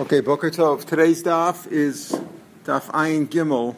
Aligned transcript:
Okay, 0.00 0.20
Boker 0.20 0.50
Tov. 0.50 0.86
Today's 0.86 1.22
daf 1.22 1.70
is 1.70 2.18
daf 2.64 2.86
Ayin 2.92 3.28
Gimel 3.28 3.76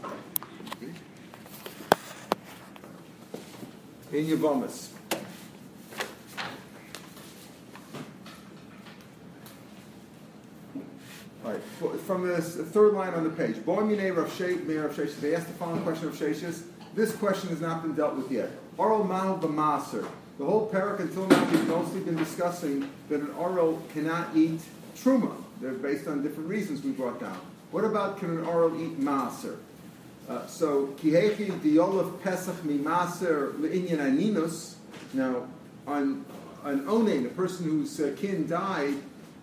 in 4.13 4.27
Yevamos. 4.27 4.91
All 11.45 11.51
right, 11.51 11.61
from 12.07 12.29
the 12.29 12.41
third 12.41 12.95
line 12.95 13.15
on 13.15 13.25
the 13.25 13.31
page. 13.31 13.57
Boimine 13.57 14.17
Rav 14.17 14.29
Sheshes. 14.29 15.21
They 15.21 15.35
asked 15.35 15.49
the 15.49 15.55
following 15.55 15.83
question 15.83 16.07
of 16.07 16.15
Sheshes. 16.15 16.63
This 16.95 17.17
question 17.17 17.49
has 17.49 17.61
not 17.61 17.83
been 17.83 17.95
dealt 17.95 18.15
with 18.15 18.31
yet. 18.31 18.51
Orel 18.79 19.09
Mal 19.09 19.41
B'Maser. 19.41 20.07
The 20.39 20.45
whole 20.45 20.71
parak 20.73 21.01
until 21.01 21.27
now 21.27 21.45
we've 21.51 21.67
mostly 21.67 21.99
been 21.99 22.15
discussing 22.15 22.89
that 23.09 23.19
an 23.19 23.35
orel 23.35 23.83
cannot 23.93 24.37
eat 24.37 24.61
truma. 24.97 25.35
They're 25.63 25.73
based 25.73 26.09
on 26.09 26.25
different 26.25 26.49
reasons 26.49 26.83
we 26.83 26.91
brought 26.91 27.21
down. 27.21 27.39
What 27.71 27.85
about 27.85 28.19
can 28.19 28.31
an 28.31 28.45
orel 28.45 28.77
eat 28.83 29.01
maser? 29.01 29.59
Uh, 30.29 30.45
so 30.49 30.89
kihechi 30.99 31.53
diolav 31.61 32.21
pesach 32.21 32.65
mi 32.65 32.79
maser 32.79 33.53
leinyan 33.55 33.99
aninus. 33.99 34.75
Now, 35.15 35.47
on 35.87 36.25
an 36.65 36.85
onen, 36.87 37.27
a 37.27 37.29
person 37.29 37.67
whose 37.67 38.01
uh, 38.01 38.13
kin 38.17 38.49
died, 38.49 38.97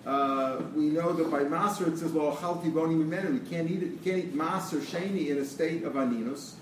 uh, 0.05 0.61
we 0.75 0.89
know 0.89 1.13
that 1.13 1.31
by 1.31 1.43
maser 1.43 1.87
it 1.87 1.97
says 1.97 2.11
well 2.11 2.35
chalti 2.35 2.69
boni 2.69 2.95
mimenu. 2.95 3.35
You 3.35 3.49
can't 3.49 3.71
eat 3.71 3.81
it. 3.81 3.91
You 3.91 3.99
can't 4.03 4.17
eat 4.17 4.35
maser 4.35 4.81
sheni 4.81 5.29
in 5.29 5.37
a 5.37 5.45
state 5.45 5.83
of 5.83 5.93
aninus. 5.93 6.55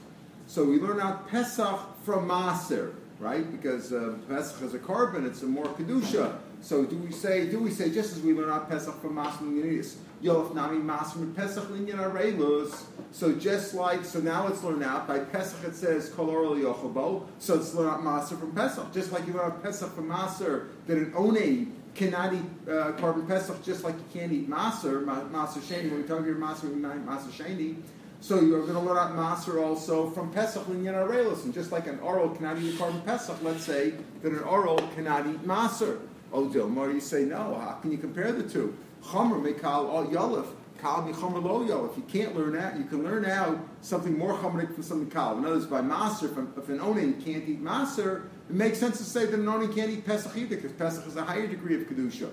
So 0.46 0.63
we 0.63 0.80
learn 0.80 0.99
out 0.99 1.27
pesach 1.30 1.80
from 2.05 2.30
maser 2.30 2.94
right? 3.20 3.49
Because 3.52 3.91
uh, 3.91 4.16
Pesach 4.27 4.62
is 4.63 4.74
a 4.74 4.80
korban. 4.80 5.26
it's 5.26 5.41
a 5.41 5.46
more 5.46 5.66
kedusha. 5.66 6.38
So 6.62 6.86
do 6.86 6.98
we 6.98 7.12
say, 7.12 7.50
do 7.50 7.60
we 7.60 7.72
say, 7.72 7.92
just 7.92 8.18
as 8.18 8.22
we 8.22 8.34
learn 8.34 8.50
out 8.50 8.70
Pesach 8.70 9.00
from 9.02 9.16
Maslim 9.16 9.54
Yunidis, 9.54 9.96
Yof 10.24 10.54
Nami 10.56 10.78
Maslim 10.80 11.36
Pesach 11.36 11.64
Linyan 11.66 11.98
Arelus. 11.98 12.84
So 13.12 13.34
just 13.34 13.74
like, 13.74 14.04
so 14.04 14.20
now 14.20 14.48
it's 14.48 14.64
learned 14.64 14.84
out, 14.84 15.08
by 15.08 15.20
Pesach 15.20 15.64
it 15.64 15.76
says 15.76 16.10
Kolor 16.10 16.60
Yochabo, 16.60 17.26
so 17.40 17.55
it's 17.55 17.74
learned 17.74 17.90
out 17.90 18.02
Maser 18.02 18.40
from 18.40 18.54
Pesach. 18.54 18.94
Just 18.94 19.12
like 19.12 19.26
you 19.27 19.34
learn 19.34 19.52
out 19.52 19.64
Pesach 19.64 19.94
from 19.94 20.10
Maser, 20.10 20.68
that 20.88 20.98
an 20.98 21.14
One 21.14 21.74
cannot 21.96 22.34
eat 22.34 22.41
uh, 22.68 22.92
korban 22.94 23.27
Pesach 23.27 23.64
just 23.64 23.84
like 23.84 23.96
you 23.96 24.20
can't 24.20 24.32
eat 24.32 24.49
Maser, 24.49 25.04
Maser 25.05 25.60
Sheni, 25.62 25.90
when 25.92 26.02
we 26.02 26.08
talk 26.08 26.24
here 26.26 26.36
Maser, 26.36 26.64
we 26.64 26.76
mean 26.76 26.84
Maser 27.05 27.32
Sheni. 27.32 27.77
So 28.20 28.42
you're 28.42 28.62
going 28.62 28.74
to 28.74 28.80
learn 28.80 28.98
out 28.98 29.16
Maser 29.16 29.64
also 29.64 30.10
from 30.10 30.32
Pesach 30.34 30.66
Linyan 30.66 30.96
Arelis. 30.96 31.44
And 31.44 31.54
just 31.54 31.71
like 31.71 31.86
an 31.86 31.99
orel 31.99 32.36
cannot 32.36 32.58
eat 32.58 32.76
korban 32.76 33.05
Pesach, 33.05 33.38
let's 33.44 33.64
say 33.64 33.94
that 34.21 34.32
an 34.32 34.40
orel 34.40 34.80
cannot 34.96 35.27
eat 35.27 35.44
Maser. 35.46 35.99
Oh, 36.38 36.46
Dilmar, 36.46 36.93
you 36.93 36.99
say 36.99 37.24
no. 37.24 37.60
How 37.60 37.80
can 37.82 37.91
you 37.91 37.98
compare 37.98 38.32
the 38.32 38.48
two? 38.48 38.77
Chomer 39.04 39.41
mekal 39.41 39.91
al 39.91 40.05
yalif. 40.05 40.46
Kal 40.77 41.02
chomer 41.12 41.43
lo 41.43 41.66
yalif. 41.66 41.98
You 41.98 42.04
can't 42.04 42.35
learn 42.35 42.55
out. 42.55 42.77
You 42.77 42.84
can 42.84 43.04
learn 43.04 43.26
out 43.26 43.57
something 43.82 44.16
more 44.16 44.38
chomerik 44.38 44.71
from 44.76 44.84
something 44.84 45.10
kal. 45.10 45.35
In 45.40 45.46
other 45.46 45.55
words, 45.55 45.65
by 45.65 45.82
Maser, 45.82 46.26
if, 46.26 46.38
if 46.55 46.70
an 46.70 46.77
onin 46.77 47.26
can't 47.26 47.49
eat 47.49 47.63
Maser, 47.63 48.26
it 48.52 48.55
makes 48.55 48.77
sense 48.77 48.99
to 48.99 49.04
say 49.04 49.26
that 49.26 49.34
an 49.34 49.48
onin 49.48 49.74
can't 49.74 49.90
eat 49.90 50.05
Pesach 50.05 50.38
either, 50.38 50.58
because 50.58 50.74
Pesach 50.74 51.08
is 51.08 51.15
a 51.15 51.24
higher 51.24 51.48
degree 51.48 51.74
of 51.74 51.88
Kedusha. 51.88 52.30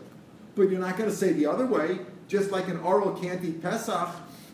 But 0.55 0.69
you're 0.69 0.81
not 0.81 0.99
going 0.99 1.09
to 1.09 1.17
say 1.17 1.33
the 1.33 1.47
other 1.47 1.65
way. 1.65 2.01
Just 2.29 2.51
like 2.51 2.69
an 2.69 2.81
orel 2.81 3.19
can't 3.19 3.43
eat 3.43 3.63
Pesach, 3.63 4.11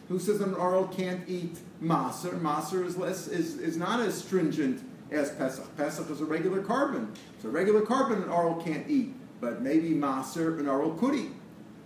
who 0.06 0.20
says 0.20 0.40
an 0.40 0.54
orel 0.54 0.86
can't 0.96 1.28
eat 1.28 1.56
maser. 1.82 2.40
Maser 2.40 2.86
is 2.86 2.96
less 2.96 3.26
is, 3.26 3.58
is 3.58 3.76
not 3.76 3.98
as 3.98 4.16
stringent 4.16 4.80
as 5.10 5.32
Pesach. 5.32 5.76
Pesach 5.76 6.08
is 6.08 6.20
a 6.20 6.24
regular 6.24 6.62
korban. 6.62 7.08
So 7.42 7.48
regular 7.48 7.80
korban 7.80 8.22
an 8.22 8.28
orel 8.28 8.64
can't 8.64 8.88
eat, 8.88 9.14
but 9.40 9.62
maybe 9.62 9.90
maser 9.90 10.58
an 10.58 10.66
orel 10.66 10.98
could 10.98 11.14
eat. 11.14 11.32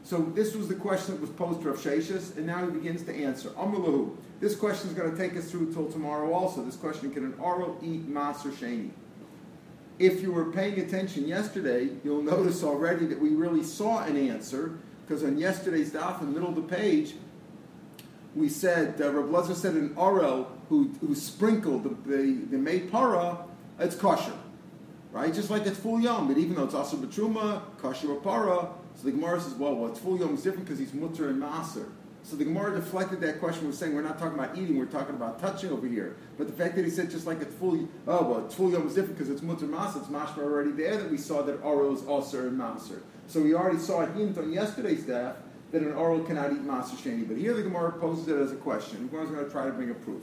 So 0.03 0.19
this 0.35 0.55
was 0.55 0.69
the 0.69 0.75
question 0.75 1.15
that 1.15 1.21
was 1.21 1.31
posed 1.31 1.63
to 1.63 1.71
Rav 1.71 1.79
Sheshes, 1.79 2.37
and 2.37 2.47
now 2.47 2.65
he 2.65 2.71
begins 2.71 3.03
to 3.05 3.15
answer. 3.15 3.49
Amalahu. 3.51 4.17
This 4.41 4.55
question 4.55 4.91
is 4.91 4.95
going 4.95 5.11
to 5.11 5.17
take 5.17 5.37
us 5.37 5.51
through 5.51 5.73
till 5.73 5.91
tomorrow 5.91 6.33
also. 6.35 6.63
This 6.63 6.77
question, 6.77 7.11
can 7.11 7.25
an 7.25 7.35
orel 7.35 7.77
eat 7.83 8.07
maser 8.13 8.53
sheni? 8.53 8.91
If 9.99 10.21
you 10.21 10.33
were 10.33 10.51
paying 10.51 10.79
attention 10.81 11.27
yesterday, 11.27 11.89
you'll 12.03 12.23
notice 12.23 12.65
already 12.65 13.07
that 13.07 13.19
we 13.19 13.31
really 13.31 13.63
saw 13.63 14.03
an 14.03 14.17
answer, 14.17 14.77
because 15.07 15.23
on 15.23 15.39
yesterday's 15.39 15.93
daf, 15.93 16.21
in 16.21 16.27
the 16.27 16.33
middle 16.33 16.49
of 16.49 16.57
the 16.57 16.77
page, 16.77 17.15
we 18.35 18.49
said, 18.49 19.01
uh, 19.01 19.13
Rav 19.13 19.47
Lezer 19.47 19.55
said 19.55 19.75
an 19.75 19.91
Orel 19.95 20.49
who, 20.69 20.91
who 21.01 21.15
sprinkled 21.15 21.85
the, 21.85 22.17
the, 22.17 22.57
the 22.57 22.81
para, 22.91 23.39
it's 23.79 23.95
kosher. 23.95 24.33
Right? 25.15 25.33
Just 25.33 25.49
like 25.49 25.65
it's 25.65 25.79
full 25.79 26.01
yom, 26.01 26.27
but 26.27 26.39
even 26.39 26.57
though 26.57 26.65
it's 26.65 26.75
also 26.75 26.97
betruma, 26.97 27.63
kosher 27.79 28.11
or 28.11 28.21
para, 28.21 28.69
so 28.97 29.05
the 29.05 29.13
Gemara 29.13 29.41
says, 29.41 29.55
well, 29.55 29.77
well, 29.77 29.89
it's 29.89 30.01
full 30.01 30.19
yom 30.19 30.35
is 30.35 30.43
different 30.43 30.65
because 30.65 30.81
he's 30.81 30.93
mutter 30.93 31.29
and 31.29 31.41
maser. 31.41 31.87
So 32.25 32.35
the 32.35 32.45
Gemara 32.45 32.75
deflected 32.75 33.21
that 33.21 33.39
question. 33.39 33.65
We're 33.65 33.75
saying 33.75 33.95
we're 33.95 34.03
not 34.03 34.19
talking 34.19 34.37
about 34.37 34.59
eating, 34.59 34.77
we're 34.77 34.87
talking 34.87 35.15
about 35.15 35.39
touching 35.39 35.71
over 35.71 35.87
here. 35.87 36.17
But 36.37 36.49
the 36.49 36.53
fact 36.53 36.75
that 36.75 36.85
he 36.85 36.91
said 36.91 37.13
just 37.13 37.29
like 37.29 37.41
it's 37.41 37.55
full, 37.55 37.89
oh 38.09 38.25
well, 38.25 38.45
it's 38.45 38.57
full 38.57 38.73
yom 38.73 38.89
is 38.89 38.95
different 38.95 39.17
because 39.17 39.31
it's 39.31 39.41
mutter 39.41 39.67
maser. 39.67 39.99
It's 39.99 40.09
mashma 40.09 40.39
already 40.39 40.73
there 40.73 40.97
that 40.97 41.09
we 41.09 41.17
saw 41.17 41.43
that 41.43 41.63
orel 41.63 41.95
is 41.95 42.05
also 42.07 42.49
and 42.49 42.59
maser. 42.59 43.01
So 43.29 43.41
we 43.41 43.55
already 43.55 43.79
saw 43.79 44.03
a 44.03 44.11
hint 44.11 44.37
on 44.37 44.53
yesterday's 44.53 45.05
daf 45.05 45.37
that 45.71 45.83
an 45.83 45.93
orel 45.93 46.27
cannot 46.27 46.51
eat 46.51 46.67
maser 46.67 46.97
sheni. 46.97 47.29
But 47.29 47.37
here 47.37 47.55
the 47.55 47.63
Gemara 47.63 47.93
poses 47.93 48.27
it 48.27 48.37
as 48.37 48.51
a 48.51 48.57
question. 48.57 49.03
The 49.03 49.09
Gemara 49.11 49.25
is 49.27 49.31
going 49.31 49.45
to 49.45 49.51
try 49.53 49.67
to 49.67 49.73
bring 49.73 49.91
a 49.91 49.95
proof. 49.95 50.23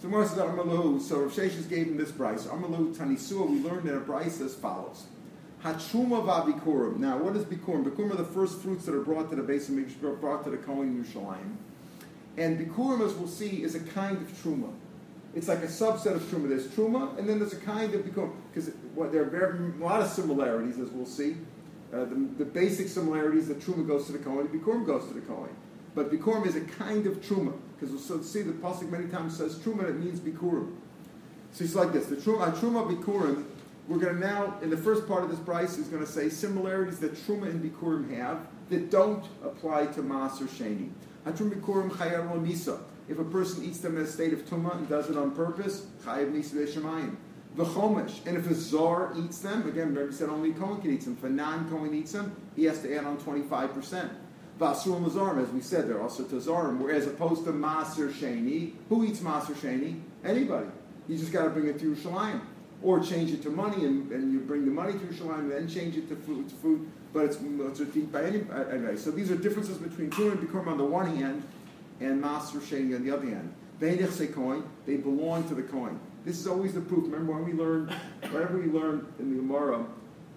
So 0.00 0.08
Gemara 0.08 0.28
says, 0.28 0.38
Amalu, 0.38 1.00
so 1.00 1.20
Rav 1.20 1.32
Sheshes 1.32 1.68
gave 1.68 1.88
him 1.88 1.96
this 1.96 2.12
Brisa. 2.12 2.46
Amalu 2.48 2.94
Tanisua, 2.94 3.50
we 3.50 3.60
learned 3.60 3.88
in 3.88 3.96
a 3.96 4.00
Brisa 4.00 4.46
as 4.46 4.54
follows. 4.54 5.06
Hachuma 5.64 6.24
v'abikurim. 6.24 6.98
Now, 6.98 7.18
what 7.18 7.34
is 7.34 7.44
bikurim? 7.44 7.84
Bikurim 7.84 8.12
are 8.12 8.16
the 8.16 8.24
first 8.24 8.60
fruits 8.60 8.84
that 8.86 8.94
are 8.94 9.02
brought 9.02 9.28
to 9.30 9.36
the 9.36 9.42
base 9.42 9.68
of 9.68 10.20
brought 10.20 10.44
to 10.44 10.50
the 10.50 10.56
Kohen 10.56 11.04
Yerushalayim. 11.04 11.56
And 12.36 12.60
bikurim, 12.60 13.04
as 13.04 13.14
we'll 13.14 13.26
see, 13.26 13.64
is 13.64 13.74
a 13.74 13.80
kind 13.80 14.16
of 14.18 14.28
truma. 14.40 14.72
It's 15.34 15.48
like 15.48 15.64
a 15.64 15.66
subset 15.66 16.14
of 16.14 16.22
truma. 16.22 16.48
There's 16.48 16.68
truma, 16.68 17.18
and 17.18 17.28
then 17.28 17.40
there's 17.40 17.52
a 17.52 17.60
kind 17.60 17.92
of 17.92 18.02
bikurim 18.02 18.32
because 18.54 18.72
there 19.10 19.22
are 19.22 19.24
very, 19.24 19.58
a 19.58 19.84
lot 19.84 20.00
of 20.00 20.08
similarities, 20.08 20.78
as 20.78 20.90
we'll 20.90 21.06
see. 21.06 21.36
Uh, 21.92 22.04
the, 22.04 22.28
the, 22.38 22.44
basic 22.44 22.86
similarities 22.86 23.48
that 23.48 23.58
Truma 23.60 23.86
goes 23.86 24.04
to 24.04 24.12
the 24.12 24.18
Kohen, 24.18 24.46
Bikurim 24.48 24.84
goes 24.84 25.08
to 25.08 25.14
the 25.14 25.22
Kohen. 25.22 25.48
But 25.98 26.12
Bikurim 26.12 26.46
is 26.46 26.54
a 26.54 26.60
kind 26.60 27.08
of 27.08 27.14
Truma, 27.20 27.52
because 27.74 28.08
we'll 28.08 28.22
see 28.22 28.42
the 28.42 28.52
Pasuk 28.52 28.88
many 28.88 29.08
times 29.08 29.36
says 29.36 29.56
Truma, 29.56 29.88
it 29.88 29.98
means 29.98 30.20
Bikurim. 30.20 30.72
So 31.50 31.64
it's 31.64 31.74
like 31.74 31.92
this, 31.92 32.06
the 32.06 32.14
Truma, 32.14 32.54
Truma 32.54 32.88
Bikurim, 32.88 33.44
we're 33.88 33.98
going 33.98 34.14
to 34.14 34.20
now, 34.20 34.54
in 34.62 34.70
the 34.70 34.76
first 34.76 35.08
part 35.08 35.24
of 35.24 35.30
this 35.30 35.40
Brisa, 35.40 35.80
is 35.80 35.88
going 35.88 36.04
to 36.04 36.08
say 36.08 36.28
similarities 36.28 37.00
that 37.00 37.14
Truma 37.14 37.50
and 37.50 37.60
Bikurim 37.60 38.16
have 38.16 38.46
that 38.70 38.92
don't 38.92 39.24
apply 39.42 39.86
to 39.86 40.02
Mas 40.02 40.40
or 40.40 40.44
Sheni. 40.44 40.90
Hatrum 41.26 41.50
Bikurim 41.50 41.90
Chayar 41.90 42.28
Misa. 42.46 42.78
If 43.08 43.18
a 43.18 43.24
person 43.24 43.64
eats 43.64 43.78
them 43.78 43.96
in 43.96 44.04
a 44.04 44.06
state 44.06 44.32
of 44.32 44.48
Tuma 44.48 44.76
and 44.76 44.88
does 44.88 45.10
it 45.10 45.16
on 45.16 45.32
purpose, 45.32 45.86
Chayav 46.04 46.32
Misa 46.32 46.64
Shemayim 46.64 47.16
the 47.56 47.64
chomesh. 47.64 48.24
And 48.24 48.36
if 48.36 48.48
a 48.48 48.54
zar 48.54 49.12
eats 49.16 49.40
them, 49.40 49.66
again, 49.66 49.88
remember 49.88 50.12
said 50.12 50.28
only 50.28 50.52
Cohen 50.52 50.80
can 50.80 50.92
eat 50.92 51.00
them. 51.00 51.16
If 51.18 51.24
a 51.24 51.28
non-Cohen 51.28 51.92
eats 51.92 52.12
them, 52.12 52.36
he 52.54 52.64
has 52.66 52.82
to 52.82 52.96
add 52.96 53.04
on 53.04 53.18
25%. 53.18 54.10
Vasur 54.58 55.00
Mazarim, 55.00 55.42
as 55.42 55.50
we 55.50 55.60
said, 55.60 55.88
they're 55.88 56.02
also 56.02 56.24
Tazarim, 56.24 56.78
whereas 56.78 57.06
opposed 57.06 57.44
to 57.44 57.52
Maser 57.52 58.10
Sheni, 58.12 58.72
who 58.88 59.04
eats 59.04 59.20
Maser 59.20 59.54
Sheni? 59.54 60.00
Anybody. 60.24 60.66
You 61.08 61.16
just 61.16 61.32
got 61.32 61.44
to 61.44 61.50
bring 61.50 61.68
it 61.68 61.78
to 61.78 61.94
Yerushalayim. 61.94 62.40
Or 62.82 63.00
change 63.00 63.32
it 63.32 63.42
to 63.42 63.50
money, 63.50 63.84
and, 63.84 64.10
and 64.12 64.32
you 64.32 64.40
bring 64.40 64.64
the 64.64 64.70
money 64.70 64.92
to 64.92 64.98
Yerushalayim, 64.98 65.40
and 65.40 65.50
then 65.50 65.68
change 65.68 65.96
it 65.96 66.08
to 66.08 66.16
food, 66.16 66.48
to 66.48 66.54
food 66.56 66.88
but 67.12 67.24
it's, 67.24 67.38
eat 67.96 68.12
by 68.12 68.22
any, 68.24 68.44
anyway. 68.70 68.96
So 68.96 69.10
these 69.10 69.30
are 69.30 69.36
differences 69.36 69.78
between 69.78 70.10
Turim 70.10 70.32
and 70.32 70.48
Bikurim 70.48 70.66
on 70.66 70.78
the 70.78 70.84
one 70.84 71.16
hand, 71.16 71.42
and 72.00 72.22
Maser 72.22 72.60
Sheni 72.60 72.94
on 72.94 73.04
the 73.04 73.10
other 73.14 73.26
hand. 73.26 73.52
They 73.80 74.96
belong 74.96 75.48
to 75.48 75.54
the 75.54 75.62
coin. 75.62 76.00
This 76.24 76.38
is 76.38 76.46
always 76.46 76.74
the 76.74 76.80
proof. 76.80 77.04
Remember 77.04 77.32
when 77.32 77.44
we 77.44 77.52
learned, 77.52 77.92
whatever 78.30 78.58
we 78.58 78.66
learned 78.66 79.06
in 79.18 79.30
the 79.30 79.36
Gemara, 79.36 79.86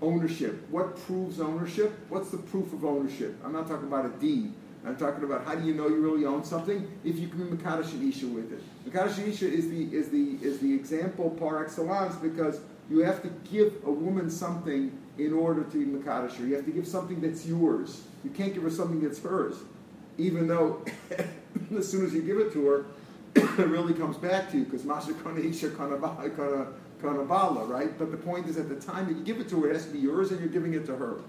ownership. 0.02 0.68
What 0.70 0.98
proves 1.06 1.40
ownership? 1.40 1.94
What's 2.10 2.30
the 2.32 2.38
proof 2.38 2.74
of 2.74 2.84
ownership? 2.84 3.38
I'm 3.44 3.54
not 3.54 3.68
talking 3.68 3.88
about 3.88 4.06
a 4.06 4.10
deed. 4.10 4.54
I'm 4.86 4.98
talking 4.98 5.24
about 5.24 5.46
how 5.46 5.54
do 5.54 5.66
you 5.66 5.76
know 5.76 5.88
you 5.88 5.98
really 5.98 6.26
own 6.26 6.44
something 6.44 6.90
if 7.06 7.20
you 7.20 7.28
can 7.28 7.48
be 7.48 7.56
Makadash 7.56 8.10
Isha 8.10 8.26
with 8.28 8.52
it. 8.52 8.64
Makadash 8.90 9.28
Isha 9.28 9.48
is 9.48 9.70
the 9.70 9.84
is 9.96 10.10
the 10.10 10.40
is 10.42 10.60
the 10.60 10.74
example 10.74 11.30
par 11.30 11.64
excellence 11.64 12.16
because 12.16 12.62
you 12.90 13.00
have 13.00 13.22
to 13.22 13.30
give 13.52 13.76
a 13.86 13.92
woman 13.92 14.30
something 14.30 14.92
in 15.20 15.34
order 15.34 15.64
to 15.64 15.86
be 15.86 15.86
Makadash 15.86 16.40
You 16.40 16.56
have 16.56 16.66
to 16.66 16.72
give 16.72 16.88
something 16.88 17.22
that's 17.22 17.46
yours. 17.46 18.02
You 18.24 18.32
can't 18.32 18.54
give 18.54 18.64
her 18.64 18.72
something 18.72 19.02
that's 19.02 19.22
hers. 19.22 19.58
Even 20.18 20.48
though 20.48 20.84
as 21.78 21.90
soon 21.90 22.04
as 22.06 22.14
you 22.14 22.24
give 22.24 22.40
it 22.40 22.52
to 22.54 22.66
her, 22.66 22.86
it 23.36 23.68
really 23.68 23.94
comes 23.94 24.18
back 24.18 24.50
to 24.52 24.58
you 24.58 24.64
because 24.66 24.84
Masha 24.84 25.14
Kana 25.14 25.42
Isha 25.42 25.70
Kana 25.72 25.98
Bala, 27.02 27.66
right? 27.66 27.98
But 27.98 28.12
the 28.12 28.18
point 28.18 28.48
is 28.48 28.58
at 28.58 28.70
the 28.70 28.76
time 28.76 29.08
that 29.08 29.18
you 29.18 29.24
give 29.24 29.40
it 29.40 29.50
to 29.50 29.62
her, 29.62 29.70
it 29.70 29.74
has 29.74 29.86
to 29.86 29.92
be 29.92 30.00
yours 30.00 30.32
and 30.32 30.40
you're 30.40 30.50
giving 30.50 30.74
it 30.74 30.86
to 30.86 30.96
her. 30.96 31.20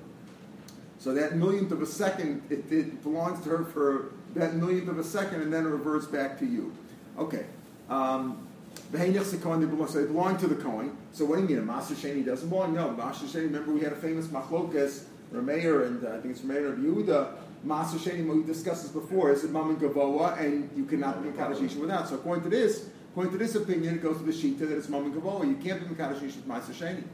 So 0.98 1.12
that 1.14 1.36
millionth 1.36 1.72
of 1.72 1.82
a 1.82 1.86
second, 1.86 2.42
it, 2.48 2.70
it 2.70 3.02
belongs 3.02 3.42
to 3.44 3.50
her 3.50 3.64
for 3.64 4.12
that 4.34 4.54
millionth 4.54 4.88
of 4.88 4.98
a 4.98 5.04
second 5.04 5.42
and 5.42 5.52
then 5.52 5.66
it 5.66 5.70
reverts 5.70 6.06
back 6.06 6.38
to 6.38 6.46
you. 6.46 6.72
Okay. 7.18 7.46
Um, 7.88 8.46
they 8.90 9.10
belong, 9.10 9.88
so 9.88 10.00
they 10.00 10.06
belong 10.06 10.38
to 10.38 10.46
the 10.46 10.54
Kohen. 10.54 10.96
So 11.12 11.24
what 11.24 11.36
do 11.36 11.42
you 11.42 11.48
mean? 11.48 11.58
A 11.58 11.62
Maser 11.62 11.94
Sheni 11.94 12.24
doesn't 12.24 12.48
belong? 12.48 12.74
No, 12.74 12.88
Maser 12.90 13.24
Sheni, 13.24 13.44
remember 13.44 13.72
we 13.72 13.80
had 13.80 13.92
a 13.92 13.96
famous 13.96 14.28
machlokas 14.28 15.04
Rameir 15.32 15.86
and 15.86 16.04
uh, 16.04 16.10
I 16.10 16.20
think 16.20 16.36
it's 16.36 16.40
Rameir 16.40 16.72
of 16.72 16.78
Yehuda, 16.78 17.32
Maser 17.66 17.98
Sheni, 17.98 18.26
we 18.26 18.42
discussed 18.42 18.82
this 18.82 18.92
before, 18.92 19.30
is 19.30 19.44
it 19.44 19.50
Mammon 19.50 19.76
Gavoa, 19.76 20.38
and 20.40 20.70
you 20.76 20.84
cannot 20.84 21.22
be 21.22 21.30
Mekadosh 21.30 21.76
without. 21.76 22.08
So 22.08 22.16
according 22.16 22.44
to 22.44 22.50
this, 22.50 22.88
according 23.12 23.32
to 23.32 23.38
this 23.38 23.54
opinion, 23.54 23.96
it 23.96 24.02
goes 24.02 24.16
to 24.16 24.24
the 24.24 24.32
Shita 24.32 24.60
that 24.60 24.76
it's 24.76 24.88
Mammon 24.88 25.12
Gavoa. 25.12 25.46
You 25.46 25.56
can't 25.56 25.86
be 25.86 25.94
Mekadosh 25.94 26.22
with 26.22 26.48
Maser 26.48 26.72
Sheni. 26.72 27.04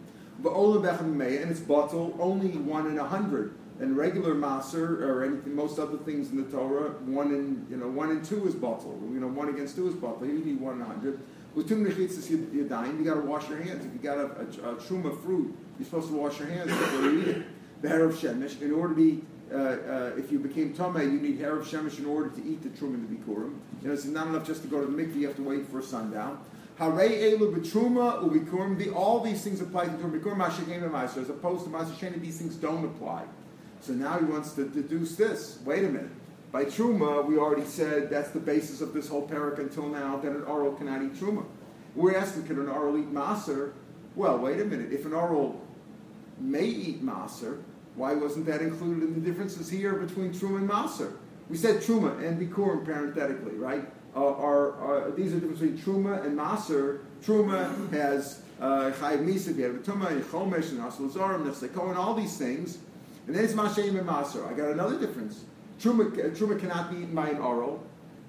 But 0.41 0.53
Olam 0.53 0.83
Bechem 0.83 1.43
and 1.43 1.51
it's 1.51 1.61
batel 1.61 2.15
only 2.21 2.51
one 2.51 2.87
in 2.87 2.99
a 2.99 3.05
hundred. 3.05 3.55
And 3.81 3.97
regular 3.97 4.35
maser 4.35 5.03
or 5.03 5.25
anything, 5.25 5.55
most 5.55 5.79
other 5.79 5.99
things 5.99 6.31
in 6.31 6.37
the 6.37 6.51
Torah, 6.51 6.91
one 7.05 7.29
in 7.29 7.67
you 7.71 7.77
know 7.77 7.89
one 7.89 8.11
in 8.11 8.25
two 8.25 8.47
is 8.47 8.55
batel. 8.55 9.01
You 9.13 9.21
know 9.21 9.29
one 9.29 9.49
against 9.49 9.77
two 9.77 9.89
is 9.89 9.95
batel. 9.95 10.27
You 10.27 10.45
need 10.45 10.61
one 10.61 10.77
in 10.77 10.83
a 10.83 10.85
hundred. 10.85 11.21
With 11.55 11.69
two 11.69 11.77
mechitzas 11.77 12.29
yadayim, 12.29 12.99
you 12.99 13.05
got 13.05 13.15
to 13.15 13.21
wash 13.21 13.49
your 13.49 13.59
hands. 13.59 13.85
If 13.85 13.93
you 13.93 13.99
got 13.99 14.19
a 14.19 14.75
truma 14.77 15.21
fruit, 15.23 15.57
you're 15.79 15.87
supposed 15.87 16.09
to 16.09 16.15
wash 16.15 16.39
your 16.39 16.49
hands 16.49 16.71
before 16.71 17.03
you 17.03 17.21
eat 17.21 17.29
it. 17.29 17.47
The 17.83 17.89
he'erev 17.89 18.13
shemesh, 18.13 18.61
in 18.61 18.73
order 18.73 18.95
to 18.95 19.01
be, 19.01 19.25
uh, 19.53 19.57
uh, 19.57 20.13
if 20.17 20.31
you 20.31 20.39
became 20.39 20.75
tamei, 20.75 21.05
you 21.05 21.21
need 21.21 21.41
of 21.43 21.67
shemesh 21.67 21.99
in 21.99 22.07
order 22.07 22.29
to 22.31 22.45
eat 22.45 22.63
the 22.63 22.69
truma 22.69 22.95
in 22.95 23.09
the 23.09 23.15
bikurim. 23.15 23.55
You 23.83 23.89
know, 23.89 23.95
it's 23.95 24.05
not 24.05 24.27
enough 24.27 24.47
just 24.47 24.63
to 24.63 24.69
go 24.69 24.81
to 24.81 24.87
the 24.87 25.03
mikveh; 25.03 25.17
you 25.17 25.27
have 25.27 25.37
to 25.37 25.43
wait 25.43 25.67
for 25.69 25.81
sundown. 25.81 26.39
Harei 26.79 27.33
elu 27.33 27.55
b'truma 27.55 28.23
ubikurim. 28.23 28.95
All 28.95 29.21
these 29.21 29.43
things 29.43 29.61
apply 29.61 29.87
to 29.87 29.91
truma 29.93 30.21
bikurim 30.21 30.37
mashikim 30.37 30.85
and 30.85 30.95
As 30.95 31.31
opposed 31.31 31.65
to 31.65 31.71
masasheni, 31.71 32.21
these 32.21 32.39
things 32.39 32.57
don't 32.57 32.85
apply. 32.85 33.25
So 33.81 33.93
now 33.93 34.19
he 34.19 34.25
wants 34.25 34.53
to 34.53 34.65
deduce 34.65 35.17
this. 35.17 35.59
Wait 35.65 35.85
a 35.85 35.89
minute. 35.89 36.11
By 36.51 36.65
truma, 36.65 37.27
we 37.27 37.37
already 37.37 37.67
said 37.67 38.11
that's 38.11 38.31
the 38.31 38.41
basis 38.41 38.81
of 38.81 38.95
this 38.95 39.09
whole 39.09 39.29
parak 39.29 39.59
until 39.59 39.87
now 39.87 40.17
that 40.19 40.33
an 40.33 40.45
orel 40.45 40.77
cannot 40.77 41.03
eat 41.03 41.15
truma. 41.15 41.45
We're 41.95 42.17
asking, 42.17 42.47
can 42.47 42.59
an 42.59 42.69
orel 42.69 42.99
eat 42.99 43.13
maser? 43.13 43.73
Well, 44.15 44.39
wait 44.39 44.61
a 44.61 44.65
minute. 44.65 44.93
If 44.93 45.05
an 45.05 45.13
orel 45.13 45.61
may 46.39 46.65
eat 46.65 47.05
maser, 47.05 47.63
why 47.99 48.15
wasn't 48.15 48.47
that 48.47 48.63
included 48.63 49.03
in 49.03 49.15
the 49.15 49.21
differences 49.21 49.69
here 49.69 49.95
between 49.95 50.33
truma 50.33 50.59
and 50.59 50.71
maser? 50.71 51.17
We 51.51 51.57
said 51.57 51.81
truma 51.83 52.25
and 52.25 52.41
bikurim 52.41 52.85
parenthetically, 52.85 53.57
right? 53.57 53.85
Uh, 54.15 54.35
are, 54.35 54.73
are, 54.81 55.11
these 55.11 55.33
are 55.33 55.41
the 55.41 55.49
difference 55.49 55.61
between 55.61 56.05
truma 56.05 56.25
and 56.25 56.39
maser. 56.39 57.01
Truma 57.25 57.93
has 57.93 58.41
uh, 58.61 58.93
chayiv 58.93 59.25
misa, 59.27 59.53
v'yavituma, 59.53 60.21
chomesh, 60.23 60.71
and 60.71 60.81
asal 60.81 61.09
zorim, 61.09 61.91
and 61.91 61.99
all 61.99 62.15
these 62.15 62.37
things. 62.37 62.79
And 63.27 63.35
then 63.35 63.45
it's 63.45 63.55
masheim 63.55 63.99
and 63.99 64.09
maser. 64.09 64.47
I 64.47 64.55
got 64.55 64.71
another 64.71 64.99
difference. 64.99 65.45
Truma, 65.81 66.11
truma 66.37 66.59
cannot 66.59 66.91
be 66.91 66.99
eaten 66.99 67.15
by 67.15 67.31
an 67.31 67.39
orel, 67.39 67.81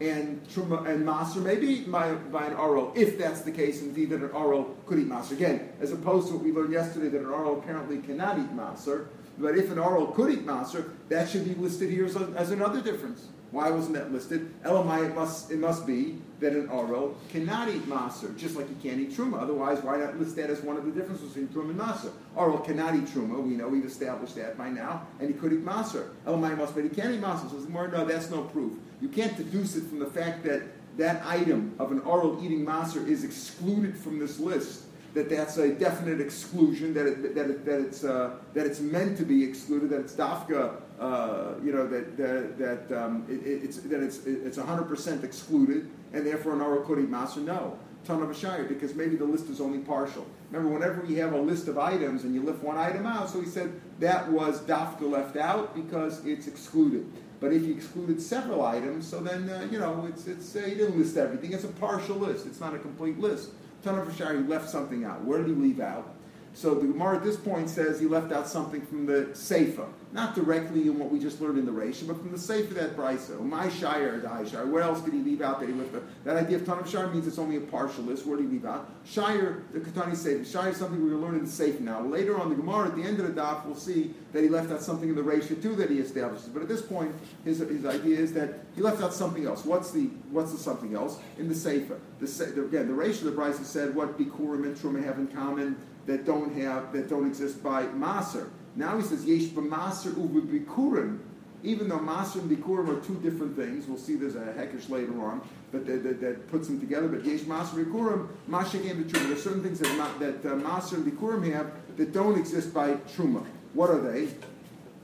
and 0.02 0.46
truma 0.48 0.88
and 0.88 1.06
maser 1.06 1.44
may 1.44 1.58
be 1.58 1.68
eaten 1.68 1.92
by, 1.92 2.14
by 2.14 2.46
an 2.48 2.56
orel, 2.56 2.92
if 2.96 3.18
that's 3.18 3.42
the 3.42 3.52
case, 3.52 3.82
indeed, 3.82 4.10
that 4.10 4.22
an 4.22 4.30
orel 4.30 4.76
could 4.86 5.00
eat 5.00 5.10
maser. 5.10 5.32
Again, 5.32 5.70
as 5.80 5.92
opposed 5.92 6.28
to 6.28 6.36
what 6.36 6.44
we 6.44 6.52
learned 6.52 6.74
yesterday, 6.74 7.10
that 7.10 7.22
an 7.22 7.28
orel 7.28 7.60
apparently 7.60 8.00
cannot 8.00 8.40
eat 8.40 8.56
maser. 8.56 9.08
But 9.40 9.58
if 9.58 9.72
an 9.72 9.80
orel 9.80 10.14
could 10.14 10.32
eat 10.32 10.46
maser, 10.46 10.92
that 11.08 11.30
should 11.30 11.46
be 11.46 11.56
listed 11.56 11.90
here 11.90 12.06
as, 12.06 12.16
a, 12.16 12.32
as 12.36 12.52
another 12.52 12.82
difference. 12.82 13.28
Why 13.52 13.72
wasn't 13.72 13.96
that 13.96 14.12
listed? 14.12 14.52
Elamai, 14.64 15.10
it 15.10 15.16
must, 15.16 15.50
it 15.50 15.58
must 15.58 15.88
be 15.88 16.18
that 16.40 16.54
an 16.54 16.68
orel 16.68 17.16
cannot 17.30 17.70
eat 17.70 17.82
maser, 17.90 18.38
just 18.38 18.56
like 18.56 18.68
he 18.68 18.76
can't 18.88 19.02
eat 19.02 19.12
truma. 19.12 19.42
Otherwise, 19.42 19.82
why 19.82 19.98
not 19.98 20.20
list 20.20 20.36
that 20.36 20.50
as 20.50 20.62
one 20.62 20.78
of 20.78 20.86
the 20.86 20.92
differences 20.92 21.30
between 21.30 21.48
truma 21.48 21.72
and 21.72 21.80
maser? 21.80 22.12
Orel 22.36 22.64
cannot 22.64 22.96
eat 22.96 23.06
truma. 23.06 23.42
We 23.42 23.56
know 23.56 23.68
we've 23.68 23.86
established 23.86 24.36
that 24.36 24.58
by 24.58 24.70
now, 24.70 25.08
and 25.20 25.30
he 25.30 25.34
could 25.34 25.54
eat 25.54 25.66
maser. 25.66 26.10
Elamai 26.28 26.58
must, 26.58 26.76
but 26.76 26.84
he 26.84 26.90
can't 26.90 27.14
eat 27.14 27.22
maser. 27.22 27.50
So 27.50 27.58
no, 27.68 28.06
that's 28.06 28.30
no 28.30 28.44
proof. 28.44 28.74
You 29.02 29.08
can't 29.08 29.36
deduce 29.36 29.76
it 29.76 29.86
from 29.86 30.00
the 30.00 30.06
fact 30.06 30.44
that 30.44 30.64
that 30.98 31.26
item 31.26 31.74
of 31.80 31.92
an 31.92 32.02
orel 32.02 32.44
eating 32.44 32.66
maser 32.66 33.08
is 33.08 33.24
excluded 33.24 33.98
from 33.98 34.20
this 34.20 34.38
list 34.38 34.84
that 35.14 35.30
that's 35.30 35.58
a 35.58 35.74
definite 35.74 36.22
exclusion, 36.22 36.94
that, 36.94 37.08
it, 37.08 37.36
that, 37.36 37.50
it, 37.50 37.66
that, 37.66 37.80
it's, 37.80 38.04
uh, 38.04 38.36
that 38.54 38.66
it's 38.66 38.80
meant 38.80 39.18
to 39.18 39.24
be 39.24 39.44
excluded, 39.44 39.90
that 39.90 40.02
it's 40.02 40.14
dafka 40.14 40.76
uh, 41.00 41.54
you 41.64 41.72
know 41.72 41.88
that 41.88 42.18
that, 42.18 42.58
that 42.58 43.04
um, 43.04 43.26
it, 43.30 43.64
it's 43.64 43.78
that 43.78 44.04
it's 44.04 44.26
it's 44.26 44.58
100% 44.58 45.24
excluded, 45.24 45.90
and 46.14 46.28
therefore 46.28 46.54
an 46.54 46.60
orel 46.60 46.86
kodi 46.86 47.08
maser 47.08 47.42
no 47.44 47.78
ton 48.06 48.22
of 48.22 48.30
a 48.30 48.34
shire 48.34 48.64
because 48.64 48.96
maybe 48.96 49.16
the 49.16 49.26
list 49.26 49.50
is 49.50 49.60
only 49.60 49.80
partial. 49.80 50.26
Remember, 50.52 50.74
whenever 50.74 51.02
we 51.02 51.16
have 51.16 51.34
a 51.34 51.40
list 51.40 51.68
of 51.68 51.78
items 51.78 52.24
and 52.24 52.34
you 52.34 52.42
lift 52.42 52.64
one 52.64 52.78
item 52.78 53.06
out, 53.06 53.30
so 53.30 53.42
he 53.42 53.48
said 53.48 53.72
that 54.00 54.30
was 54.32 54.62
dafka 54.62 55.02
left 55.02 55.38
out 55.38 55.76
because 55.76 56.26
it's 56.26 56.48
excluded. 56.48 57.06
But 57.40 57.54
if 57.54 57.64
you 57.64 57.74
excluded 57.74 58.22
several 58.22 58.66
items, 58.66 59.08
so 59.08 59.22
then 59.22 59.50
uh, 59.50 59.68
you 59.72 59.80
know 59.80 60.06
it's 60.10 60.28
it's 60.28 60.56
uh, 60.56 60.62
he 60.62 60.76
didn't 60.76 60.98
list 60.98 61.18
everything. 61.18 61.54
It's 61.54 61.64
a 61.64 61.70
partial 61.70 62.18
list. 62.18 62.46
It's 62.46 62.60
not 62.60 62.74
a 62.74 62.80
complete 62.80 63.20
list. 63.20 63.52
Ton 63.84 63.98
of 63.98 64.08
a 64.08 64.34
he 64.38 64.44
left 64.44 64.70
something 64.70 65.06
out. 65.06 65.24
Where 65.24 65.40
did 65.40 65.48
he 65.48 65.54
leave 65.54 65.80
out? 65.80 66.14
So 66.54 66.76
the 66.76 66.88
Gemara 66.88 67.18
at 67.18 67.24
this 67.24 67.38
point 67.38 67.70
says 67.70 68.00
he 68.00 68.08
left 68.08 68.32
out 68.32 68.48
something 68.48 68.82
from 68.82 69.06
the 69.06 69.30
Seifa, 69.34 69.88
not 70.12 70.34
directly 70.34 70.84
in 70.84 70.98
what 70.98 71.12
we 71.12 71.20
just 71.20 71.40
learned 71.40 71.60
in 71.60 71.66
the 71.66 71.72
Reisha, 71.72 72.08
but 72.08 72.18
from 72.18 72.32
the 72.32 72.38
Seifa 72.38 72.74
that 72.74 72.98
Brisa. 72.98 73.40
My 73.42 73.70
Shire, 73.70 74.20
Die 74.20 74.46
Shire. 74.46 74.66
What 74.66 74.82
else 74.82 75.02
did 75.02 75.14
he 75.14 75.20
leave 75.20 75.42
out 75.42 75.60
that 75.60 75.70
he? 75.70 75.76
That 76.24 76.36
idea 76.36 76.58
of 76.58 76.64
Tanam 76.64 76.88
Shire 76.88 77.08
means 77.08 77.28
it's 77.28 77.38
only 77.38 77.58
a 77.58 77.62
partial 77.62 78.04
list. 78.04 78.26
Where 78.26 78.38
did 78.38 78.48
he 78.48 78.54
leave 78.54 78.66
out? 78.66 78.90
Shire, 79.06 79.62
the 79.72 79.80
Katani 79.80 80.14
Seifa. 80.14 80.52
Shire 80.52 80.70
is 80.70 80.78
something 80.78 81.04
we 81.04 81.12
will 81.12 81.20
learn 81.20 81.36
in 81.36 81.46
the 81.46 81.52
Seifa 81.52 81.82
now. 81.82 82.02
Later 82.02 82.40
on 82.40 82.50
the 82.50 82.56
Gemara, 82.56 82.88
at 82.88 82.96
the 82.96 83.04
end 83.04 83.20
of 83.20 83.28
the 83.28 83.40
daf, 83.40 83.66
we'll 83.66 83.76
see 83.76 84.14
that 84.34 84.42
he 84.42 84.50
left 84.50 84.72
out 84.72 84.82
something 84.82 85.10
in 85.10 85.16
the 85.16 85.22
Reisha 85.22 85.62
too 85.62 85.76
that 85.76 85.92
he 85.92 86.00
establishes. 86.00 86.48
But 86.48 86.64
at 86.64 86.68
this 86.68 86.82
point, 86.82 87.14
his, 87.46 87.60
his 87.60 87.86
idea 87.86 88.18
is 88.18 88.34
that 88.34 88.62
he 88.76 88.82
left 88.82 89.04
out 89.04 89.14
something 89.14 89.46
else. 89.46 89.64
What's 89.64 89.92
the 89.92 90.06
what's 90.32 90.52
the 90.52 90.58
something 90.58 90.96
else 90.96 91.20
in 91.38 91.48
the 91.48 91.56
Seifa? 91.56 92.00
The, 92.20 92.26
the, 92.26 92.66
again, 92.66 92.88
the 92.88 92.94
Reisha, 92.94 93.24
the 93.24 93.32
Brisa 93.32 93.64
said 93.64 93.94
what 93.94 94.18
Bikurim 94.18 94.64
and 94.64 94.76
Truma 94.76 95.04
have 95.04 95.20
in 95.20 95.28
common 95.28 95.76
that 96.08 96.26
don't 96.26 96.52
have 96.56 96.92
that 96.94 97.08
don't 97.10 97.28
exist 97.28 97.64
by 97.64 97.86
maser. 97.86 98.50
Now 98.76 98.98
he 98.98 99.04
says 99.04 99.26
yesh 99.26 99.50
b'maser 99.50 100.14
u'b'bikurim. 100.14 101.20
Even 101.62 101.90
though 101.90 102.00
maser 102.00 102.36
and 102.36 102.50
bikurim 102.50 102.88
are 102.88 103.06
two 103.06 103.16
different 103.16 103.56
things, 103.58 103.86
we'll 103.86 103.98
see 103.98 104.16
there's 104.16 104.36
a 104.36 104.40
hekesh 104.40 104.90
later 104.90 105.22
on, 105.22 105.42
but 105.74 105.86
that, 105.86 106.04
that, 106.04 106.22
that, 106.22 106.50
puts 106.50 106.68
them 106.68 106.80
together. 106.80 107.10
But 107.10 107.26
yesh 107.26 107.42
maser 107.42 107.84
bikurim, 107.84 108.30
mashik 108.50 108.90
and 108.90 109.06
truma. 109.06 109.28
There's 109.28 109.44
certain 109.44 109.62
things 109.62 109.80
that, 109.80 109.94
not, 109.98 110.20
that 110.20 110.46
uh, 110.46 110.56
maser 110.56 110.94
and 110.94 111.12
bikurim 111.12 111.52
have 111.54 111.72
that 111.98 112.14
don't 112.14 112.40
exist 112.40 112.74
by 112.74 112.94
truma. 113.16 113.46
What 113.74 113.90
are 113.90 114.00
they? 114.00 114.30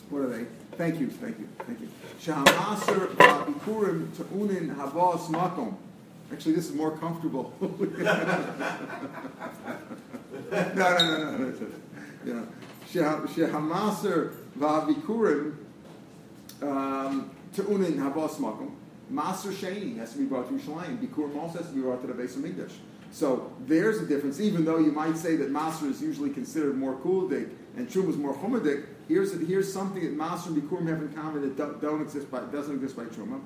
What 0.09 0.21
are 0.21 0.27
they? 0.27 0.45
Thank 0.77 1.00
you, 1.01 1.09
thank 1.09 1.39
you, 1.39 1.50
thank 1.59 1.81
you. 1.81 1.89
Shahamaser 2.21 3.15
bikurim 3.15 4.15
ta'unin 4.15 4.69
havas 4.75 5.27
makom. 5.27 5.75
Actually, 6.31 6.56
this 6.56 6.69
is 6.69 6.73
more 6.73 6.97
comfortable. 6.97 7.53
no, 7.62 7.67
no, 10.51 10.97
no, 10.97 11.38
no. 11.38 11.53
Know, 12.25 12.47
shehamaser 12.91 14.33
va'avikurim 14.57 15.53
um, 16.61 17.29
te'unin 17.53 17.97
habos 17.97 18.38
makom. 18.38 18.71
Maser 19.12 19.51
sheni 19.51 19.98
has 19.98 20.13
to 20.13 20.17
be 20.17 20.25
brought 20.25 20.48
to 20.48 20.55
Yerushalayim. 20.55 20.98
Bikurim 20.98 21.38
also 21.38 21.60
has 21.60 21.67
to 21.67 21.74
be 21.75 21.81
brought 21.81 22.01
to 22.01 22.07
the 22.07 22.13
Beis 22.13 22.36
HaMikdash. 22.36 22.71
So 23.12 23.53
there's 23.67 24.01
a 24.01 24.05
difference. 24.05 24.39
Even 24.39 24.65
though 24.65 24.79
you 24.79 24.91
might 24.91 25.15
say 25.15 25.36
that 25.36 25.51
Maser 25.51 25.89
is 25.89 26.01
usually 26.01 26.31
considered 26.31 26.75
more 26.75 26.95
kuladik 26.95 27.50
and 27.77 27.88
Truma 27.88 28.10
is 28.10 28.17
more 28.17 28.33
chumadik, 28.33 28.86
here's 29.07 29.31
here's 29.48 29.71
something 29.71 30.01
that 30.01 30.17
Maser 30.17 30.48
and 30.48 30.62
Bikurim 30.62 30.88
have 30.88 31.01
in 31.01 31.13
common 31.13 31.41
that 31.43 31.55
don't, 31.55 31.79
don't 31.81 32.01
exist 32.01 32.29
by 32.31 32.39
doesn't 32.45 32.75
exist 32.75 32.95
by 32.95 33.05
Truma. 33.05 33.39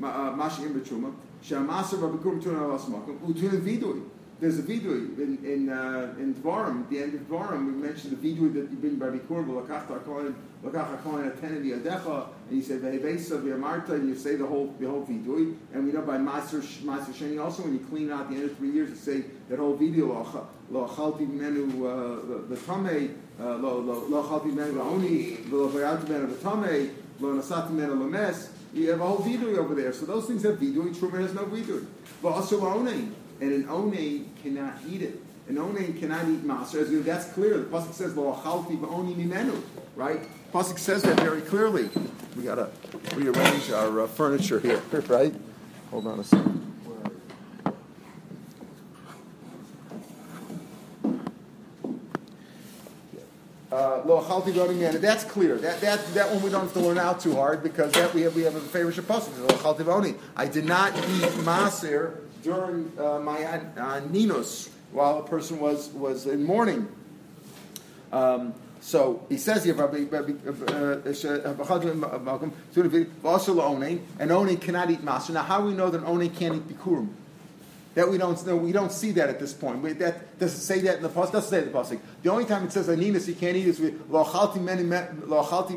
Mashim 0.00 0.74
b'Truma. 0.74 1.14
Shamaser 1.42 1.98
v'Bikurim 1.98 2.42
tunan 2.42 2.60
habos 2.60 2.84
makom. 2.90 3.18
Utunan 3.20 3.60
vidui. 3.62 4.02
There's 4.38 4.58
a 4.58 4.62
vidui 4.62 5.16
in 5.18 5.38
in 5.46 5.70
uh, 5.70 6.14
in 6.18 6.34
Dvarim. 6.34 6.90
The 6.90 6.98
end 6.98 7.14
of 7.14 7.20
Dvarim, 7.22 7.64
we 7.64 7.72
mentioned 7.72 8.18
the 8.18 8.28
vidui 8.28 8.52
that 8.52 8.70
you 8.70 8.76
bring 8.76 8.96
by 8.96 9.06
v'yadecha, 11.62 12.28
and 12.50 12.58
you 12.58 12.62
say 12.62 12.74
v'hevesa 12.74 13.40
v'yamarta, 13.40 13.92
and 13.92 14.10
you 14.10 14.14
say 14.14 14.36
the 14.36 14.44
whole 14.44 14.74
the 14.78 14.86
whole 14.86 15.06
vidui. 15.06 15.56
And 15.72 15.86
we 15.86 15.92
know 15.92 16.02
by 16.02 16.18
Maser 16.18 16.60
Maser 16.82 17.14
Sheni 17.14 17.42
also, 17.42 17.62
when 17.62 17.72
you 17.72 17.86
clean 17.88 18.12
out 18.12 18.28
the 18.28 18.36
end 18.36 18.50
of 18.50 18.58
three 18.58 18.72
years, 18.72 18.90
you 18.90 18.96
say 18.96 19.24
that 19.48 19.58
whole 19.58 19.74
vidui 19.78 20.06
lo 20.70 20.86
achalti 20.86 21.26
menu 21.26 21.86
uh, 21.86 22.46
the 22.50 22.56
tame 22.56 23.18
uh, 23.40 23.56
lo 23.56 23.78
lo 23.78 24.22
achalti 24.22 24.52
menu 24.52 24.74
la'oni 24.74 25.50
lo 25.50 25.70
v'yarti 25.70 26.10
menu 26.10 26.26
v'tame 26.26 26.90
lo 27.20 27.32
nasati 27.32 27.70
menu 27.70 27.94
lames. 27.94 28.50
You 28.74 28.90
have 28.90 29.00
a 29.00 29.06
whole 29.06 29.24
vidui 29.24 29.56
over 29.56 29.74
there. 29.74 29.94
So 29.94 30.04
those 30.04 30.26
things 30.26 30.42
have 30.42 30.58
vidui. 30.58 30.94
Truma 30.94 31.20
has 31.22 31.32
no 31.32 31.46
vidui. 31.46 31.86
But 32.20 32.32
also 32.32 32.60
la'onei 32.60 33.12
and 33.40 33.52
an 33.52 33.68
one 33.68 34.30
cannot 34.42 34.74
eat 34.88 35.02
it. 35.02 35.20
An 35.48 35.56
one 35.56 35.92
cannot 35.98 36.28
eat 36.28 36.44
maser. 36.44 37.04
That's 37.04 37.26
clear. 37.32 37.58
The 37.58 37.64
pasuk 37.64 37.92
says 37.92 38.16
lo 38.16 38.34
achalti 38.34 38.78
v'oni 38.78 39.14
mimenu. 39.14 39.60
Right? 39.94 40.20
Pasuk 40.52 40.78
says 40.78 41.02
that 41.02 41.20
very 41.20 41.40
clearly. 41.42 41.88
We 42.36 42.42
gotta 42.42 42.70
rearrange 43.14 43.70
our 43.70 44.02
uh, 44.02 44.06
furniture 44.06 44.60
here. 44.60 44.82
Right? 45.08 45.34
Hold 45.90 46.06
on 46.08 46.18
a 46.18 46.24
second. 46.24 46.62
Uh, 53.70 54.02
lo 54.04 54.22
achalti 54.22 54.52
v'oni 54.52 54.78
mimenu. 54.78 55.00
That's 55.00 55.24
clear. 55.24 55.58
That 55.58 55.80
that 55.82 56.14
that 56.14 56.30
one 56.32 56.42
we 56.42 56.50
don't 56.50 56.62
have 56.62 56.72
to 56.72 56.80
learn 56.80 56.98
out 56.98 57.20
too 57.20 57.34
hard 57.34 57.62
because 57.62 57.92
that 57.92 58.14
we 58.14 58.22
have 58.22 58.34
we 58.34 58.42
have 58.42 58.56
a 58.56 58.60
favorite 58.60 58.96
pasuk. 58.96 59.38
Lo 59.38 59.48
achalti 59.48 59.84
v'oni. 59.84 60.18
I 60.34 60.46
did 60.46 60.64
not 60.64 60.96
eat 60.96 61.30
maser 61.44 62.25
during 62.46 62.92
uh, 62.96 63.18
my 63.18 63.42
uh, 63.44 64.00
ninos 64.08 64.70
while 64.92 65.18
a 65.18 65.26
person 65.26 65.58
was, 65.58 65.88
was 65.90 66.26
in 66.26 66.44
mourning. 66.44 66.88
Um, 68.12 68.54
So 68.78 69.26
he 69.28 69.36
says 69.36 69.64
here, 69.64 69.74
Rabbi, 69.74 70.04
Rabbi, 70.08 70.32
uh, 70.46 71.00
and 74.20 74.30
Oni 74.30 74.56
cannot 74.56 74.90
eat 74.90 75.02
maser. 75.04 75.30
Now, 75.30 75.42
how 75.42 75.66
we 75.66 75.72
know 75.72 75.90
that 75.90 76.04
Oni 76.04 76.28
can't 76.28 76.54
eat 76.54 76.68
bikurim? 76.68 77.08
That 77.96 78.08
we 78.08 78.16
don't 78.18 78.46
know. 78.46 78.54
We 78.54 78.70
don't 78.72 78.92
see 78.92 79.10
that 79.12 79.28
at 79.28 79.40
this 79.40 79.54
point. 79.54 79.82
We, 79.82 79.94
that 79.94 80.38
does 80.38 80.54
it 80.54 80.60
say 80.60 80.80
that 80.82 80.98
in 80.98 81.02
the 81.02 81.08
pasuk? 81.08 81.32
Doesn't 81.32 81.50
say 81.50 81.62
the 81.62 81.70
pasuk. 81.70 81.98
The 82.22 82.30
only 82.30 82.44
time 82.44 82.64
it 82.64 82.72
says 82.72 82.86
aninas 82.88 83.26
you 83.26 83.34
can't 83.34 83.56
eat 83.56 83.66
is 83.66 83.80
with 83.80 84.08
lochalti 84.08 84.60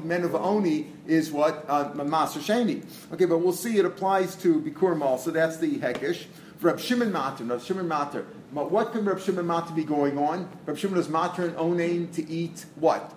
men 0.04 0.24
of 0.24 0.36
oni 0.36 0.88
is 1.08 1.32
what 1.32 1.66
uh, 1.68 1.94
sheni. 1.94 2.84
Okay, 3.14 3.26
but 3.26 3.40
we'll 3.40 3.54
see. 3.54 3.80
It 3.80 3.86
applies 3.86 4.36
to 4.44 4.60
bikurim 4.62 5.02
also. 5.02 5.32
That's 5.32 5.58
the 5.58 5.80
hekesh. 5.80 6.26
Reb 6.62 6.80
Shimon 6.80 7.12
Mater, 7.12 7.46
Reb 7.46 7.62
Shimon 7.62 7.88
Mater. 7.88 8.26
What 8.52 8.92
can 8.92 9.06
Reb 9.06 9.22
Shimon 9.22 9.46
Mater 9.46 9.74
be 9.74 9.86
going 9.86 10.18
on? 10.18 10.50
Reb 10.66 10.78
Shimon 10.78 11.00
is 11.00 11.08
Mater 11.08 11.46
and 11.46 11.56
Onain 11.56 12.14
to 12.16 12.30
eat 12.30 12.66
what? 12.76 13.14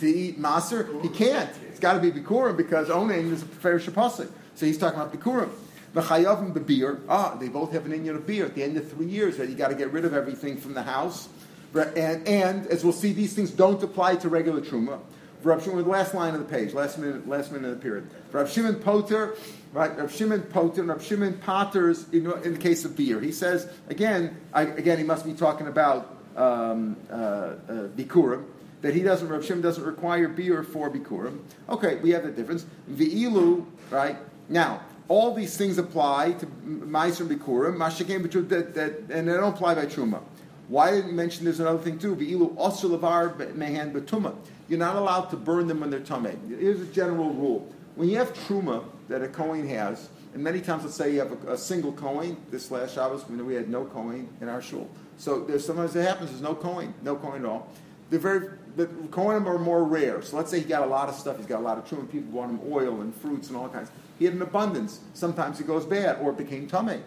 To 0.00 0.06
eat 0.06 0.40
Maser? 0.40 1.00
He 1.02 1.08
can't. 1.08 1.50
It's 1.68 1.78
got 1.78 1.94
to 1.94 2.00
be 2.00 2.10
Bikurim 2.10 2.56
because 2.56 2.88
Onain 2.88 3.30
is 3.32 3.42
a 3.42 3.46
fair 3.46 3.78
Shapasik. 3.78 4.30
So 4.54 4.66
he's 4.66 4.76
talking 4.76 4.98
about 4.98 5.12
Bikurim. 5.12 5.50
V'chayavim 5.94 6.66
beer. 6.66 7.00
Ah, 7.08 7.36
they 7.36 7.48
both 7.48 7.72
have 7.72 7.86
an 7.86 7.92
Indian 7.92 8.16
of 8.16 8.26
beer 8.26 8.46
at 8.46 8.54
the 8.54 8.62
end 8.62 8.76
of 8.76 8.90
three 8.90 9.06
years. 9.06 9.36
That 9.36 9.48
you 9.48 9.54
got 9.54 9.68
to 9.68 9.74
get 9.76 9.92
rid 9.92 10.04
of 10.04 10.14
everything 10.14 10.56
from 10.56 10.74
the 10.74 10.82
house. 10.82 11.28
And, 11.74 12.26
and 12.26 12.66
as 12.66 12.82
we'll 12.82 12.92
see, 12.92 13.12
these 13.12 13.34
things 13.34 13.52
don't 13.52 13.80
apply 13.82 14.16
to 14.16 14.28
regular 14.28 14.60
truma. 14.60 15.00
Rav 15.42 15.62
Shimon, 15.62 15.84
the 15.84 15.88
last 15.88 16.12
line 16.14 16.34
of 16.34 16.40
the 16.40 16.46
page, 16.46 16.74
last 16.74 16.98
minute, 16.98 17.26
last 17.28 17.50
minute 17.52 17.70
of 17.70 17.76
the 17.76 17.82
period. 17.82 18.10
Rav 18.32 18.50
Shimon 18.50 18.74
Poter, 18.76 19.36
right? 19.72 19.96
Rav 19.96 20.14
Shimon 20.14 20.42
Poter, 20.42 20.82
Rav 20.82 21.04
Shimon 21.04 21.34
Potter's 21.34 22.08
in, 22.10 22.30
in, 22.42 22.54
the 22.54 22.58
case 22.58 22.84
of 22.84 22.96
beer. 22.96 23.20
He 23.20 23.32
says 23.32 23.70
again, 23.88 24.36
I, 24.52 24.62
again, 24.62 24.98
he 24.98 25.04
must 25.04 25.24
be 25.24 25.32
talking 25.32 25.66
about 25.66 26.16
um, 26.36 26.96
uh, 27.10 27.14
uh, 27.14 27.54
bikurim. 27.88 28.44
That 28.82 28.94
he 28.94 29.02
doesn't, 29.02 29.28
Rav 29.28 29.44
Shimon 29.44 29.62
doesn't 29.62 29.84
require 29.84 30.28
beer 30.28 30.62
for 30.62 30.90
bikurim. 30.90 31.40
Okay, 31.68 31.96
we 31.96 32.10
have 32.10 32.22
the 32.22 32.30
difference. 32.30 32.64
V'ilu, 32.90 33.66
right? 33.90 34.16
Now, 34.48 34.82
all 35.08 35.34
these 35.34 35.56
things 35.56 35.76
apply 35.76 36.32
to 36.32 36.46
Meiser 36.46 37.26
Bikurim, 37.26 37.76
Mashakim 37.76 38.48
that, 38.48 38.74
that, 38.74 38.92
and 39.10 39.28
they 39.28 39.32
don't 39.32 39.54
apply 39.54 39.74
by 39.74 39.86
Truma. 39.86 40.22
Why 40.68 40.92
didn't 40.92 41.08
you 41.08 41.14
mention 41.14 41.44
there's 41.44 41.58
another 41.58 41.80
thing 41.80 41.98
too? 41.98 42.14
V'ilu 42.14 42.54
osur 42.54 42.96
levar 42.96 43.36
mehan 43.54 43.92
betuma. 43.92 44.36
You're 44.68 44.78
not 44.78 44.94
allowed 44.94 45.30
to 45.30 45.36
burn 45.36 45.66
them 45.66 45.80
when 45.80 45.90
they're 45.90 45.98
tummy. 45.98 46.36
Here's 46.48 46.80
a 46.80 46.86
general 46.86 47.30
rule. 47.30 47.68
When 47.96 48.08
you 48.08 48.18
have 48.18 48.32
truma 48.32 48.84
that 49.10 49.22
a 49.22 49.28
Kohen 49.28 49.68
has, 49.68 50.08
and 50.34 50.42
many 50.42 50.60
times 50.60 50.84
let's 50.84 50.94
say 50.94 51.12
you 51.12 51.18
have 51.18 51.44
a, 51.44 51.54
a 51.54 51.58
single 51.58 51.92
Kohen, 51.92 52.36
this 52.50 52.70
last 52.70 52.94
Shabbos, 52.94 53.28
we, 53.28 53.42
we 53.42 53.54
had 53.54 53.68
no 53.68 53.84
Kohen 53.84 54.28
in 54.40 54.48
our 54.48 54.62
shul. 54.62 54.88
So 55.18 55.40
there's 55.44 55.66
sometimes 55.66 55.94
it 55.96 56.06
happens, 56.06 56.30
there's 56.30 56.40
no 56.40 56.54
Kohen, 56.54 56.94
no 57.02 57.16
Kohen 57.16 57.44
at 57.44 57.50
all. 57.50 57.68
They're 58.08 58.20
very, 58.20 58.50
the 58.76 58.86
Kohen 59.10 59.44
are 59.46 59.58
more 59.58 59.82
rare. 59.82 60.22
So 60.22 60.36
let's 60.36 60.50
say 60.50 60.60
he 60.60 60.64
got 60.64 60.82
a 60.82 60.86
lot 60.86 61.08
of 61.08 61.16
stuff, 61.16 61.38
he's 61.38 61.46
got 61.46 61.58
a 61.58 61.62
lot 61.62 61.76
of 61.76 61.86
truma, 61.86 62.10
people 62.10 62.30
want 62.30 62.52
him 62.52 62.60
oil 62.72 63.00
and 63.00 63.12
fruits 63.12 63.48
and 63.48 63.56
all 63.56 63.68
kinds. 63.68 63.90
He 64.20 64.26
had 64.26 64.34
an 64.34 64.42
abundance. 64.42 65.00
Sometimes 65.14 65.58
it 65.58 65.66
goes 65.66 65.84
bad, 65.84 66.20
or 66.20 66.30
it 66.30 66.38
became 66.38 66.68
tummy. 66.68 67.00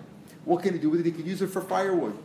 What 0.43 0.61
can 0.61 0.73
he 0.73 0.79
do 0.79 0.89
with 0.89 0.99
it? 0.99 1.05
He 1.05 1.11
could 1.13 1.25
use 1.25 1.41
it 1.41 1.47
for 1.47 1.61
firewood. 1.61 2.17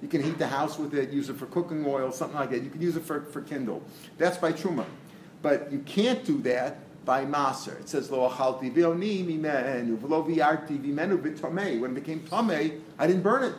You 0.00 0.08
can 0.08 0.22
heat 0.22 0.38
the 0.38 0.46
house 0.46 0.78
with 0.78 0.94
it, 0.94 1.10
use 1.10 1.28
it 1.28 1.36
for 1.36 1.46
cooking 1.46 1.84
oil, 1.86 2.10
something 2.10 2.38
like 2.38 2.50
that. 2.50 2.62
You 2.62 2.70
can 2.70 2.80
use 2.80 2.96
it 2.96 3.04
for, 3.04 3.22
for 3.22 3.42
kindle. 3.42 3.82
That's 4.16 4.38
by 4.38 4.52
truma. 4.52 4.86
But 5.42 5.70
you 5.70 5.80
can't 5.80 6.24
do 6.24 6.40
that 6.42 6.78
by 7.06 7.24
maser. 7.24 7.80
It 7.80 7.88
says 7.88 8.10
lo 8.10 8.28
achalti 8.28 8.70
v'oni 8.70 9.24
mimenu 9.24 9.96
v'lo 9.96 10.26
v'yarti 10.26 10.78
v'menu 10.78 11.16
v'tomei. 11.16 11.80
When 11.80 11.92
it 11.92 11.94
became 11.94 12.20
tomei, 12.20 12.80
I 12.98 13.06
didn't 13.06 13.22
burn 13.22 13.44
it 13.44 13.54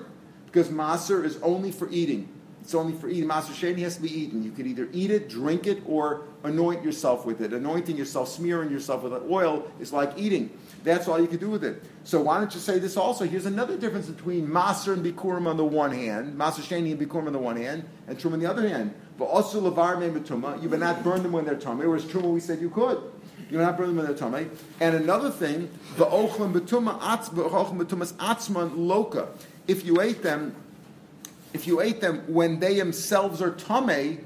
because 0.46 0.68
maser 0.68 1.24
is 1.24 1.38
only 1.42 1.72
for 1.72 1.90
eating. 1.90 2.30
It's 2.62 2.76
only 2.76 2.92
for 2.92 3.08
eating. 3.08 3.30
Maser 3.30 3.54
sheni 3.54 3.80
has 3.80 3.96
to 3.96 4.02
be 4.02 4.14
eaten. 4.14 4.44
You 4.44 4.52
can 4.52 4.68
either 4.68 4.90
eat 4.92 5.10
it, 5.10 5.30
drink 5.30 5.68
it, 5.68 5.82
or 5.86 6.24
anoint 6.44 6.84
yourself 6.84 7.26
with 7.26 7.40
it. 7.40 7.54
Anointing 7.54 7.96
yourself, 7.96 8.28
smearing 8.28 8.70
yourself 8.70 9.04
with 9.04 9.14
oil 9.32 9.72
is 9.80 9.94
like 9.94 10.12
eating. 10.18 10.50
That's 10.84 11.08
all 11.08 11.18
you 11.18 11.28
can 11.28 11.38
do 11.38 11.50
with 11.50 11.64
it. 11.64 11.82
So 12.04 12.22
why 12.22 12.40
don't 12.40 12.54
you 12.54 12.60
say 12.60 12.78
this 12.78 12.98
also? 12.98 13.24
Here's 13.24 13.46
another 13.46 13.78
difference 13.78 14.08
between 14.08 14.48
Maser 14.48 14.92
and 14.92 15.06
Bikurim 15.06 15.48
on 15.48 15.56
the 15.56 15.64
one 15.64 15.94
hand, 15.94 16.38
Maser 16.38 16.60
Sheni 16.60 16.92
and 16.92 17.00
Bikurim 17.00 17.28
on 17.28 17.34
the 17.34 17.40
one 17.40 17.56
hand, 17.56 17.86
and 18.06 18.20
Trum 18.20 18.34
on 18.34 18.40
the 18.40 18.46
other 18.46 18.68
hand. 18.68 18.94
But 19.18 19.26
also 19.26 19.62
Lavar 19.62 19.98
Me 20.00 20.62
you 20.62 20.68
may 20.68 20.78
not 20.78 21.06
burn 21.06 21.24
them 21.24 21.32
when 21.32 21.46
they're 21.46 21.56
tummy, 21.56 21.88
whereas 21.88 22.04
Truma 22.04 22.34
we 22.34 22.42
said 22.42 22.60
you 22.60 22.70
could. 22.70 23.02
You 23.50 23.58
may 23.58 23.64
not 23.64 23.78
burn 23.78 23.88
them 23.88 23.98
when 23.98 24.06
they're 24.06 24.16
tummy. 24.16 24.48
And 24.80 24.96
another 24.96 25.30
thing, 25.30 25.70
the 25.96 26.06
Ochlam 26.06 26.54
Betuma 26.54 27.00
Atzman 27.00 28.72
Loka. 28.76 29.28
If 29.68 29.86
you 29.86 30.02
ate 30.02 30.22
them, 30.24 30.56
if 31.54 31.68
you 31.68 31.82
ate 31.82 32.02
them 32.02 32.24
when 32.28 32.60
they 32.60 32.76
themselves 32.76 33.42
are 33.42 33.52
tummy, 33.52 34.20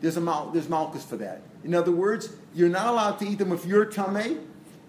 there's 0.00 0.16
a 0.16 0.20
mal, 0.20 0.50
there's 0.50 0.68
malchus 0.68 1.04
for 1.04 1.16
that. 1.16 1.42
In 1.64 1.74
other 1.74 1.92
words, 1.92 2.34
you're 2.54 2.68
not 2.68 2.88
allowed 2.88 3.18
to 3.20 3.26
eat 3.26 3.38
them 3.38 3.52
if 3.52 3.64
you're 3.64 3.86
tummy. 3.86 4.38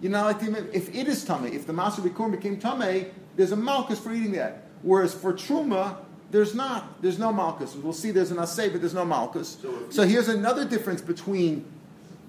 You're 0.00 0.12
not 0.12 0.24
allowed 0.24 0.40
to 0.40 0.46
eat 0.46 0.54
them 0.54 0.68
if 0.72 0.94
it 0.94 1.08
is 1.08 1.24
tummy. 1.24 1.50
If 1.50 1.66
the 1.66 1.72
maser 1.72 2.00
bikurim 2.00 2.32
became 2.32 2.58
tummy, 2.58 3.06
there's 3.36 3.52
a 3.52 3.56
malchus 3.56 3.98
for 3.98 4.12
eating 4.12 4.32
that. 4.32 4.64
Whereas 4.82 5.14
for 5.14 5.32
truma, 5.32 5.96
there's 6.30 6.54
not. 6.54 7.02
There's 7.02 7.18
no 7.18 7.32
malchus. 7.32 7.74
We'll 7.74 7.92
see. 7.92 8.10
There's 8.10 8.30
an 8.30 8.36
asay, 8.36 8.70
but 8.70 8.80
there's 8.80 8.94
no 8.94 9.04
malchus. 9.04 9.58
So, 9.60 9.90
so 9.90 10.06
here's 10.06 10.28
another 10.28 10.64
difference 10.64 11.00
between 11.00 11.64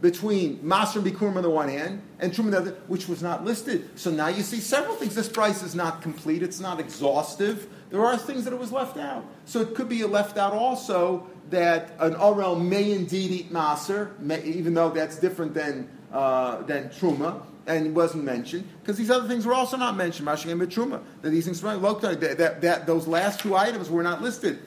between 0.02 0.60
maser 0.60 1.02
bikurim 1.02 1.36
on 1.36 1.44
the 1.44 1.50
one 1.50 1.70
hand 1.70 2.02
and 2.20 2.32
truma 2.32 2.46
on 2.46 2.52
the 2.52 2.58
other, 2.58 2.72
which 2.88 3.08
was 3.08 3.22
not 3.22 3.44
listed. 3.44 3.98
So 4.00 4.12
now 4.12 4.28
you 4.28 4.44
see 4.44 4.60
several 4.60 4.96
things. 4.96 5.16
This 5.16 5.30
Brisa 5.30 5.64
is 5.64 5.76
not 5.76 6.02
complete. 6.02 6.42
It's 6.42 6.60
not 6.60 6.80
exhaustive. 6.80 7.68
There 7.90 8.06
are 8.06 8.18
things 8.18 8.46
that 8.46 8.54
it 8.54 8.60
was 8.60 8.72
left 8.72 8.98
out. 8.98 9.26
So 9.46 9.62
it 9.62 9.76
could 9.76 9.90
be 9.90 10.04
left 10.04 10.38
out 10.38 10.54
also 10.54 11.28
that 11.50 11.92
an 12.00 12.14
orel 12.16 12.56
may 12.56 12.92
indeed 12.92 13.32
eat 13.32 13.52
maser, 13.52 14.12
even 14.46 14.74
though 14.74 14.90
that's 14.90 15.18
different 15.18 15.54
than 15.54 15.90
uh, 16.12 16.62
than 16.64 16.90
truma 16.90 17.44
and 17.70 17.96
wasn't 17.96 18.24
mentioned 18.24 18.68
because 18.82 18.98
these 18.98 19.12
other 19.12 19.28
things 19.28 19.46
were 19.46 19.54
also 19.54 19.78
not 19.78 19.96
mentioned. 19.96 20.26
Mashing 20.26 20.52
and 20.52 20.62
Truma. 20.64 21.02
That 21.22 21.30
these 21.30 21.46
things 21.46 21.62
that, 21.62 22.38
that, 22.38 22.62
that 22.62 22.88
those 22.88 23.08
last 23.08 23.40
two 23.40 23.56
items 23.56 23.90
were 23.90 24.02
not 24.02 24.22
listed. 24.22 24.60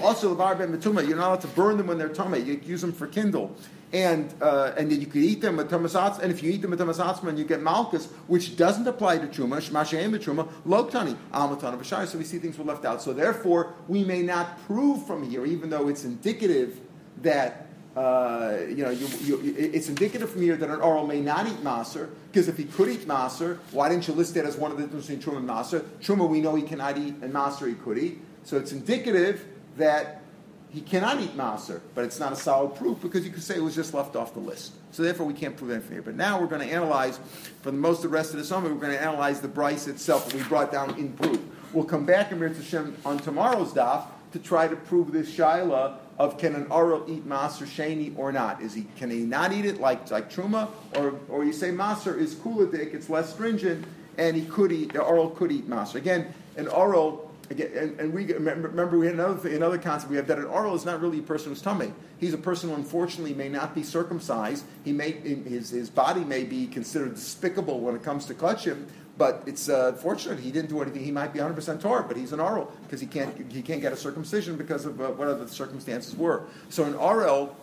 also 0.00 0.36
You're 0.36 1.16
not 1.16 1.26
allowed 1.26 1.40
to 1.40 1.48
burn 1.48 1.76
them 1.76 1.88
when 1.88 1.98
they're 1.98 2.08
tummy. 2.08 2.38
You 2.38 2.60
use 2.64 2.80
them 2.80 2.92
for 2.92 3.08
kindle. 3.08 3.56
And 3.96 4.34
uh, 4.42 4.74
and 4.76 4.90
then 4.90 5.00
you 5.00 5.06
could 5.06 5.22
eat 5.22 5.40
them 5.40 5.56
with 5.56 5.70
tamasatz, 5.70 6.18
and 6.18 6.30
if 6.30 6.42
you 6.42 6.50
eat 6.52 6.60
them 6.60 6.72
with 6.72 6.80
tamasatzman, 6.80 7.38
you 7.38 7.44
get 7.44 7.62
malchus, 7.62 8.04
which 8.26 8.46
doesn't 8.54 8.86
apply 8.86 9.14
to 9.24 9.26
truma, 9.26 9.56
shmashem 9.66 10.12
truma, 10.24 10.44
loktani, 10.66 11.16
almatana 11.32 11.78
b'shai. 11.78 12.06
So 12.06 12.18
we 12.18 12.24
see 12.24 12.38
things 12.38 12.58
were 12.58 12.68
left 12.72 12.84
out. 12.84 13.00
So 13.00 13.14
therefore, 13.14 13.72
we 13.88 14.04
may 14.04 14.20
not 14.20 14.46
prove 14.66 15.06
from 15.06 15.20
here, 15.30 15.46
even 15.46 15.70
though 15.70 15.88
it's 15.88 16.04
indicative 16.04 16.78
that 17.22 17.68
uh, 17.96 18.58
you 18.68 18.84
know, 18.84 18.90
you, 18.90 19.06
you, 19.22 19.54
it's 19.56 19.88
indicative 19.88 20.28
from 20.30 20.42
here 20.42 20.56
that 20.56 20.68
an 20.68 20.80
orel 20.80 21.06
may 21.06 21.22
not 21.22 21.46
eat 21.46 21.64
maser, 21.64 22.10
because 22.30 22.48
if 22.48 22.58
he 22.58 22.64
could 22.64 22.90
eat 22.90 23.08
maser, 23.08 23.58
why 23.70 23.88
didn't 23.88 24.06
you 24.06 24.12
list 24.12 24.34
that 24.34 24.44
as 24.44 24.58
one 24.58 24.70
of 24.70 24.76
the 24.76 24.82
differences 24.82 25.16
between 25.16 25.34
truma 25.34 25.38
and 25.38 25.48
maser? 25.48 25.80
Truma, 26.02 26.28
we 26.28 26.42
know 26.42 26.54
he 26.54 26.62
cannot 26.62 26.98
eat, 26.98 27.14
and 27.22 27.32
maser 27.32 27.66
he 27.66 27.74
could 27.74 27.96
eat. 27.96 28.20
So 28.44 28.58
it's 28.58 28.72
indicative 28.72 29.46
that 29.78 30.20
he 30.70 30.80
cannot 30.80 31.20
eat 31.20 31.36
maser, 31.36 31.80
but 31.94 32.04
it's 32.04 32.18
not 32.18 32.32
a 32.32 32.36
solid 32.36 32.74
proof 32.74 33.00
because 33.00 33.24
you 33.24 33.32
could 33.32 33.42
say 33.42 33.56
it 33.56 33.62
was 33.62 33.74
just 33.74 33.94
left 33.94 34.16
off 34.16 34.34
the 34.34 34.40
list. 34.40 34.72
So 34.92 35.02
therefore, 35.02 35.26
we 35.26 35.34
can't 35.34 35.56
prove 35.56 35.70
anything 35.70 35.92
here. 35.92 36.02
But 36.02 36.16
now 36.16 36.40
we're 36.40 36.48
going 36.48 36.66
to 36.66 36.72
analyze, 36.72 37.18
for 37.62 37.70
the 37.70 37.76
most 37.76 37.98
of 37.98 38.02
the 38.04 38.08
rest 38.08 38.32
of 38.32 38.38
the 38.38 38.44
summer, 38.44 38.72
we're 38.72 38.80
going 38.80 38.92
to 38.92 39.02
analyze 39.02 39.40
the 39.40 39.48
Brisa 39.48 39.88
itself 39.88 40.26
that 40.26 40.34
we 40.34 40.42
brought 40.44 40.72
down 40.72 40.98
in 40.98 41.12
proof. 41.12 41.40
We'll 41.72 41.84
come 41.84 42.04
back 42.04 42.32
in 42.32 42.40
Hashem 42.40 42.96
on 43.04 43.18
tomorrow's 43.18 43.72
daf 43.72 44.06
to 44.32 44.38
try 44.38 44.68
to 44.68 44.76
prove 44.76 45.12
this 45.12 45.34
shaila 45.34 45.96
of 46.18 46.38
can 46.38 46.54
an 46.54 46.66
orel 46.66 47.08
eat 47.08 47.28
maser 47.28 47.66
sheni 47.66 48.16
or 48.16 48.32
not? 48.32 48.62
Is 48.62 48.74
he 48.74 48.86
can 48.96 49.10
he 49.10 49.20
not 49.20 49.52
eat 49.52 49.66
it 49.66 49.80
like 49.80 50.10
like 50.10 50.32
truma, 50.32 50.68
or 50.94 51.18
or 51.28 51.44
you 51.44 51.52
say 51.52 51.70
maser 51.70 52.16
is 52.16 52.34
kuladik, 52.34 52.94
it's 52.94 53.10
less 53.10 53.32
stringent, 53.32 53.84
and 54.16 54.36
he 54.36 54.46
could 54.46 54.72
eat 54.72 54.92
the 54.92 55.00
orel 55.00 55.34
could 55.36 55.52
eat 55.52 55.68
maser. 55.68 55.96
Again, 55.96 56.32
an 56.56 56.68
orel. 56.68 57.25
Again, 57.48 57.70
and, 57.76 58.00
and 58.00 58.12
we 58.12 58.32
remember 58.32 58.98
we 58.98 59.06
had 59.06 59.14
another 59.14 59.48
another 59.48 59.78
concept 59.78 60.10
we 60.10 60.16
have 60.16 60.26
that 60.26 60.38
an 60.38 60.46
orel 60.46 60.74
is 60.74 60.84
not 60.84 61.00
really 61.00 61.20
a 61.20 61.22
person 61.22 61.50
who's 61.50 61.62
tummy. 61.62 61.92
He's 62.18 62.34
a 62.34 62.38
person 62.38 62.70
who 62.70 62.74
unfortunately 62.74 63.34
may 63.34 63.48
not 63.48 63.74
be 63.74 63.82
circumcised. 63.82 64.64
He 64.84 64.92
may 64.92 65.12
his 65.12 65.70
his 65.70 65.88
body 65.88 66.24
may 66.24 66.44
be 66.44 66.66
considered 66.66 67.14
despicable 67.14 67.80
when 67.80 67.94
it 67.94 68.02
comes 68.02 68.26
to 68.26 68.34
kachim, 68.34 68.86
but 69.18 69.42
it's 69.46 69.68
uh, 69.68 69.92
fortunate 69.92 70.38
he 70.40 70.50
didn't 70.50 70.68
do 70.68 70.82
anything. 70.82 71.02
He 71.02 71.10
might 71.10 71.32
be 71.32 71.38
100% 71.38 71.80
Torah, 71.80 72.04
but 72.06 72.16
he's 72.16 72.32
an 72.32 72.38
Arel 72.38 72.70
because 72.82 73.00
he 73.00 73.06
can't, 73.06 73.50
he 73.50 73.62
can't 73.62 73.80
get 73.80 73.92
a 73.92 73.96
circumcision 73.96 74.56
because 74.56 74.84
of 74.84 75.00
uh, 75.00 75.08
whatever 75.08 75.44
the 75.44 75.50
circumstances 75.50 76.14
were. 76.14 76.44
So 76.68 76.84
an 76.84 76.94
Arel, 76.94 77.54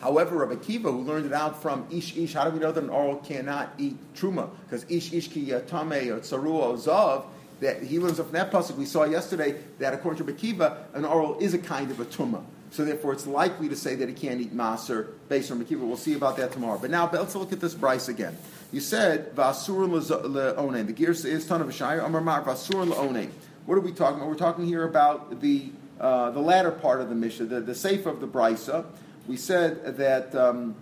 however, 0.00 0.44
Rabbi 0.44 0.60
Akiva, 0.60 0.84
who 0.84 1.02
learned 1.02 1.26
it 1.26 1.32
out 1.32 1.62
from 1.62 1.86
Ish 1.90 2.16
Ish, 2.16 2.34
how 2.34 2.44
do 2.44 2.50
we 2.50 2.58
know 2.58 2.72
that 2.72 2.82
an 2.82 2.90
Arel 2.90 3.24
cannot 3.24 3.72
eat 3.78 3.96
Truma? 4.14 4.50
Because 4.64 4.84
Ish 4.88 5.12
Ish 5.12 5.28
ki 5.28 5.46
Tame 5.46 6.10
or 6.10 6.20
Tsaru 6.20 6.54
or 6.54 6.74
Zav, 6.74 7.24
that 7.62 7.82
he 7.82 7.98
learns 7.98 8.18
from 8.18 8.32
that 8.32 8.50
pasuk 8.50 8.76
we 8.76 8.84
saw 8.84 9.04
yesterday 9.04 9.56
that 9.78 9.94
according 9.94 10.18
to 10.18 10.24
Rabbi 10.24 10.38
Akiva, 10.38 10.76
an 10.94 11.04
orel 11.04 11.40
is 11.40 11.54
a 11.54 11.58
kind 11.58 11.90
of 11.90 12.00
a 12.00 12.04
Tumah. 12.04 12.42
So 12.72 12.84
therefore, 12.84 13.12
it's 13.12 13.26
likely 13.26 13.68
to 13.68 13.76
say 13.76 13.94
that 13.96 14.08
he 14.08 14.14
can't 14.14 14.40
eat 14.40 14.56
maser 14.56 15.08
based 15.28 15.50
on 15.50 15.62
Mekiva. 15.62 15.80
We'll 15.80 15.96
see 15.96 16.14
about 16.14 16.38
that 16.38 16.52
tomorrow. 16.52 16.78
But 16.78 16.90
now 16.90 17.08
let's 17.12 17.34
look 17.34 17.52
at 17.52 17.60
this 17.60 17.74
Brisa 17.74 18.08
again. 18.08 18.36
You 18.72 18.80
said 18.80 19.34
vasur 19.36 19.88
leone. 19.88 20.86
The 20.86 20.92
gear 20.92 21.10
is 21.10 21.46
ton 21.46 21.60
of 21.60 21.68
a 21.68 21.72
shire. 21.72 22.00
Amar 22.00 22.22
mar 22.22 22.42
vasur 22.42 22.88
leone. 22.88 23.30
What 23.66 23.76
are 23.76 23.82
we 23.82 23.92
talking 23.92 24.16
about? 24.16 24.28
We're 24.28 24.36
talking 24.36 24.66
here 24.66 24.84
about 24.84 25.40
the 25.40 25.70
uh, 26.00 26.30
the 26.30 26.40
latter 26.40 26.72
part 26.72 27.00
of 27.00 27.10
the 27.10 27.14
Mishnah, 27.14 27.46
the, 27.46 27.60
the 27.60 27.74
safe 27.74 28.06
of 28.06 28.20
the 28.20 28.26
Brisa. 28.26 28.86
we 29.28 29.36
said 29.36 29.98
that 29.98 30.34
um, 30.34 30.74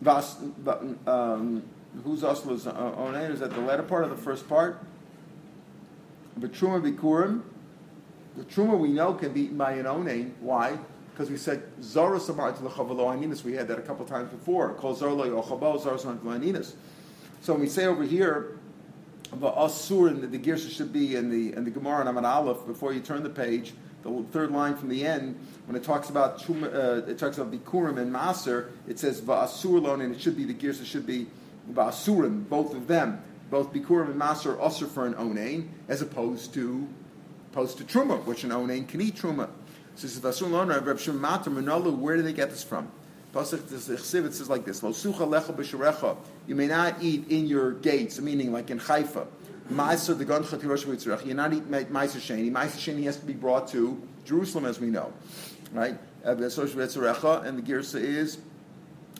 vas, 0.00 0.36
um, 1.06 1.62
who's 2.02 2.22
Oslo's 2.22 2.64
onain? 2.64 3.30
Is 3.30 3.40
that 3.40 3.52
the 3.52 3.60
latter 3.60 3.84
part 3.84 4.04
of 4.04 4.10
the 4.10 4.16
first 4.16 4.48
part? 4.48 4.82
Truma 6.48 6.80
bikurim. 6.80 7.42
The 8.36 8.44
truma 8.44 8.78
we 8.78 8.88
know 8.88 9.14
can 9.14 9.32
be 9.32 9.42
eaten 9.42 9.56
by 9.56 9.72
an 9.72 9.86
onain. 9.86 10.32
Why? 10.40 10.78
Because 11.12 11.30
we 11.30 11.36
said 11.36 11.62
zara 11.82 12.20
samar 12.20 12.52
to 12.52 12.62
chavalo 12.62 13.44
We 13.44 13.54
had 13.54 13.68
that 13.68 13.78
a 13.78 13.82
couple 13.82 14.06
times 14.06 14.30
before. 14.30 14.74
Kol 14.74 14.96
zarlo 14.96 15.26
yochabo 15.26 15.82
zara 15.82 15.98
samar 15.98 16.62
So 17.40 17.52
when 17.52 17.62
we 17.62 17.68
say 17.68 17.86
over 17.86 18.04
here 18.04 18.58
the 19.32 19.50
asur 19.50 20.08
and 20.08 20.22
the, 20.22 20.38
the 20.38 20.58
should 20.58 20.92
be 20.92 21.16
in 21.16 21.30
the 21.30 21.56
in 21.56 21.64
the 21.64 21.70
Gemara 21.70 22.06
and 22.06 22.16
Amad 22.16 22.24
Aleph 22.24 22.66
before 22.66 22.92
you 22.92 23.00
turn 23.00 23.22
the 23.22 23.30
page. 23.30 23.74
The 24.02 24.24
third 24.32 24.50
line 24.50 24.76
from 24.76 24.88
the 24.88 25.06
end, 25.06 25.38
when 25.66 25.76
it 25.76 25.84
talks 25.84 26.08
about 26.08 26.48
uh, 26.48 27.02
it 27.06 27.18
talks 27.18 27.36
about 27.36 27.52
bikurim 27.52 27.98
and 27.98 28.12
maser, 28.12 28.70
it 28.88 28.98
says 28.98 29.20
va'asur 29.20 29.82
lon, 29.82 30.00
and 30.00 30.14
it 30.14 30.20
should 30.20 30.36
be 30.36 30.44
the 30.44 30.54
girsa 30.54 30.86
should 30.86 31.06
be 31.06 31.26
va'asurim, 31.70 32.48
both 32.48 32.74
of 32.74 32.86
them, 32.86 33.22
both 33.50 33.72
bikurim 33.72 34.10
and 34.10 34.20
maser 34.20 34.58
are 34.58 34.68
asur 34.68 34.88
for 34.88 35.06
an 35.06 35.14
onain, 35.14 35.68
as 35.88 36.02
opposed 36.02 36.54
to 36.54 36.88
opposed 37.52 37.78
to 37.78 37.84
truma, 37.84 38.24
which 38.24 38.44
an 38.44 38.50
onain 38.50 38.86
can 38.86 39.00
eat 39.00 39.16
truma. 39.16 39.48
So 39.96 40.06
this 40.06 40.16
is 40.16 40.20
va'asur 40.20 40.50
lon, 40.50 40.68
Reb 40.68 40.98
Shimon 40.98 41.20
Matar, 41.20 41.96
where 41.96 42.16
do 42.16 42.22
they 42.22 42.32
get 42.32 42.50
this 42.50 42.62
from? 42.62 42.90
Pasuk 43.34 43.72
it 43.72 44.34
says 44.34 44.48
like 44.48 44.64
this. 44.64 44.82
You 46.46 46.54
may 46.54 46.66
not 46.66 47.02
eat 47.02 47.28
in 47.28 47.46
your 47.46 47.72
gates, 47.72 48.20
meaning 48.20 48.52
like 48.52 48.70
in 48.70 48.78
Haifa. 48.78 49.26
Ma'aser 49.70 50.18
the 50.18 50.24
gon 50.24 50.42
chatirosh 50.42 50.84
v'yitzrach. 50.84 51.24
You 51.24 51.34
not 51.34 51.52
eat 51.52 51.70
ma'aser 51.70 52.18
sheni. 52.18 52.50
Ma'aser 52.50 52.78
sheni 52.78 53.04
has 53.04 53.18
to 53.18 53.26
be 53.26 53.34
brought 53.34 53.68
to 53.68 54.02
Jerusalem, 54.24 54.64
as 54.64 54.80
we 54.80 54.88
know, 54.88 55.12
right? 55.72 55.96
And 56.24 56.38
the 56.38 56.46
girsa 56.46 58.00
is 58.00 58.38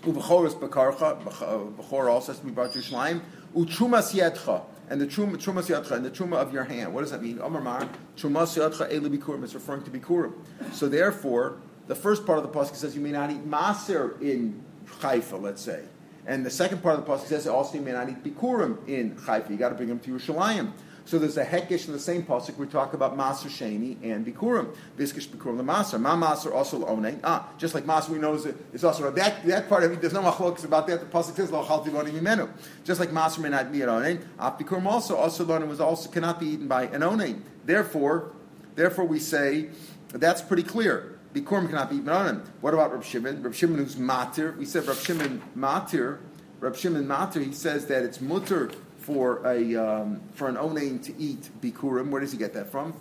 uvachoris 0.03 0.59
bakarcha. 0.59 1.23
Bechor 1.23 2.09
uh, 2.09 2.11
also 2.11 2.33
has 2.33 2.39
to 2.41 2.45
be 2.45 2.51
brought 2.51 2.73
to 2.73 2.81
Yerushalayim. 2.81 3.21
Utrumas 3.55 4.15
yetcha 4.15 4.63
and 4.91 5.01
the 5.01 5.07
truma, 5.07 5.37
trumas 5.37 5.69
yadcha, 5.69 5.93
and 5.93 6.05
the 6.05 6.11
truma 6.11 6.35
of 6.35 6.53
your 6.53 6.65
hand. 6.65 6.93
What 6.93 7.03
does 7.03 7.13
that 7.13 7.23
mean? 7.23 7.39
Amar 7.39 7.63
mar, 7.63 7.89
trumas 8.17 8.59
eli 8.59 9.09
bikurim. 9.09 9.45
It's 9.45 9.55
referring 9.55 9.85
to 9.85 9.91
bikurim. 9.91 10.35
So 10.73 10.89
therefore, 10.89 11.59
the 11.87 11.95
first 11.95 12.27
part 12.27 12.39
of 12.39 12.45
the 12.45 12.51
pasuk 12.51 12.75
says 12.75 12.95
you 12.95 13.01
may 13.01 13.13
not 13.13 13.31
eat 13.31 13.49
maser 13.49 14.21
in 14.21 14.63
Haifa, 15.01 15.37
let's 15.37 15.63
say. 15.63 15.85
And 16.27 16.45
the 16.45 16.51
second 16.51 16.83
part 16.83 16.99
of 16.99 17.07
the 17.07 17.11
pasuk 17.11 17.27
says 17.27 17.47
also 17.47 17.79
you 17.79 17.85
may 17.85 17.93
not 17.93 18.09
eat 18.09 18.23
bikurim 18.25 18.87
in 18.89 19.17
Haifa. 19.17 19.51
You 19.51 19.57
got 19.57 19.71
to 19.71 19.77
bring 19.77 19.89
them 19.89 20.01
to 20.01 20.11
Yerushalayim. 20.11 20.73
So 21.05 21.19
there's 21.19 21.37
a 21.37 21.45
hekish 21.45 21.87
in 21.87 21.93
the 21.93 21.99
same 21.99 22.23
pasuk. 22.23 22.57
We 22.57 22.67
talk 22.67 22.95
about 22.95 23.17
maser 23.17 23.49
sheni 23.49 23.97
and 24.03 24.25
bikurim. 24.25 24.75
Biskish 24.97 25.29
bikurim 25.29 25.57
the 25.57 25.63
maser. 25.63 26.01
Ma 26.01 26.17
maser 26.17 26.53
also 26.53 26.79
onein. 26.85 27.21
Ah, 27.25 27.49
just 27.59 27.75
like 27.75 27.85
maser 27.85 28.11
we 28.11 28.19
know 28.19 28.35
is, 28.35 28.47
is 28.73 28.85
also 28.85 29.11
that 29.11 29.47
that 29.47 29.69
part 29.69 29.85
of 29.85 29.93
it. 29.93 30.01
There's 30.01 30.13
no 30.13 30.23
machlokas 30.23 30.65
about 30.65 30.87
that. 30.87 31.01
The 31.01 31.07
pasuk 31.07 31.37
says 31.37 31.51
lo 31.51 31.65
chalti 31.65 31.91
mimenu. 31.91 32.49
Just 32.85 33.01
like 33.01 33.11
maser 33.11 33.41
may 33.41 33.49
not 33.49 33.73
be 33.73 33.83
an 33.83 33.89
onein. 33.89 34.25
Ah, 34.39 34.57
bikurim 34.57 34.87
also 34.87 35.17
also 35.17 35.45
lonim 35.45 35.69
was 35.69 35.81
also 35.81 36.11
cannot 36.11 36.39
be 36.39 36.47
eaten 36.47 36.69
by 36.69 36.85
an 36.85 37.01
onein. 37.01 37.43
Therefore, 37.65 38.33
therefore 38.75 39.05
we 39.05 39.19
say 39.19 39.71
that's 40.09 40.43
pretty 40.43 40.63
clear. 40.63 41.19
Bikurim 41.35 41.69
cannot 41.69 41.91
be 41.91 41.97
eaten 41.97 42.09
on. 42.09 42.43
What 42.61 42.75
about 42.75 42.93
Rab 42.93 43.05
Shimon? 43.05 43.43
Rab 43.43 43.55
Shimon 43.55 43.79
who's 43.79 43.97
matir. 43.97 44.57
We 44.57 44.65
said 44.65 44.87
Rab 44.87 44.97
Shimon 44.97 45.43
matir. 45.57 46.19
Rab 46.59 46.77
Shimon 46.77 47.07
matir. 47.07 47.45
He 47.45 47.53
says 47.53 47.87
that 47.87 48.03
it's 48.03 48.21
mutter 48.21 48.71
for 49.01 49.47
a 49.47 49.77
um, 49.77 50.21
for 50.35 50.49
an 50.49 50.57
onain 50.57 51.03
to 51.05 51.15
eat 51.19 51.49
bikurim. 51.61 52.11
Where 52.11 52.21
does 52.21 52.33
he 52.33 52.39
get 52.39 52.55
that 52.55 52.71
from? 52.71 52.95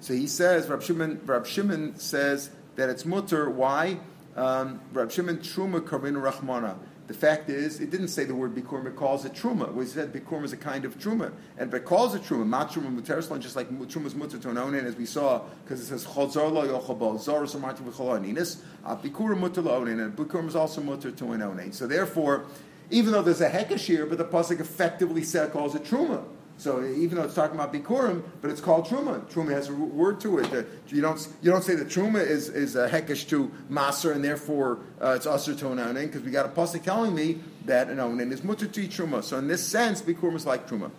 So 0.00 0.12
he 0.14 0.26
says 0.26 0.68
Rab 0.68 0.82
Shimon. 0.82 1.20
Rab 1.24 1.46
Shimon 1.46 1.98
says 1.98 2.50
that 2.76 2.88
it's 2.88 3.04
mutter. 3.04 3.48
Why? 3.48 3.98
Um, 4.36 4.80
Rab 4.92 5.10
Shimon 5.10 5.38
truma 5.38 5.88
karin 5.88 6.14
rachmana. 6.14 6.76
The 7.06 7.14
fact 7.14 7.50
is, 7.50 7.80
it 7.80 7.90
didn't 7.90 8.08
say 8.08 8.24
the 8.24 8.34
word 8.34 8.54
bikurim, 8.54 8.86
it 8.86 8.96
calls 8.96 9.26
it 9.26 9.34
truma. 9.34 9.70
We 9.74 9.84
said 9.84 10.10
bikurim 10.10 10.42
is 10.42 10.54
a 10.54 10.56
kind 10.56 10.86
of 10.86 10.98
truma. 10.98 11.32
And 11.58 11.68
if 11.68 11.74
it 11.74 11.84
calls 11.84 12.14
it 12.14 12.22
truma, 12.22 12.46
mat 12.46 12.70
truma 12.70 12.98
muterislan, 12.98 13.40
just 13.40 13.56
like 13.56 13.68
truma 13.68 14.06
is 14.06 14.14
mutter 14.14 14.38
to 14.38 14.48
an 14.48 14.56
onen, 14.56 14.84
as 14.84 14.96
we 14.96 15.04
saw, 15.04 15.42
because 15.62 15.80
it 15.80 15.86
says 15.86 16.06
chol 16.06 16.34
lo 16.34 16.66
yochabol, 16.66 17.20
zor 17.20 17.42
samarti 17.42 17.82
v'chol 17.82 18.18
oninis, 18.18 18.56
bikurim 19.02 19.38
mutter 19.38 19.60
lo 19.60 19.78
onen, 19.82 20.02
and 20.02 20.16
bikurim 20.16 20.48
is 20.48 20.56
also 20.56 20.80
mutter 20.80 21.10
to 21.10 21.32
an 21.32 21.40
onen. 21.40 21.74
So 21.74 21.86
therefore, 21.86 22.46
even 22.90 23.12
though 23.12 23.22
there's 23.22 23.40
a 23.40 23.50
hekesh 23.50 23.86
here, 23.86 24.06
but 24.06 24.18
the 24.18 24.24
pasuk 24.24 24.60
effectively 24.60 25.22
said, 25.22 25.52
calls 25.52 25.74
it 25.74 25.84
truma. 25.84 26.24
So 26.56 26.84
even 26.84 27.16
though 27.16 27.24
it's 27.24 27.34
talking 27.34 27.56
about 27.56 27.72
bikurim, 27.72 28.22
but 28.40 28.50
it's 28.50 28.60
called 28.60 28.86
truma. 28.86 29.20
Truma 29.32 29.50
has 29.50 29.68
a 29.68 29.74
word 29.74 30.20
to 30.20 30.38
it. 30.38 30.68
you 30.88 31.02
don't 31.02 31.28
you 31.42 31.50
don't 31.50 31.64
say 31.64 31.74
that 31.74 31.88
truma 31.88 32.24
is 32.24 32.48
is 32.48 32.76
a 32.76 32.88
hekesh 32.88 33.28
to 33.30 33.50
maser, 33.68 34.14
and 34.14 34.24
therefore 34.24 34.78
uh, 35.00 35.14
it's 35.16 35.26
usher 35.26 35.54
to 35.54 35.72
an 35.72 35.94
because 35.94 36.22
we 36.22 36.30
got 36.30 36.46
a 36.46 36.48
pasuk 36.48 36.84
telling 36.84 37.14
me 37.14 37.40
that 37.64 37.88
an 37.88 38.32
is 38.32 38.44
mutter 38.44 38.68
to 38.68 38.86
truma. 38.86 39.24
So 39.24 39.36
in 39.38 39.48
this 39.48 39.66
sense, 39.66 40.00
bikurim 40.00 40.36
is 40.36 40.46
like 40.46 40.68
truma. 40.68 40.90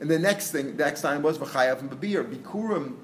And 0.00 0.10
the 0.10 0.18
next 0.18 0.50
thing, 0.50 0.76
the 0.76 0.84
next 0.84 1.02
time 1.02 1.22
was 1.22 1.38
v'chayav 1.38 1.78
and 1.78 1.90
babir. 1.90 2.24
Bikurim 2.24 2.96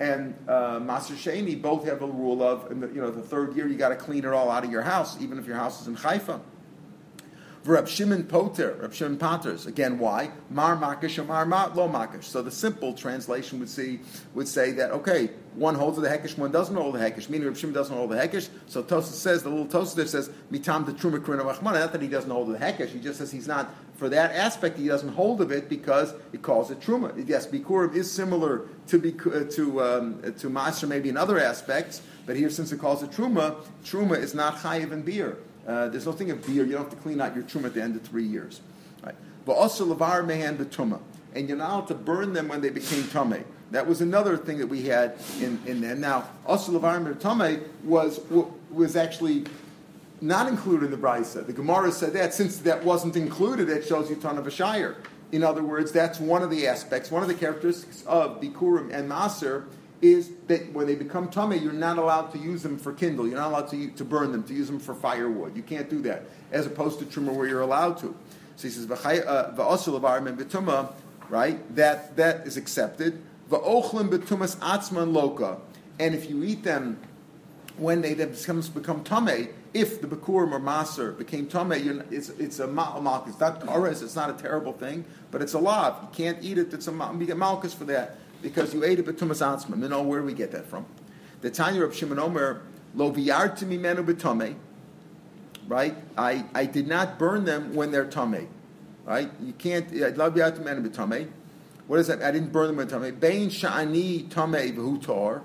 and 0.00 0.34
uh, 0.48 0.80
Maser 0.80 1.14
Sheni 1.14 1.60
both 1.60 1.84
have 1.86 2.02
a 2.02 2.06
rule 2.06 2.42
of, 2.42 2.70
in 2.70 2.80
the, 2.80 2.88
you 2.88 3.00
know, 3.00 3.10
the 3.10 3.22
third 3.22 3.54
year 3.54 3.66
you 3.66 3.76
got 3.76 3.90
to 3.90 3.96
clean 3.96 4.24
it 4.24 4.32
all 4.32 4.50
out 4.50 4.64
of 4.64 4.70
your 4.70 4.82
house, 4.82 5.20
even 5.20 5.38
if 5.38 5.46
your 5.46 5.56
house 5.56 5.80
is 5.80 5.86
in 5.86 5.94
Haifa. 5.94 6.40
Rab 7.66 7.88
Shimon 7.88 8.24
Poter, 8.24 8.76
Rab 8.78 8.92
Shimon 8.92 9.16
Paters. 9.16 9.64
Again, 9.66 9.98
why? 9.98 10.30
Mar 10.50 10.76
Makish 10.76 11.18
or 11.18 11.24
Mar 11.24 11.46
Lo 11.74 11.88
Makish. 11.88 12.24
So 12.24 12.42
the 12.42 12.50
simple 12.50 12.92
translation 12.92 13.58
would 13.58 13.70
see 13.70 14.00
would 14.34 14.48
say 14.48 14.72
that 14.72 14.90
okay, 14.90 15.30
one 15.54 15.74
holds 15.74 15.98
the 15.98 16.06
hekish, 16.06 16.36
one 16.36 16.52
doesn't 16.52 16.76
hold 16.76 16.94
the 16.94 16.98
hekish. 16.98 17.30
Meaning 17.30 17.46
Rab 17.48 17.56
Shimon 17.56 17.72
doesn't 17.72 17.96
hold 17.96 18.10
the 18.10 18.16
hekish. 18.16 18.50
So 18.66 18.82
Tosas 18.82 19.14
says 19.14 19.42
the 19.42 19.48
little 19.48 19.66
Tosas 19.66 20.08
says 20.08 20.28
mitam 20.52 20.84
the 20.84 20.92
truma 20.92 21.20
krina. 21.20 21.62
Not 21.62 21.92
that 21.92 22.02
he 22.02 22.08
doesn't 22.08 22.30
hold 22.30 22.48
the 22.48 22.58
hekish. 22.58 22.88
He 22.88 23.00
just 23.00 23.18
says 23.18 23.32
he's 23.32 23.48
not 23.48 23.74
for 23.96 24.10
that 24.10 24.32
aspect. 24.32 24.76
He 24.78 24.88
doesn't 24.88 25.14
hold 25.14 25.40
of 25.40 25.50
it 25.50 25.70
because 25.70 26.12
he 26.32 26.38
calls 26.38 26.70
it 26.70 26.80
truma. 26.80 27.12
Yes, 27.26 27.46
bikurim 27.46 27.94
is 27.94 28.10
similar 28.10 28.68
to 28.88 28.98
uh, 28.98 29.50
to 29.52 29.82
um, 29.82 30.22
to 30.22 30.50
maser 30.50 30.86
maybe 30.86 31.08
in 31.08 31.16
other 31.16 31.38
aspects, 31.38 32.02
but 32.26 32.36
here 32.36 32.50
since 32.50 32.72
it 32.72 32.78
calls 32.78 33.02
it 33.02 33.10
truma, 33.10 33.56
truma 33.82 34.18
is 34.18 34.34
not 34.34 34.56
chayiv 34.56 34.92
and 34.92 35.02
beer. 35.02 35.38
Uh, 35.66 35.88
there's 35.88 36.06
no 36.06 36.12
thing 36.12 36.30
of 36.30 36.46
beer. 36.46 36.64
You 36.64 36.72
don't 36.72 36.82
have 36.82 36.90
to 36.90 36.96
clean 36.96 37.20
out 37.20 37.34
your 37.34 37.44
truma 37.44 37.66
at 37.66 37.74
the 37.74 37.82
end 37.82 37.96
of 37.96 38.02
three 38.02 38.24
years. 38.24 38.60
Right? 39.02 39.14
But 39.46 39.52
also 39.52 39.86
lavar 39.86 40.24
mehan 40.24 40.56
betuma, 40.56 41.00
and 41.34 41.48
you're 41.48 41.58
not 41.58 41.70
allowed 41.70 41.88
to 41.88 41.94
burn 41.94 42.32
them 42.32 42.48
when 42.48 42.60
they 42.60 42.70
became 42.70 43.04
tame. 43.08 43.44
That 43.70 43.86
was 43.86 44.00
another 44.00 44.36
thing 44.36 44.58
that 44.58 44.66
we 44.66 44.82
had 44.82 45.18
in, 45.40 45.60
in 45.66 45.80
there. 45.80 45.94
Now, 45.94 46.28
also 46.46 46.78
lavar 46.78 47.14
betame 47.14 47.62
was 47.82 48.20
was 48.70 48.96
actually 48.96 49.44
not 50.20 50.48
included 50.48 50.86
in 50.86 50.90
the 50.90 50.96
brisa. 50.96 51.46
The 51.46 51.52
Gemara 51.52 51.92
said 51.92 52.12
that 52.14 52.32
since 52.34 52.58
that 52.58 52.84
wasn't 52.84 53.16
included, 53.16 53.68
it 53.68 53.86
shows 53.86 54.08
you 54.10 54.16
ton 54.16 54.38
of 54.38 54.46
a 54.46 54.50
shire. 54.50 54.96
In 55.32 55.42
other 55.42 55.62
words, 55.62 55.90
that's 55.90 56.20
one 56.20 56.42
of 56.42 56.50
the 56.50 56.66
aspects, 56.66 57.10
one 57.10 57.22
of 57.22 57.28
the 57.28 57.34
characteristics 57.34 58.04
of 58.06 58.40
bikurim 58.40 58.92
and 58.92 59.10
maser 59.10 59.64
is 60.04 60.30
that 60.48 60.70
when 60.74 60.86
they 60.86 60.94
become 60.94 61.30
tummy, 61.30 61.56
you're 61.56 61.72
not 61.72 61.96
allowed 61.96 62.30
to 62.32 62.38
use 62.38 62.62
them 62.62 62.78
for 62.78 62.92
kindle. 62.92 63.26
You're 63.26 63.38
not 63.38 63.50
allowed 63.50 63.70
to, 63.70 63.90
to 63.90 64.04
burn 64.04 64.32
them, 64.32 64.44
to 64.44 64.52
use 64.52 64.66
them 64.66 64.78
for 64.78 64.94
firewood. 64.94 65.56
You 65.56 65.62
can't 65.62 65.88
do 65.88 66.02
that, 66.02 66.24
as 66.52 66.66
opposed 66.66 66.98
to 66.98 67.06
truma 67.06 67.34
where 67.34 67.48
you're 67.48 67.62
allowed 67.62 67.96
to. 67.98 68.14
So 68.56 68.68
he 68.68 68.74
says, 68.74 68.90
uh, 68.90 69.62
right? 71.30 71.76
That 71.76 72.16
that 72.16 72.46
is 72.46 72.58
accepted. 72.58 73.22
Atzman 73.50 75.12
loka, 75.12 75.60
and 75.98 76.14
if 76.14 76.28
you 76.28 76.44
eat 76.44 76.62
them 76.62 76.98
when 77.78 78.02
they 78.02 78.14
become 78.14 78.60
become 78.60 79.02
tame, 79.04 79.48
if 79.72 80.02
the 80.02 80.06
bikurim 80.06 80.52
or 80.52 80.60
maser 80.60 81.16
became 81.16 81.46
tame, 81.46 82.02
it's 82.10 82.28
it's 82.28 82.58
a 82.58 82.66
malchus. 82.66 83.32
It's 83.32 83.40
not 83.40 83.60
kares. 83.60 84.02
It's 84.02 84.16
not 84.16 84.28
a 84.28 84.34
terrible 84.34 84.74
thing, 84.74 85.06
but 85.30 85.40
it's 85.40 85.54
a 85.54 85.58
law. 85.58 85.98
You 86.02 86.08
can't 86.12 86.44
eat 86.44 86.58
it. 86.58 86.74
It's 86.74 86.88
a 86.88 86.92
malchus 86.92 87.72
for 87.72 87.84
that 87.84 88.18
because 88.44 88.74
you 88.74 88.84
ate 88.84 88.98
it 88.98 89.06
betumas 89.06 89.40
atzma. 89.40 89.80
You 89.80 89.88
know 89.88 90.02
where 90.02 90.20
do 90.20 90.26
we 90.26 90.34
get 90.34 90.52
that 90.52 90.66
from? 90.66 90.84
The 91.40 91.50
Tanya 91.50 91.82
of 91.82 91.96
Shimon 91.96 92.18
Omer 92.18 92.60
lo 92.94 93.10
v'yarti 93.10 93.64
mimenu. 93.64 94.54
Right, 95.66 95.96
I, 96.16 96.44
I 96.54 96.66
did 96.66 96.86
not 96.86 97.18
burn 97.18 97.46
them 97.46 97.74
when 97.74 97.90
they're 97.90 98.04
tame. 98.04 98.48
Right, 99.04 99.30
you 99.40 99.54
can't. 99.54 99.88
I 99.90 100.10
love 100.10 100.34
v'yarti 100.34 100.62
mimenu 100.62 100.86
betame. 100.86 101.28
What 101.86 101.98
is 101.98 102.06
that? 102.06 102.22
I 102.22 102.30
didn't 102.30 102.52
burn 102.52 102.68
them 102.68 102.76
when 102.76 102.86
tame. 102.86 103.14
Bein 103.18 103.48
sha'ani 103.48 104.30
tame 104.30 104.76
v'hutar. 104.76 105.42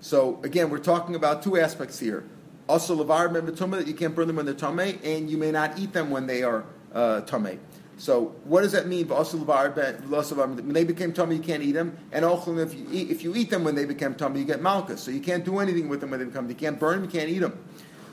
So 0.00 0.40
again, 0.42 0.70
we're 0.70 0.78
talking 0.78 1.14
about 1.14 1.42
two 1.42 1.58
aspects 1.58 1.98
here. 1.98 2.24
Also, 2.66 2.96
lavar 2.96 3.28
betame 3.28 3.72
that 3.72 3.86
you 3.86 3.94
can't 3.94 4.14
burn 4.14 4.26
them 4.26 4.36
when 4.36 4.46
they're 4.46 4.54
tame, 4.54 4.98
and 5.04 5.30
you 5.30 5.36
may 5.36 5.52
not 5.52 5.78
eat 5.78 5.92
them 5.92 6.10
when 6.10 6.26
they 6.26 6.42
are 6.42 6.64
uh, 6.94 7.20
tame. 7.20 7.60
So 7.98 8.36
what 8.44 8.62
does 8.62 8.72
that 8.72 8.86
mean? 8.86 9.08
When 9.08 10.72
they 10.72 10.84
became 10.84 11.12
tummy, 11.12 11.36
you 11.36 11.42
can't 11.42 11.62
eat 11.64 11.72
them. 11.72 11.98
And 12.12 12.24
if 12.24 12.74
you 12.74 12.86
eat, 12.92 13.10
if 13.10 13.24
you 13.24 13.34
eat 13.34 13.50
them 13.50 13.64
when 13.64 13.74
they 13.74 13.84
become 13.84 14.14
tummy, 14.14 14.38
you 14.38 14.46
get 14.46 14.62
malchus. 14.62 15.02
So 15.02 15.10
you 15.10 15.20
can't 15.20 15.44
do 15.44 15.58
anything 15.58 15.88
with 15.88 16.00
them 16.00 16.10
when 16.10 16.20
they 16.20 16.26
become. 16.26 16.48
You 16.48 16.54
can't 16.54 16.78
burn 16.78 17.00
them. 17.00 17.04
You 17.04 17.10
can't 17.10 17.28
eat 17.28 17.40
them. 17.40 17.58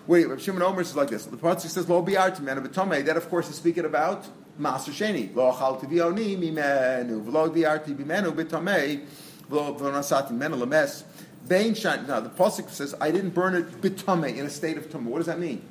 Wait, 0.07 0.27
Rav 0.27 0.41
Shimon 0.41 0.63
Omer 0.63 0.81
is 0.81 0.95
like 0.95 1.09
this. 1.09 1.25
The 1.25 1.37
pasuk 1.37 1.69
says 1.69 1.87
lo 1.87 2.03
bi'arti 2.03 2.41
man 2.41 2.57
of 2.57 2.73
That 2.73 3.17
of 3.17 3.29
course 3.29 3.49
is 3.49 3.55
speaking 3.55 3.85
about 3.85 4.25
maser 4.59 4.91
sheni. 4.91 5.35
Lo 5.35 5.51
achal 5.51 5.79
tivioni 5.79 6.35
mimenu 6.37 7.23
v'lo 7.23 7.49
bi'arti 7.49 7.95
bimenu 7.95 8.31
b'tamei 8.31 9.05
v'lo 9.49 9.79
v'nasati 9.79 10.31
menu 10.31 10.57
lemes 10.57 11.03
Bein 11.47 11.73
Shani. 11.73 12.07
Now 12.07 12.21
the 12.21 12.29
pasuk 12.29 12.69
says, 12.71 12.95
"I 12.99 13.11
didn't 13.11 13.35
burn 13.35 13.55
it 13.55 13.81
bitame 13.81 14.35
in 14.35 14.47
a 14.47 14.49
state 14.49 14.77
of 14.77 14.89
tumah." 14.89 15.03
What 15.03 15.17
does 15.17 15.27
that 15.27 15.39
mean? 15.39 15.61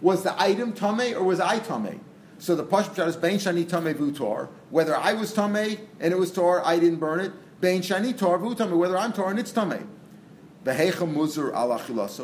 Was 0.00 0.22
the 0.22 0.40
item 0.40 0.72
tame 0.72 1.14
or 1.14 1.22
was 1.22 1.38
I 1.40 1.58
tame? 1.58 2.00
So 2.38 2.54
the 2.54 2.64
pashut 2.64 3.06
is 3.06 3.16
Bein 3.16 3.36
Shani 3.36 3.68
tame 3.68 3.94
vutor. 3.94 4.48
Whether 4.70 4.96
I 4.96 5.12
was 5.12 5.32
tame 5.32 5.78
and 6.00 6.12
it 6.12 6.18
was 6.18 6.32
tor, 6.32 6.64
I 6.64 6.78
didn't 6.78 7.00
burn 7.00 7.20
it. 7.20 7.32
Bein 7.60 7.82
Shani 7.82 8.16
tor 8.16 8.38
vutame. 8.38 8.76
Whether 8.76 8.96
I'm 8.96 9.12
tor 9.12 9.30
and 9.30 9.38
it's 9.38 9.52
tame. 9.52 9.88
Behecha 10.64 11.12
muzur 11.12 11.52
al 11.52 11.76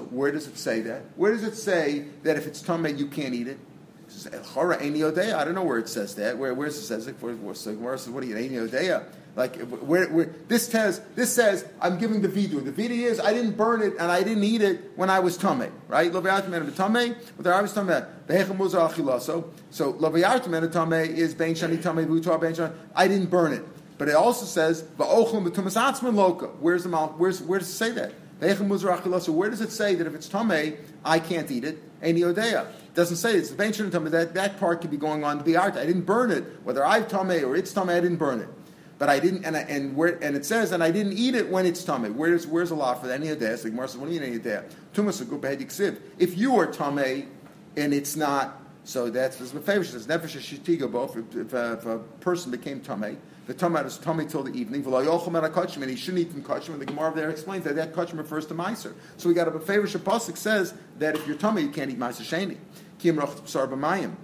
Where 0.07 0.31
does 0.31 0.47
it 0.47 0.57
say 0.57 0.81
that? 0.83 1.03
Where 1.17 1.33
does 1.33 1.43
it 1.43 1.57
say 1.57 2.07
that 2.23 2.37
if 2.37 2.47
it's 2.47 2.63
tame 2.63 2.97
you 2.97 3.07
can't 3.07 3.35
eat 3.35 3.49
it? 3.49 3.59
I 4.27 5.45
don't 5.45 5.55
know 5.55 5.65
where 5.65 5.79
it 5.79 5.89
says 5.89 6.15
that. 6.17 6.39
Where 6.39 6.55
where 6.55 6.69
it 6.69 6.73
says 6.73 7.07
it? 7.09 7.17
Where, 7.21 7.35
where, 7.35 7.55
where 7.55 7.97
says 7.99 8.11
what 8.11 8.23
are 8.23 8.27
you 8.27 8.37
Odea? 8.37 9.05
Like 9.37 9.57
where, 9.57 10.09
where 10.11 10.27
this 10.47 10.69
says 10.69 11.01
this 11.17 11.35
says 11.35 11.67
I'm 11.81 11.99
giving 11.99 12.23
the 12.23 12.29
vidu. 12.29 12.65
The 12.65 12.71
vidu 12.71 13.03
is 13.03 13.19
I 13.19 13.33
didn't 13.33 13.57
burn 13.57 13.83
it 13.83 13.95
and 13.95 14.03
I 14.03 14.23
didn't 14.23 14.45
eat 14.45 14.63
it 14.63 14.93
when 14.95 15.11
I 15.11 15.19
was 15.19 15.37
tame, 15.37 15.73
right? 15.89 16.13
So 16.13 16.21
tame 16.21 16.55
is 16.55 16.65
bein 21.35 21.55
shani 21.55 21.83
tame 21.83 22.07
vutar 22.07 22.41
bein 22.41 22.53
shani. 22.53 22.73
I 22.95 23.09
didn't 23.09 23.31
burn 23.31 23.53
it, 23.53 23.65
but 23.99 24.09
it 24.09 24.15
also 24.15 24.47
says 24.47 24.85
va'ochlim 24.99 25.49
b'tumas 25.49 25.77
atzman 25.77 26.15
loka. 26.15 26.55
Where's 26.61 26.85
the 26.85 26.91
mouth? 26.91 27.15
Where's 27.17 27.43
where 27.43 27.59
does 27.59 27.69
it 27.69 27.73
say 27.73 27.91
that? 27.91 28.13
Where 28.39 29.51
does 29.51 29.61
it 29.61 29.73
say 29.73 29.97
that 29.97 30.07
if 30.07 30.15
it's 30.15 30.29
tame, 30.29 30.77
I 31.05 31.19
can't 31.19 31.51
eat 31.51 31.65
it? 31.65 31.83
Any 32.01 32.21
odea 32.21 32.69
doesn't 32.95 33.17
say 33.17 33.35
it's 33.35 33.51
the 33.51 33.57
bein 33.57 33.73
shani 33.73 33.91
tame. 33.91 34.05
That 34.05 34.35
that 34.35 34.61
part 34.61 34.81
could 34.81 34.93
be 34.93 34.97
going 34.97 35.25
on 35.25 35.39
to 35.39 35.45
be 35.45 35.57
art. 35.57 35.75
I 35.75 35.87
didn't 35.87 36.03
burn 36.03 36.31
it, 36.31 36.45
whether 36.63 36.85
I've 36.85 37.09
tame 37.09 37.45
or 37.45 37.57
it's 37.57 37.73
tame. 37.73 37.89
I 37.89 37.99
didn't 37.99 38.19
burn 38.19 38.39
it 38.39 38.49
but 38.99 39.09
I 39.09 39.19
didn't, 39.19 39.45
and 39.45 39.57
I, 39.57 39.61
and 39.61 39.97
where 39.97 40.19
and 40.23 40.37
it 40.37 40.45
says, 40.45 40.73
and 40.73 40.83
I 40.83 40.91
didn't 40.91 41.15
eat 41.15 41.35
it 41.35 41.49
when 41.51 41.67
it's 41.67 41.83
tummy. 41.83 42.11
Where's 42.11 42.47
where's 42.47 42.71
a 42.71 42.75
lot 42.75 43.01
for 43.01 43.09
that? 43.09 43.21
Any 43.21 43.31
of 43.31 43.41
that? 43.41 43.65
Like 43.65 43.73
what 43.75 43.93
do 43.93 43.99
you 43.99 44.07
mean 44.07 44.23
any 44.23 44.37
of 44.37 44.43
that? 44.45 44.71
Tumas 44.95 45.99
If 46.19 46.39
you 46.39 46.57
are 46.57 46.67
tummy 46.67 47.27
and 47.77 47.93
it's 47.93 48.15
not, 48.15 48.63
so 48.85 49.11
that's 49.11 49.39
the 49.39 49.61
favorite. 49.61 49.87
Says 49.87 50.07
nefesh 50.07 50.59
shitiga 50.59 50.91
both. 50.91 51.17
If, 51.17 51.35
if, 51.35 51.55
uh, 51.55 51.77
a 51.89 51.99
person 52.21 52.53
became 52.53 52.81
tummy, 52.81 53.17
the 53.47 53.55
tummy 53.55 53.81
is 53.81 53.99
tummy 53.99 54.27
till 54.27 54.45
the 54.45 54.53
evening. 54.53 54.85
And 54.85 55.91
he 55.91 55.97
shouldn't 55.97 56.19
eat 56.19 56.31
from 56.31 56.45
kachim. 56.45 56.69
And 56.71 56.81
the 56.81 56.87
Gemara 56.87 57.13
there 57.15 57.31
explains 57.31 57.65
that 57.65 57.75
that 57.77 57.93
kachim 57.95 58.19
refers 58.19 58.47
to 58.47 58.55
meiser. 58.55 58.95
So 59.17 59.29
we 59.29 59.35
got 59.35 59.49
a 59.49 59.59
favorite 59.59 59.91
shapasik 59.91 60.37
says 60.37 60.73
that 60.99 61.17
if 61.17 61.27
you're 61.27 61.37
tummy, 61.37 61.63
you 61.63 61.71
can't 61.71 61.91
eat 61.91 61.99
meiser 61.99 62.23
sheni. 62.23 62.59
Kim 62.99 63.19
rocht 63.19 63.45
rach 63.45 63.69
b'mayim. 63.69 64.15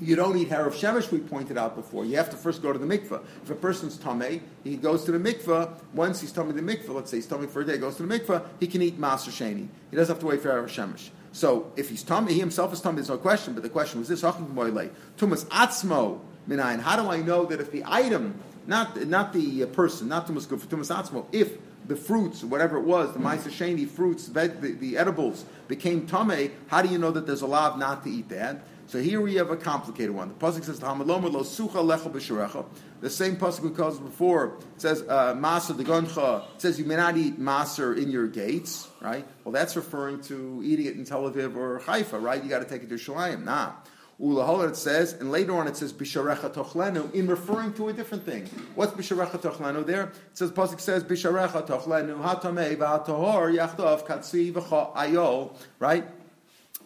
You 0.00 0.16
don't 0.16 0.36
eat 0.36 0.48
he'erev 0.48 0.72
shemesh, 0.72 1.12
we 1.12 1.18
pointed 1.18 1.56
out 1.56 1.76
before. 1.76 2.04
You 2.04 2.16
have 2.16 2.28
to 2.30 2.36
first 2.36 2.62
go 2.62 2.72
to 2.72 2.78
the 2.78 2.86
mikveh. 2.86 3.22
If 3.42 3.50
a 3.50 3.54
person's 3.54 3.96
tameh, 3.96 4.40
he 4.64 4.76
goes 4.76 5.04
to 5.04 5.12
the 5.12 5.18
mikveh. 5.18 5.72
Once 5.92 6.20
he's 6.20 6.32
tameh 6.32 6.54
the 6.54 6.62
mikveh, 6.62 6.88
let's 6.88 7.10
say 7.10 7.18
he's 7.18 7.26
tameh 7.26 7.48
for 7.48 7.60
a 7.60 7.64
day, 7.64 7.78
goes 7.78 7.96
to 7.96 8.06
the 8.06 8.18
mikveh, 8.18 8.44
he 8.58 8.66
can 8.66 8.82
eat 8.82 9.00
maser 9.00 9.30
sheni. 9.30 9.68
He 9.90 9.96
doesn't 9.96 10.14
have 10.14 10.20
to 10.20 10.26
wait 10.26 10.40
for 10.40 10.50
he'erev 10.50 10.68
shemesh. 10.68 11.10
So 11.32 11.72
if 11.76 11.90
he's 11.90 12.02
tameh, 12.02 12.30
he 12.30 12.40
himself 12.40 12.72
is 12.72 12.80
tameh, 12.80 12.96
there's 12.96 13.08
no 13.08 13.18
question. 13.18 13.54
But 13.54 13.62
the 13.62 13.68
question 13.68 14.00
was 14.00 14.08
this: 14.08 14.22
Tumas 14.22 15.44
atzmo 15.46 16.20
minayin. 16.48 16.80
How 16.80 17.00
do 17.00 17.08
I 17.08 17.20
know 17.20 17.44
that 17.46 17.60
if 17.60 17.70
the 17.70 17.84
item, 17.86 18.40
not 18.66 19.06
not 19.06 19.32
the 19.32 19.62
uh, 19.62 19.66
person, 19.66 20.08
not 20.08 20.26
tumas 20.26 20.46
tumas 20.46 20.94
atzmo, 20.94 21.26
if 21.30 21.56
the 21.86 21.96
fruits, 21.96 22.42
whatever 22.42 22.78
it 22.78 22.84
was, 22.84 23.12
the 23.12 23.18
ma'aser 23.18 23.50
sheni 23.50 23.86
fruits, 23.88 24.28
the, 24.28 24.48
the, 24.48 24.96
edibles 24.96 25.44
became 25.68 26.06
tameh, 26.06 26.50
how 26.68 26.80
do 26.80 26.88
you 26.88 26.98
know 26.98 27.10
that 27.10 27.26
there's 27.26 27.42
a 27.42 27.46
law 27.46 27.76
not 27.76 28.02
to 28.04 28.10
eat 28.10 28.28
that? 28.30 28.62
So 28.94 29.00
here 29.00 29.20
we 29.20 29.34
have 29.34 29.50
a 29.50 29.56
complicated 29.56 30.12
one. 30.12 30.28
The 30.28 30.34
pasuk 30.34 30.62
says, 30.62 30.78
"Hamaloma 30.78 31.28
lo 31.28 31.40
sucha 31.40 31.82
lecha 31.82 32.12
b'sharecha." 32.12 32.64
The 33.00 33.10
same 33.10 33.34
pasuk 33.34 33.62
we 33.62 33.70
called 33.70 34.00
before 34.04 34.58
it 34.76 34.80
says, 34.80 35.02
uh, 35.08 35.34
"Maser 35.34 35.76
de 35.76 35.82
goncha." 35.82 36.44
Says 36.58 36.78
you 36.78 36.84
may 36.84 36.94
not 36.94 37.16
eat 37.16 37.40
maser 37.40 38.00
in 38.00 38.08
your 38.08 38.28
gates, 38.28 38.86
right? 39.00 39.26
Well, 39.42 39.50
that's 39.50 39.74
referring 39.74 40.20
to 40.28 40.62
eating 40.64 40.86
it 40.86 40.94
in 40.94 41.04
Tel 41.04 41.28
Aviv 41.28 41.56
or 41.56 41.80
Haifa, 41.80 42.20
right? 42.20 42.40
You 42.40 42.48
got 42.48 42.60
to 42.60 42.66
take 42.66 42.84
it 42.84 42.88
to 42.88 42.94
Shalayim. 42.94 43.42
Nah. 43.42 43.72
Ulahola 44.20 44.68
it 44.68 44.76
says, 44.76 45.14
and 45.14 45.32
later 45.32 45.56
on 45.56 45.66
it 45.66 45.76
says 45.76 45.92
bisharecha 45.92 46.54
tochlenu 46.54 47.12
in 47.14 47.26
referring 47.26 47.72
to 47.72 47.88
a 47.88 47.92
different 47.92 48.24
thing. 48.24 48.48
What's 48.76 48.92
bisharecha 48.92 49.40
tochlenu 49.40 49.84
there? 49.84 50.04
It 50.04 50.14
says 50.34 50.52
pasuk 50.52 50.78
says 50.78 51.02
bisharecha 51.02 51.66
tochlenu 51.66 52.22
hatamei 52.22 52.76
v'hatahor 52.76 53.52
yachdav 53.52 54.06
katsi 54.06 54.52
v'cha 54.52 54.94
ayol. 54.94 55.56
Right? 55.80 56.06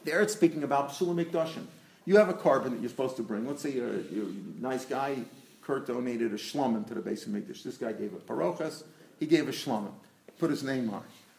There 0.05 0.23
it's 0.23 0.33
speaking 0.33 0.62
about 0.62 0.88
psulim 0.88 1.23
mikdashim. 1.23 1.66
You 2.09 2.16
have 2.16 2.31
a 2.31 2.33
korban 2.33 2.71
that 2.71 2.81
you're 2.81 2.88
supposed 2.88 3.16
to 3.16 3.23
bring. 3.23 3.47
Let's 3.47 3.61
say 3.61 3.73
you're, 3.73 4.01
you're 4.01 4.25
a 4.25 4.62
nice 4.62 4.87
guy. 4.87 5.18
Kurt 5.61 5.87
donated 5.87 6.33
a 6.33 6.37
shlomim 6.37 6.88
to 6.88 6.94
the 6.94 7.03
Beis 7.03 7.29
HaMikdash. 7.29 7.62
This 7.62 7.77
guy 7.77 7.92
gave 7.92 8.14
a 8.14 8.16
parochas. 8.16 8.85
He 9.21 9.27
gave 9.27 9.47
a 9.47 9.53
shlomim. 9.53 9.92
Put 10.38 10.49
his 10.49 10.62
name 10.62 10.88
on. 10.88 11.03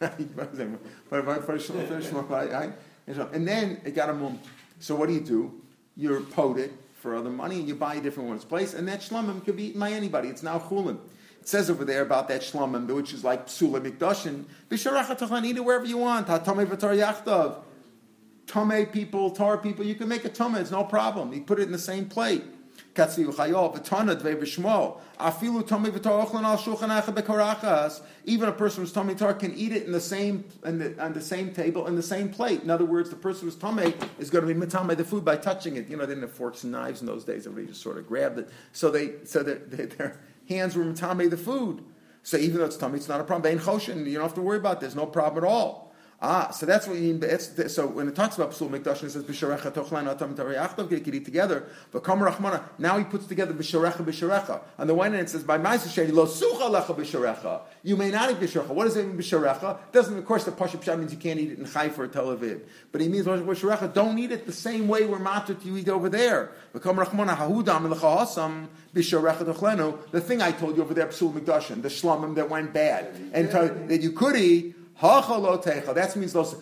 It. 3.08 3.16
And 3.32 3.48
then 3.48 3.80
it 3.84 3.96
got 3.96 4.10
a 4.10 4.14
mum. 4.14 4.38
So 4.78 4.94
what 4.94 5.08
do 5.08 5.14
you 5.14 5.20
do? 5.20 5.60
You 5.96 6.24
pot 6.30 6.56
it 6.56 6.72
for 6.94 7.16
other 7.16 7.30
money 7.30 7.58
and 7.58 7.66
you 7.66 7.74
buy 7.74 7.96
a 7.96 8.00
different 8.00 8.28
one's 8.28 8.44
place, 8.44 8.72
and 8.72 8.86
that 8.86 9.00
shlomim 9.00 9.44
could 9.44 9.56
be 9.56 9.70
eaten 9.70 9.80
by 9.80 9.90
anybody. 9.90 10.28
It's 10.28 10.44
now 10.44 10.60
chulin. 10.60 10.98
It 11.40 11.48
says 11.48 11.68
over 11.68 11.84
there 11.84 12.02
about 12.02 12.28
that 12.28 12.42
shlomim, 12.42 12.86
which 12.86 13.12
is 13.12 13.24
like 13.24 13.48
psula 13.48 13.80
mikdashin. 13.80 14.44
Eat 15.44 15.56
it 15.56 15.64
wherever 15.64 15.84
you 15.84 15.98
want. 15.98 16.28
Tome 18.50 18.86
people, 18.86 19.30
Tar 19.30 19.58
people, 19.58 19.84
you 19.84 19.94
can 19.94 20.08
make 20.08 20.24
a 20.24 20.28
Tome, 20.28 20.56
it's 20.56 20.72
no 20.72 20.82
problem. 20.82 21.32
You 21.32 21.42
put 21.42 21.60
it 21.60 21.62
in 21.62 21.72
the 21.72 21.78
same 21.78 22.06
plate. 22.06 22.42
Even 22.96 23.28
a 28.48 28.52
person 28.52 28.82
who's 28.82 28.92
tummy 28.92 29.14
tar 29.14 29.34
can 29.34 29.54
eat 29.54 29.72
it 29.72 29.84
in 29.84 29.92
the 29.92 30.00
same 30.00 30.44
in 30.64 30.78
the, 30.78 31.02
on 31.02 31.12
the 31.12 31.20
same 31.20 31.52
table 31.52 31.86
in 31.86 31.94
the 31.94 32.02
same 32.02 32.30
plate. 32.30 32.62
In 32.62 32.70
other 32.70 32.84
words, 32.84 33.10
the 33.10 33.16
person 33.16 33.46
who's 33.46 33.54
tummy 33.54 33.94
is 34.18 34.28
going 34.28 34.46
to 34.46 34.52
be 34.52 34.60
mitame 34.60 34.96
the 34.96 35.04
food 35.04 35.24
by 35.24 35.36
touching 35.36 35.76
it. 35.76 35.88
You 35.88 35.96
know, 35.96 36.04
they 36.04 36.14
didn't 36.14 36.28
have 36.28 36.32
forks 36.32 36.64
and 36.64 36.72
knives 36.72 37.00
in 37.00 37.06
those 37.06 37.24
days. 37.24 37.46
Everybody 37.46 37.68
just 37.68 37.82
sort 37.82 37.96
of 37.96 38.08
grabbed 38.08 38.38
it. 38.38 38.50
So 38.72 38.90
they 38.90 39.24
so 39.24 39.44
that 39.44 39.70
their 39.70 40.18
hands 40.48 40.74
were 40.74 40.84
mitame 40.84 41.30
the 41.30 41.36
food. 41.36 41.84
So 42.22 42.38
even 42.38 42.58
though 42.58 42.64
it's 42.64 42.76
tummy, 42.76 42.96
it's 42.96 43.08
not 43.08 43.20
a 43.20 43.24
problem. 43.24 43.52
You 43.52 43.60
don't 43.60 44.22
have 44.22 44.34
to 44.34 44.42
worry 44.42 44.58
about. 44.58 44.80
There's 44.80 44.96
no 44.96 45.06
problem 45.06 45.44
at 45.44 45.48
all. 45.48 45.89
Ah, 46.22 46.50
so 46.50 46.66
that's 46.66 46.86
what 46.86 46.98
you 46.98 47.14
mean. 47.14 47.38
So 47.68 47.86
when 47.86 48.06
it 48.06 48.14
talks 48.14 48.36
about 48.36 48.50
Psul 48.50 48.68
Mikdash, 48.68 49.02
it 49.04 49.10
says 49.10 49.24
B'sharecha 49.24 49.72
Tochlan 49.72 50.06
Atam 50.06 50.34
Tariachtav 50.36 50.88
Gekiri 50.88 51.24
together. 51.24 51.64
But 51.92 52.04
Kamar 52.04 52.30
Rachmana, 52.30 52.62
now 52.76 52.98
he 52.98 53.04
puts 53.04 53.26
together 53.26 53.54
B'sharecha 53.54 54.04
B'sharecha. 54.04 54.60
On 54.78 54.86
the 54.86 54.94
one 54.94 55.12
hand, 55.12 55.28
it 55.28 55.30
says 55.30 55.44
by 55.44 55.56
Ma'aseh 55.56 55.88
Sheni 55.88 56.12
Lo 56.12 56.26
Sucha 56.26 56.70
Lecha 56.70 56.94
B'sharecha. 56.94 57.62
You 57.82 57.96
may 57.96 58.10
not 58.10 58.30
eat 58.30 58.36
B'sharecha. 58.36 58.68
What 58.68 58.84
does 58.84 58.98
it 58.98 59.06
mean 59.06 59.16
B'sharecha? 59.16 59.78
Doesn't 59.92 60.18
of 60.18 60.26
course 60.26 60.44
the 60.44 60.52
Pashup 60.52 60.82
Shah 60.82 60.94
means 60.96 61.10
you 61.10 61.18
can't 61.18 61.40
eat 61.40 61.52
it 61.52 61.58
in 61.58 61.64
Haifa 61.64 61.98
or 61.98 62.08
Tel 62.08 62.26
Aviv. 62.36 62.60
But 62.92 63.00
he 63.00 63.08
means 63.08 63.24
B'sharecha. 63.24 63.94
Don't 63.94 64.18
eat 64.18 64.30
it 64.30 64.44
the 64.44 64.52
same 64.52 64.88
way 64.88 65.06
we're 65.06 65.18
matzah 65.18 65.64
you 65.64 65.78
eat 65.78 65.88
over 65.88 66.10
there. 66.10 66.52
But 66.74 66.82
Kamar 66.82 67.06
Rachmana 67.06 67.34
Hahudam 67.34 67.94
Lecha 67.94 68.18
Hasam 68.18 68.68
B'sharecha 68.94 69.54
Tochlenu. 69.54 70.10
The 70.10 70.20
thing 70.20 70.42
I 70.42 70.52
told 70.52 70.76
you 70.76 70.82
over 70.82 70.92
there, 70.92 71.06
Psul 71.06 71.32
Mikdashim, 71.32 71.80
the 71.80 71.88
shlomim 71.88 72.34
that 72.34 72.50
went 72.50 72.74
bad, 72.74 73.06
and 73.32 73.48
that 73.88 74.02
you 74.02 74.12
could 74.12 74.36
eat. 74.36 74.76
That 75.00 76.12
means. 76.16 76.34
What's 76.34 76.54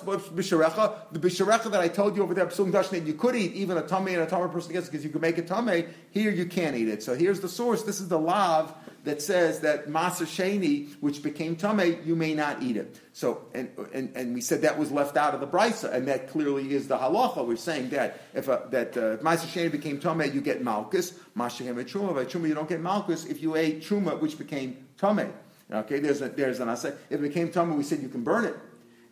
b'sharecha? 0.00 0.96
The 1.10 1.18
b'sharecha 1.18 1.70
that 1.70 1.80
I 1.80 1.88
told 1.88 2.16
you 2.16 2.22
over 2.22 2.34
there, 2.34 2.46
dashnet, 2.46 3.06
you 3.06 3.14
could 3.14 3.34
eat 3.34 3.54
even 3.54 3.78
a 3.78 3.82
tummy 3.82 4.12
and 4.12 4.22
a 4.22 4.26
tummy 4.26 4.52
person 4.52 4.72
gets 4.72 4.88
because 4.88 5.04
you 5.04 5.10
could 5.10 5.22
make 5.22 5.38
a 5.38 5.42
tummy. 5.42 5.86
Here 6.10 6.30
you 6.30 6.44
can't 6.44 6.76
eat 6.76 6.88
it. 6.88 7.02
So 7.02 7.14
here's 7.14 7.40
the 7.40 7.48
source. 7.48 7.82
This 7.82 8.00
is 8.00 8.08
the 8.08 8.18
lav 8.18 8.74
that 9.04 9.22
says 9.22 9.60
that 9.60 9.88
masa 9.88 10.26
sheni, 10.26 10.92
which 11.00 11.22
became 11.22 11.56
tummy, 11.56 11.96
you 12.04 12.14
may 12.14 12.34
not 12.34 12.62
eat 12.62 12.76
it. 12.76 13.00
So 13.14 13.46
and, 13.54 13.70
and 13.94 14.14
and 14.14 14.34
we 14.34 14.42
said 14.42 14.60
that 14.62 14.78
was 14.78 14.90
left 14.92 15.16
out 15.16 15.32
of 15.32 15.40
the 15.40 15.46
brisa, 15.46 15.90
and 15.90 16.06
that 16.08 16.28
clearly 16.28 16.74
is 16.74 16.88
the 16.88 16.98
halacha. 16.98 17.46
We're 17.46 17.56
saying 17.56 17.88
that 17.90 18.20
if 18.34 18.48
a, 18.48 18.64
that 18.70 18.96
uh, 18.98 19.16
if 19.22 19.72
became 19.72 19.98
tummy, 19.98 20.28
you 20.28 20.42
get 20.42 20.62
malchus. 20.62 21.12
Mashem 21.34 21.74
truma, 21.84 22.14
by 22.14 22.26
truma 22.26 22.48
you 22.48 22.54
don't 22.54 22.68
get 22.68 22.80
malchus 22.80 23.24
if 23.24 23.40
you 23.40 23.56
ate 23.56 23.82
truma, 23.82 24.20
which 24.20 24.36
became 24.36 24.88
tummy. 24.98 25.24
Okay, 25.70 25.98
there's 25.98 26.22
a, 26.22 26.28
there's 26.28 26.60
an 26.60 26.68
asay. 26.68 26.94
If 27.10 27.20
it 27.20 27.22
became 27.22 27.50
tummy, 27.50 27.76
we 27.76 27.82
said 27.82 28.00
you 28.00 28.08
can 28.08 28.24
burn 28.24 28.44
it, 28.46 28.56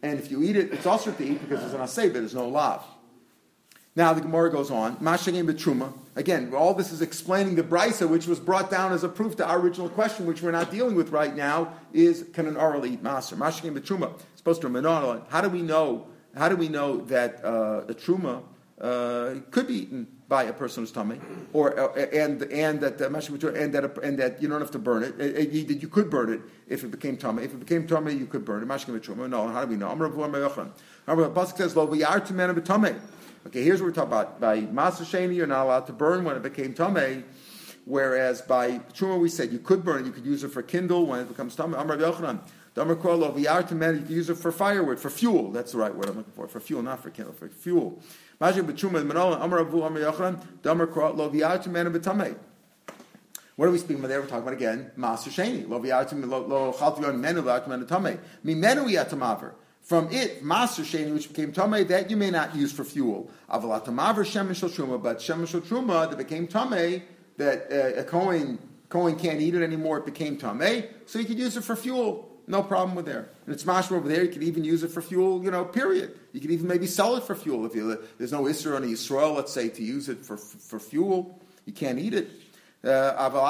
and 0.02 0.18
if 0.18 0.30
you 0.30 0.42
eat 0.42 0.56
it, 0.56 0.72
it's 0.72 0.86
also 0.86 1.12
to 1.12 1.24
eat 1.24 1.40
because 1.40 1.60
there's 1.60 1.74
an 1.74 1.80
asay, 1.80 2.12
but 2.12 2.20
there's 2.20 2.34
no 2.34 2.48
lav. 2.48 2.82
Now 3.94 4.12
the 4.12 4.20
Gemara 4.20 4.50
goes 4.50 4.70
on. 4.70 4.96
Mashagim 4.96 5.50
betruma. 5.50 5.92
Again, 6.16 6.52
all 6.54 6.74
this 6.74 6.92
is 6.92 7.00
explaining 7.00 7.56
the 7.56 7.62
brisa, 7.62 8.08
which 8.08 8.26
was 8.26 8.38
brought 8.38 8.70
down 8.70 8.92
as 8.92 9.04
a 9.04 9.08
proof 9.08 9.36
to 9.36 9.46
our 9.46 9.58
original 9.58 9.88
question, 9.88 10.26
which 10.26 10.42
we're 10.42 10.50
not 10.50 10.70
dealing 10.70 10.94
with 10.94 11.10
right 11.10 11.34
now. 11.34 11.72
Is 11.94 12.26
can 12.34 12.46
an 12.46 12.56
orel 12.56 12.86
eat 12.86 13.02
maser? 13.02 13.36
Mashagim 13.36 13.74
betruma. 13.78 14.12
Supposed 14.34 14.60
to 14.60 14.68
remain 14.68 15.22
How 15.28 15.40
do 15.40 15.48
we 15.48 15.62
know? 15.62 16.08
How 16.36 16.50
do 16.50 16.56
we 16.56 16.68
know 16.68 16.98
that 17.06 17.42
uh, 17.42 17.80
the 17.82 17.94
truma 17.94 18.42
uh, 18.78 19.36
could 19.50 19.66
be 19.66 19.82
eaten 19.82 20.06
by 20.28 20.44
a 20.44 20.52
person 20.52 20.82
who's 20.82 20.90
tummy, 20.90 21.20
or 21.52 21.78
uh, 21.78 21.92
and 22.12 22.42
and 22.44 22.80
that 22.80 23.00
uh, 23.00 23.06
and 23.06 23.72
that 23.72 23.98
and 24.02 24.18
that 24.18 24.42
you 24.42 24.48
don't 24.48 24.60
have 24.60 24.70
to 24.72 24.78
burn 24.78 25.04
it. 25.04 25.18
That 25.18 25.52
you, 25.52 25.64
you, 25.64 25.88
could 25.88 26.10
burn 26.10 26.32
it 26.32 26.40
if 26.68 26.82
it 26.82 26.90
became 26.90 27.16
tummy. 27.16 27.44
If 27.44 27.54
it 27.54 27.60
became 27.60 27.86
tummy, 27.86 28.12
you 28.12 28.26
could 28.26 28.44
burn 28.44 28.62
it. 28.62 28.66
No, 28.66 29.48
how 29.48 29.64
do 29.64 29.70
we 29.70 29.76
know? 29.76 29.88
Amr 29.88 30.10
Pasuk 30.10 31.56
says, 31.56 31.76
"Lo 31.76 31.86
v'yar 31.86 32.24
to 32.26 32.34
men 32.34 32.50
of 32.50 32.64
tummy." 32.64 32.94
Okay, 33.46 33.62
here's 33.62 33.80
what 33.80 33.86
we're 33.86 33.92
talking 33.92 34.12
about. 34.12 34.40
By 34.40 34.62
Masa 34.62 35.34
you're 35.34 35.46
not 35.46 35.64
allowed 35.64 35.86
to 35.86 35.92
burn 35.92 36.24
when 36.24 36.36
it 36.36 36.42
became 36.42 36.74
tummy. 36.74 37.22
Whereas 37.84 38.42
by 38.42 38.80
truma, 38.94 39.20
we 39.20 39.28
said 39.28 39.52
you 39.52 39.60
could 39.60 39.84
burn 39.84 40.02
it, 40.02 40.06
you 40.06 40.12
could 40.12 40.26
use 40.26 40.42
it 40.42 40.48
for 40.48 40.60
kindle 40.60 41.06
when 41.06 41.20
it 41.20 41.28
becomes 41.28 41.54
tummy. 41.54 41.76
Amr 41.76 41.96
Yochanan, 41.96 42.40
Damar 42.74 42.96
Kol 42.96 43.18
Lo 43.18 43.30
V'yartim 43.30 43.94
you 43.94 44.02
could 44.02 44.10
use 44.10 44.28
it 44.28 44.34
for 44.34 44.50
firewood, 44.50 44.98
for 44.98 45.08
fuel. 45.08 45.52
That's 45.52 45.70
the 45.70 45.78
right 45.78 45.94
word 45.94 46.08
I'm 46.08 46.16
looking 46.16 46.32
for. 46.32 46.48
For 46.48 46.58
fuel, 46.58 46.82
not 46.82 47.00
for 47.00 47.10
kindle, 47.10 47.32
for 47.32 47.48
fuel. 47.48 48.00
Lo 48.38 48.52
What 53.56 53.68
are 53.68 53.70
we 53.70 53.78
speaking 53.78 53.98
about 53.98 54.08
there? 54.08 54.20
We're 54.20 54.26
talking 54.26 54.42
about 54.42 54.52
again 54.52 54.90
Maser 54.98 55.30
Sheni. 55.30 55.66
Lo 55.68 55.80
V'yartim 55.80 56.26
Lo 56.28 57.12
Menu 57.12 57.42
Tamei. 57.86 58.18
Yatamaver 58.44 59.52
from 59.86 60.10
it, 60.10 60.42
Maser 60.42 60.84
Sheni, 60.84 61.14
which 61.14 61.28
became 61.28 61.52
Tomei, 61.52 61.86
that 61.86 62.10
you 62.10 62.16
may 62.16 62.30
not 62.30 62.56
use 62.56 62.72
for 62.72 62.82
fuel. 62.82 63.30
Avalatamaver 63.48 64.24
Shemishal 64.24 64.68
Truma, 64.68 65.00
but 65.00 65.18
Shemishal 65.18 65.60
Truma 65.60 66.10
that 66.10 66.18
became 66.18 66.48
Tomei, 66.48 67.02
that 67.36 67.70
uh, 67.70 68.00
a 68.00 68.02
Kohen, 68.02 68.58
Kohen 68.88 69.16
can't 69.16 69.40
eat 69.40 69.54
it 69.54 69.62
anymore, 69.62 69.98
it 69.98 70.04
became 70.04 70.36
Tomei, 70.38 70.88
so 71.06 71.20
you 71.20 71.24
could 71.24 71.38
use 71.38 71.56
it 71.56 71.62
for 71.62 71.76
fuel. 71.76 72.35
No 72.48 72.62
problem 72.62 72.94
with 72.94 73.06
there. 73.06 73.28
And 73.44 73.54
it's 73.54 73.64
mashma 73.64 73.92
over 73.92 74.08
there. 74.08 74.22
You 74.22 74.30
could 74.30 74.44
even 74.44 74.62
use 74.62 74.84
it 74.84 74.92
for 74.92 75.02
fuel, 75.02 75.42
you 75.42 75.50
know, 75.50 75.64
period. 75.64 76.16
You 76.32 76.40
could 76.40 76.52
even 76.52 76.68
maybe 76.68 76.86
sell 76.86 77.16
it 77.16 77.24
for 77.24 77.34
fuel. 77.34 77.66
If 77.66 77.74
you, 77.74 77.98
there's 78.18 78.32
no 78.32 78.44
Isra 78.44 78.76
on 78.76 78.82
Yisrael, 78.84 79.34
let's 79.34 79.52
say, 79.52 79.68
to 79.68 79.82
use 79.82 80.08
it 80.08 80.24
for, 80.24 80.36
for 80.36 80.78
fuel, 80.78 81.40
you 81.64 81.72
can't 81.72 81.98
eat 81.98 82.14
it. 82.14 82.30
Uh, 82.84 83.40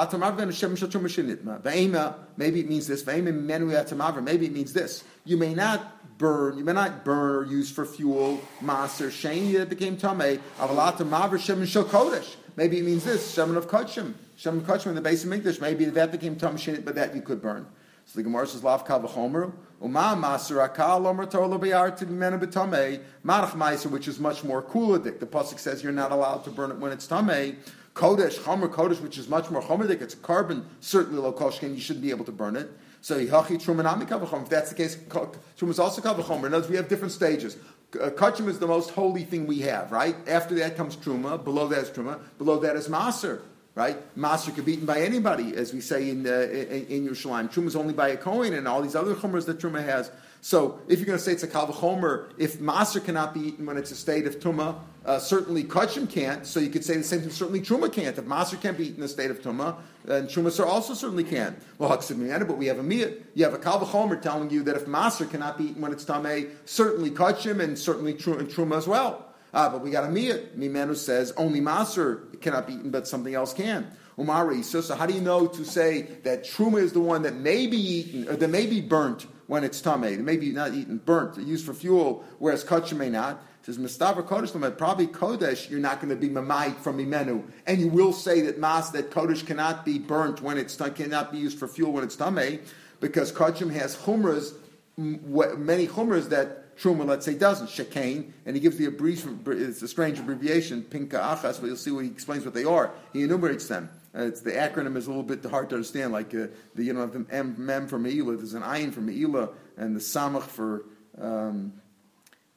maybe 2.37 2.59
it 2.59 2.67
means 2.67 2.87
this. 2.87 3.05
Maybe 3.05 3.29
it 3.29 4.51
means 4.51 4.73
this. 4.73 5.03
You 5.25 5.37
may 5.37 5.53
not 5.53 6.17
burn, 6.17 6.57
you 6.57 6.63
may 6.63 6.73
not 6.73 7.05
burn 7.05 7.35
or 7.35 7.45
use 7.45 7.69
for 7.69 7.85
fuel, 7.85 8.41
maser, 8.63 9.09
sheni 9.09 9.53
that 9.57 9.69
became 9.69 9.97
tameh, 9.97 10.39
avalat 10.57 10.97
maver 10.97 11.37
shemen 11.37 11.67
shel 11.67 11.83
kodesh. 11.83 12.35
Maybe 12.55 12.79
it 12.79 12.83
means 12.83 13.03
this, 13.03 13.35
shemen 13.35 13.57
of 13.57 13.67
kodshim, 13.67 14.15
shemen 14.39 14.57
of 14.57 14.63
kodshim 14.63 14.87
in 14.87 14.95
the 14.95 15.01
base 15.01 15.23
of 15.23 15.31
English. 15.31 15.61
Maybe 15.61 15.85
that 15.85 16.11
became 16.11 16.35
tameh 16.35 16.83
but 16.83 16.95
that 16.95 17.13
you 17.13 17.21
could 17.21 17.39
burn. 17.39 17.67
So 18.07 18.19
the 18.19 18.23
Gemara 18.23 18.47
says, 18.47 18.63
"Lav 18.63 18.85
kal 18.85 19.01
v'chomer 19.01 19.51
uma 19.83 20.15
maser 20.17 20.65
akal 20.65 21.05
omer 21.05 21.25
torah 21.25 21.59
b'yar 21.59 21.95
to 21.97 22.05
mena 22.05 22.39
b'tamei 22.39 23.01
marach 23.23 23.51
meiser, 23.51 23.91
which 23.91 24.07
is 24.07 24.17
much 24.17 24.45
more 24.45 24.63
kuladik. 24.63 25.19
The 25.19 25.25
pasuk 25.25 25.59
says 25.59 25.83
you're 25.83 25.91
not 25.91 26.13
allowed 26.13 26.45
to 26.45 26.49
burn 26.49 26.71
it 26.71 26.77
when 26.77 26.93
it's 26.93 27.05
tamei. 27.05 27.57
Kodesh, 27.93 28.39
chomer 28.39 28.69
kodesh, 28.69 29.01
which 29.01 29.17
is 29.17 29.27
much 29.27 29.51
more 29.51 29.61
chomerdik. 29.61 30.01
It's 30.01 30.13
a 30.13 30.17
korban, 30.17 30.63
certainly 30.79 31.21
low 31.21 31.33
koshkin. 31.33 31.75
You 31.75 31.81
shouldn't 31.81 32.03
be 32.03 32.11
able 32.11 32.25
to 32.25 32.31
burn 32.31 32.55
it. 32.55 32.71
So 33.01 33.19
Yihachi 33.19 33.61
Trumanami 33.61 34.07
Kavachom. 34.07 34.43
If 34.43 34.49
that's 34.49 34.69
the 34.69 34.75
case, 34.75 34.95
Truma 34.95 35.69
is 35.69 35.79
also 35.79 36.01
Kavachom. 36.01 36.39
In 36.39 36.45
other 36.45 36.57
words, 36.57 36.69
we 36.69 36.75
have 36.77 36.87
different 36.87 37.11
stages. 37.11 37.57
Uh, 37.93 38.09
Kachim 38.09 38.47
is 38.47 38.59
the 38.59 38.67
most 38.67 38.91
holy 38.91 39.23
thing 39.23 39.47
we 39.47 39.59
have, 39.59 39.91
right? 39.91 40.15
After 40.27 40.55
that 40.55 40.75
comes 40.77 40.95
Truma. 40.95 41.43
Below 41.43 41.67
that 41.67 41.79
is 41.79 41.89
Truma. 41.89 42.19
Below 42.37 42.59
that 42.59 42.75
is 42.75 42.87
Maser, 42.87 43.41
right? 43.77 44.17
Maser 44.17 44.55
could 44.55 44.65
be 44.65 44.73
eaten 44.73 44.87
by 44.87 45.01
anybody, 45.01 45.55
as 45.55 45.71
we 45.71 45.81
say 45.81 46.09
in, 46.09 46.25
uh, 46.25 46.31
in, 46.49 47.07
Yerushalayim. 47.07 47.53
Truma 47.53 47.67
is 47.67 47.75
only 47.75 47.93
by 47.93 48.09
a 48.09 48.17
Kohen 48.17 48.55
and 48.55 48.67
all 48.67 48.81
these 48.81 48.95
other 48.95 49.13
Chumras 49.13 49.45
that 49.45 49.59
Truma 49.59 49.85
has. 49.85 50.09
So 50.41 50.79
if 50.87 50.97
you're 50.97 51.05
going 51.05 51.19
to 51.19 51.23
say 51.23 51.33
it's 51.33 51.43
a 51.43 51.47
Kalvachomer, 51.47 52.31
if 52.39 52.59
Maser 52.59 53.03
cannot 53.05 53.35
be 53.35 53.41
eaten 53.41 53.67
when 53.67 53.77
it's 53.77 53.91
a 53.91 53.95
state 53.95 54.25
of 54.25 54.39
tuma, 54.39 54.79
uh, 55.05 55.19
certainly 55.19 55.63
Kachim 55.63 56.09
can't, 56.09 56.45
so 56.47 56.59
you 56.59 56.69
could 56.69 56.83
say 56.83 56.97
the 56.97 57.03
same 57.03 57.21
thing, 57.21 57.29
certainly 57.29 57.61
Truma 57.61 57.93
can't. 57.93 58.17
If 58.17 58.25
Maser 58.25 58.59
can't 58.59 58.77
be 58.77 58.85
eaten 58.85 58.97
in 58.97 59.03
a 59.03 59.07
state 59.07 59.29
of 59.29 59.41
tuma, 59.41 59.75
then 60.05 60.25
Trumasar 60.25 60.65
also 60.65 60.95
certainly 60.95 61.23
can. 61.23 61.55
Well, 61.77 61.89
but 61.89 62.57
we 62.57 62.65
have 62.65 62.79
a 62.79 62.83
Miyat. 62.83 63.21
You 63.35 63.43
have 63.43 63.53
a 63.53 63.59
Kalvachomer 63.59 64.19
telling 64.19 64.49
you 64.49 64.63
that 64.63 64.75
if 64.75 64.85
Maser 64.85 65.29
cannot 65.29 65.57
be 65.57 65.65
eaten 65.65 65.81
when 65.83 65.91
it's 65.91 66.03
Tameh, 66.03 66.49
certainly 66.65 67.11
Kachim 67.11 67.59
and 67.61 67.77
certainly 67.77 68.15
Truma 68.15 68.75
as 68.75 68.87
well. 68.87 69.26
Ah, 69.57 69.69
but 69.69 69.81
we 69.81 69.89
got 69.89 70.03
a 70.03 70.07
Miyat. 70.07 70.55
Mimenu 70.55 70.95
says 70.95 71.33
only 71.35 71.59
Maser 71.59 72.39
cannot 72.41 72.67
be 72.67 72.73
eaten, 72.73 72.91
but 72.91 73.07
something 73.07 73.33
else 73.33 73.55
can. 73.55 73.87
Umari, 74.15 74.63
so, 74.63 74.81
so 74.81 74.93
how 74.93 75.07
do 75.07 75.15
you 75.15 75.21
know 75.21 75.47
to 75.47 75.65
say 75.65 76.03
that 76.23 76.43
Truma 76.43 76.79
is 76.79 76.93
the 76.93 76.99
one 76.99 77.23
that 77.23 77.33
may 77.37 77.65
be 77.65 77.77
eaten, 77.77 78.29
or 78.29 78.35
that 78.35 78.47
may 78.49 78.67
be 78.67 78.81
burnt 78.81 79.25
when 79.47 79.63
it's 79.63 79.81
tame? 79.81 80.03
It 80.03 80.19
may 80.19 80.37
be 80.37 80.51
not 80.51 80.75
eaten, 80.75 80.97
burnt, 80.97 81.39
used 81.39 81.65
for 81.65 81.73
fuel, 81.73 82.23
whereas 82.37 82.63
kachim 82.63 82.97
may 82.97 83.09
not. 83.09 83.37
It 83.61 83.65
says 83.65 83.79
Mustafa 83.79 84.21
Kodesh 84.21 84.53
Lamed, 84.53 84.77
probably 84.77 85.07
Kodesh, 85.07 85.71
you're 85.71 85.79
not 85.79 86.01
going 86.01 86.09
to 86.09 86.15
be 86.15 86.29
mamait 86.29 86.77
from 86.77 86.99
Imenu. 86.99 87.43
And 87.65 87.81
you 87.81 87.87
will 87.87 88.13
say 88.13 88.41
that 88.41 88.59
Mas, 88.59 88.91
that 88.91 89.09
Kodesh 89.09 89.43
cannot 89.43 89.83
be 89.83 89.97
burnt 89.97 90.39
when 90.39 90.59
it's 90.59 90.75
cannot 90.75 91.31
be 91.31 91.39
used 91.39 91.57
for 91.57 91.67
fuel 91.67 91.93
when 91.93 92.03
it's 92.03 92.15
tamei, 92.15 92.59
because 92.99 93.31
kachim 93.31 93.71
has 93.73 93.95
chumras, 93.95 94.53
many 94.97 95.87
chumras 95.87 96.29
that 96.29 96.66
Truma, 96.79 97.05
let's 97.05 97.25
say, 97.25 97.33
doesn't. 97.33 97.67
Shekain, 97.67 98.31
and 98.45 98.55
he 98.55 98.61
gives 98.61 98.77
the 98.77 98.85
abbreviation, 98.85 99.41
it's 99.47 99.81
a 99.81 99.87
strange 99.87 100.19
abbreviation, 100.19 100.83
Pinka 100.83 101.17
Achas, 101.17 101.59
but 101.59 101.67
you'll 101.67 101.75
see 101.75 101.91
what 101.91 102.05
he 102.05 102.11
explains 102.11 102.45
what 102.45 102.53
they 102.53 102.65
are. 102.65 102.91
He 103.13 103.23
enumerates 103.23 103.67
them. 103.67 103.89
Uh, 104.15 104.23
it's 104.23 104.41
the 104.41 104.51
acronym 104.51 104.95
is 104.95 105.05
a 105.05 105.09
little 105.09 105.23
bit 105.23 105.43
hard 105.45 105.69
to 105.69 105.75
understand. 105.75 106.11
Like 106.11 106.33
uh, 106.33 106.47
the 106.75 106.83
you 106.83 106.93
know 106.93 107.05
the 107.05 107.25
M, 107.29 107.55
mem 107.57 107.87
for 107.87 107.99
Meila, 107.99 108.37
there's 108.37 108.53
an 108.53 108.63
ayin 108.63 108.93
for 108.93 109.01
Meila, 109.01 109.53
and 109.75 109.95
the 109.95 109.99
samach 109.99 110.43
for 110.43 110.85
um, 111.19 111.73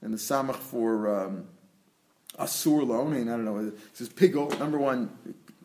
and 0.01 0.15
the 0.15 0.19
samach 0.19 0.57
for 0.57 1.25
um, 1.25 1.47
asur 2.39 2.87
loaning. 2.87 3.29
I 3.29 3.33
don't 3.33 3.45
know. 3.45 3.59
It 3.59 3.79
says 3.93 4.09
pigel. 4.09 4.59
Number 4.59 4.79
one, 4.79 5.11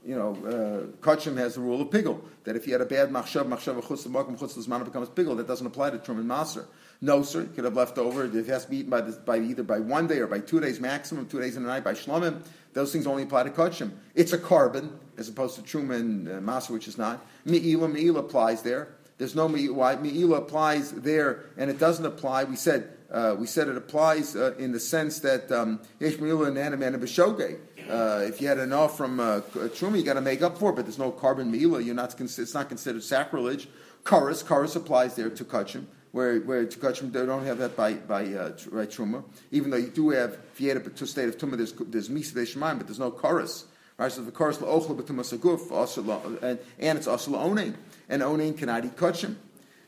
you 0.05 0.15
know, 0.15 0.91
uh, 1.03 1.15
has 1.35 1.55
the 1.55 1.61
rule 1.61 1.81
of 1.81 1.89
pigel 1.89 2.21
that 2.43 2.55
if 2.55 2.67
you 2.67 2.73
had 2.73 2.81
a 2.81 2.85
bad 2.85 3.09
machshav, 3.09 3.47
machshav 3.47 3.81
chutz 3.81 4.05
makom 4.07 4.37
chutz 4.37 4.57
zman 4.57 4.83
becomes 4.83 5.09
pigel. 5.09 5.37
That 5.37 5.47
doesn't 5.47 5.67
apply 5.67 5.91
to 5.91 5.97
Truman 5.97 6.25
Maser. 6.25 6.65
No, 7.01 7.23
sir. 7.23 7.41
You 7.41 7.47
could 7.47 7.65
have 7.65 7.75
left 7.75 7.97
over. 7.97 8.25
It 8.25 8.47
has 8.47 8.65
to 8.65 8.71
be 8.71 8.77
eaten 8.77 8.89
by, 8.89 9.01
this, 9.01 9.15
by 9.15 9.37
either 9.37 9.63
by 9.63 9.79
one 9.79 10.07
day 10.07 10.19
or 10.19 10.27
by 10.27 10.39
two 10.39 10.59
days 10.59 10.79
maximum, 10.79 11.27
two 11.27 11.39
days 11.39 11.57
in 11.57 11.63
a 11.63 11.67
night 11.67 11.83
by 11.83 11.93
shlomim. 11.93 12.41
Those 12.73 12.91
things 12.91 13.07
only 13.07 13.23
apply 13.23 13.43
to 13.43 13.49
kachim. 13.49 13.91
It's 14.15 14.33
a 14.33 14.37
korban 14.37 14.91
as 15.17 15.29
opposed 15.29 15.55
to 15.55 15.61
truma 15.61 15.95
and 15.95 16.27
uh, 16.27 16.31
masa, 16.33 16.71
which 16.71 16.87
is 16.87 16.97
not. 16.97 17.25
Me'ila, 17.45 17.87
me'ila 17.87 18.19
applies 18.19 18.61
there. 18.63 18.89
There's 19.17 19.35
no 19.35 19.47
me'ila. 19.47 20.37
Applies 20.37 20.91
there, 20.91 21.45
and 21.57 21.69
it 21.69 21.79
doesn't 21.79 22.05
apply. 22.05 22.43
We 22.43 22.57
said 22.57 22.89
uh, 23.11 23.35
we 23.37 23.47
said 23.47 23.69
it 23.69 23.77
applies 23.77 24.35
uh, 24.35 24.55
in 24.57 24.73
the 24.73 24.79
sense 24.79 25.19
that 25.19 25.49
um, 25.51 25.79
yesh 25.99 26.19
me'ila 26.19 26.47
and 26.47 26.57
anam 26.57 26.81
and 26.81 26.95
uh, 26.95 28.23
if 28.23 28.41
you 28.41 28.47
had 28.47 28.57
enough 28.57 28.97
from 28.97 29.19
uh, 29.19 29.41
truma, 29.53 29.97
you 29.97 30.03
got 30.03 30.15
to 30.15 30.21
make 30.21 30.41
up 30.41 30.57
for 30.57 30.71
it. 30.71 30.75
But 30.75 30.85
there's 30.85 30.99
no 30.99 31.11
korban 31.11 31.49
me'ila. 31.49 31.81
You're 31.81 31.95
not. 31.95 32.19
It's 32.19 32.53
not 32.53 32.67
considered 32.67 33.03
sacrilege. 33.03 33.69
Karas, 34.03 34.43
karas 34.43 34.75
applies 34.75 35.15
there 35.15 35.29
to 35.29 35.45
kachim 35.45 35.85
where 36.15 36.39
where 36.39 36.63
they 36.63 37.25
don't 37.25 37.45
have 37.45 37.57
that 37.57 37.75
by 37.75 37.93
by 37.93 38.23
uh, 38.23 38.49
by 38.71 38.85
truma. 38.85 39.21
Even 39.51 39.69
though 39.69 39.75
you 39.75 39.89
do 39.89 40.11
have 40.11 40.37
if 40.53 40.61
you 40.61 40.69
had 40.69 40.77
a 40.77 41.05
state 41.05 41.27
of 41.27 41.37
tumah, 41.37 41.57
there's 41.57 41.73
there's 41.73 42.07
misa 42.07 42.77
but 42.77 42.87
there's 42.87 42.99
no 42.99 43.11
chorus. 43.11 43.65
Right, 43.97 44.09
so 44.09 44.21
the 44.21 44.31
chorus 44.31 44.59
laochla 44.59 44.97
b'tumas 44.97 45.37
aguf 45.37 46.41
and 46.41 46.59
and 46.79 46.97
it's 46.97 47.07
also 47.07 47.31
onain, 47.31 47.75
and 48.07 48.21
onain 48.21 48.57
cannot 48.57 48.85
eat 48.85 48.95
kachim, 48.95 49.35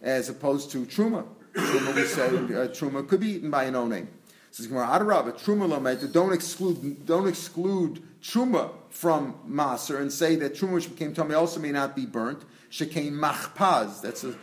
as 0.02 0.28
opposed 0.28 0.70
to 0.72 0.80
truma. 0.86 1.26
Truma 1.54 1.96
we 1.96 2.04
said 2.04 2.34
uh, 2.34 2.68
truma 2.74 3.08
could 3.08 3.22
be 3.22 3.36
eaten 3.36 3.50
by 3.50 3.64
an 3.64 3.76
onain. 3.76 4.08
Says 4.52 4.68
Gemara 4.68 4.88
Adarab, 4.88 5.32
truma 5.42 5.70
lomet. 5.70 6.12
Don't 6.12 6.34
exclude 6.34 7.06
don't 7.06 7.30
exclude 7.30 8.04
truma 8.22 8.72
from 8.90 9.34
maser 9.50 10.02
and 10.02 10.12
say 10.12 10.36
that 10.36 10.56
truma 10.56 10.74
which 10.74 10.90
became 10.90 11.14
tummy 11.14 11.36
also 11.36 11.62
may 11.62 11.72
not 11.72 11.96
be 11.96 12.06
burnt. 12.06 12.44
Shekain 12.70 13.14
machpaz. 13.14 14.02
That's 14.02 14.26
a 14.26 14.36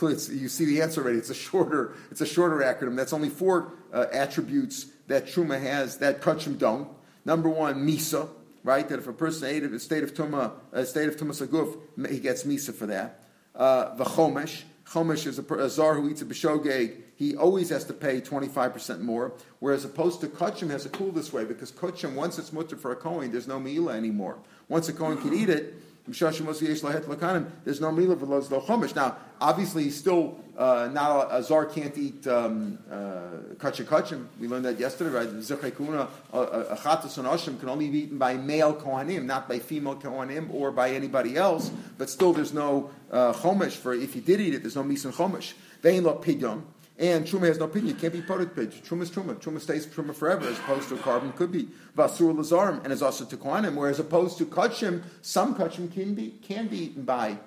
you 0.00 0.48
see 0.48 0.64
the 0.64 0.82
answer 0.82 1.02
already. 1.02 1.18
It's 1.18 1.30
a 1.30 1.34
shorter, 1.34 1.94
it's 2.10 2.20
a 2.20 2.26
shorter 2.26 2.58
acronym. 2.58 2.96
That's 2.96 3.12
only 3.12 3.28
four 3.28 3.72
uh, 3.92 4.06
attributes 4.12 4.86
that 5.08 5.26
Truma 5.26 5.60
has 5.60 5.98
that 5.98 6.20
Kachim 6.20 6.58
don't. 6.58 6.88
Number 7.24 7.48
one, 7.48 7.86
Misa, 7.86 8.28
right? 8.64 8.88
That 8.88 8.98
if 8.98 9.06
a 9.06 9.12
person 9.12 9.48
ate 9.48 9.62
a 9.64 9.78
state 9.78 10.02
of 10.02 10.14
Tuma, 10.14 10.52
a 10.72 10.86
state 10.86 11.08
of 11.08 11.16
Tuma 11.16 11.32
Saguf, 11.32 12.08
he 12.08 12.20
gets 12.20 12.44
Misa 12.44 12.74
for 12.74 12.86
that. 12.86 13.20
Uh, 13.54 13.94
the 13.96 14.04
Chomesh. 14.04 14.62
Chomesh 14.86 15.26
is 15.26 15.38
a, 15.38 15.54
a 15.54 15.68
zar 15.68 15.94
who 15.94 16.10
eats 16.10 16.22
a 16.22 16.24
b'shogeg. 16.24 16.96
He 17.14 17.36
always 17.36 17.68
has 17.68 17.84
to 17.84 17.92
pay 17.92 18.20
25% 18.20 19.00
more, 19.00 19.34
whereas 19.58 19.84
opposed 19.84 20.20
to 20.22 20.26
Kachim 20.26 20.70
has 20.70 20.86
a 20.86 20.88
cool 20.88 21.12
this 21.12 21.32
way, 21.32 21.44
because 21.44 21.70
Kachim, 21.70 22.14
once 22.14 22.38
it's 22.38 22.52
mutter 22.52 22.76
for 22.76 22.90
a 22.90 22.96
Kohen, 22.96 23.30
there's 23.30 23.46
no 23.46 23.60
Mila 23.60 23.92
anymore. 23.92 24.38
Once 24.68 24.88
a 24.88 24.92
Kohen 24.92 25.18
can 25.18 25.34
eat 25.34 25.48
it, 25.48 25.74
there's 26.06 27.80
no 27.80 27.92
mila 27.92 28.16
v'lo 28.16 28.64
chomish. 28.64 28.94
Now, 28.94 29.16
obviously, 29.40 29.84
he's 29.84 29.96
still 29.96 30.40
uh, 30.56 30.88
not 30.92 31.30
a, 31.30 31.36
a 31.36 31.42
zar 31.42 31.66
can't 31.66 31.96
eat 31.96 32.26
um, 32.26 32.78
uh, 32.90 33.54
kachim. 33.56 34.26
We 34.40 34.48
learned 34.48 34.64
that 34.64 34.78
yesterday, 34.78 35.10
right? 35.10 35.28
Zechekuna, 35.28 36.08
a 36.32 36.76
chatas 36.76 37.18
and 37.18 37.28
ashim 37.28 37.60
can 37.60 37.68
only 37.68 37.88
be 37.88 37.98
eaten 38.00 38.18
by 38.18 38.34
male 38.34 38.74
kohanim, 38.74 39.24
not 39.24 39.48
by 39.48 39.58
female 39.58 39.96
kohanim 39.96 40.52
or 40.52 40.70
by 40.70 40.90
anybody 40.90 41.36
else. 41.36 41.70
But 41.98 42.10
still, 42.10 42.32
there's 42.32 42.52
no 42.52 42.90
uh, 43.10 43.32
chomish 43.32 43.72
for 43.76 43.94
if 43.94 44.14
he 44.14 44.20
did 44.20 44.40
eat 44.40 44.54
it. 44.54 44.62
There's 44.62 44.76
no 44.76 44.84
misan 44.84 45.12
chomish. 45.12 45.52
Vein 45.82 46.04
lo 46.04 46.18
pidyon. 46.18 46.62
And 47.00 47.26
Truma 47.26 47.46
has 47.46 47.58
no 47.58 47.64
opinion. 47.64 47.96
It 47.96 48.00
can't 48.00 48.12
be 48.12 48.20
product 48.20 48.54
page. 48.54 48.82
Truma 48.82 49.02
is 49.02 49.10
Truma. 49.10 49.34
Truma 49.36 49.58
stays 49.58 49.86
Truma 49.86 50.14
forever, 50.14 50.46
as 50.46 50.58
opposed 50.58 50.90
to 50.90 50.96
a 50.96 50.98
korban 50.98 51.34
could 51.34 51.50
be. 51.50 51.66
Vasur 51.96 52.34
Lazarim, 52.34 52.84
and 52.84 52.92
is 52.92 53.00
also 53.00 53.24
to 53.24 53.38
Kohanim, 53.38 53.74
whereas 53.74 53.98
opposed 53.98 54.36
to 54.36 54.44
Kachim, 54.44 55.02
some 55.22 55.54
Kachim 55.54 55.90
can 55.90 56.14
be, 56.14 56.34
can 56.42 56.68
be 56.68 56.84
eaten 56.84 57.04
by 57.04 57.38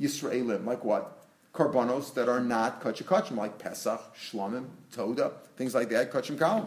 Yisraelim. 0.00 0.64
Like 0.64 0.82
what? 0.82 1.18
Korbanos 1.52 2.14
that 2.14 2.30
are 2.30 2.40
not 2.40 2.80
Kachim 2.82 3.04
Kachim, 3.04 3.36
like 3.36 3.58
Pesach, 3.58 4.00
Shlomim, 4.16 4.64
Toda, 4.92 5.32
things 5.58 5.74
like 5.74 5.90
that, 5.90 6.10
Kachim 6.10 6.38
Kalim. 6.38 6.66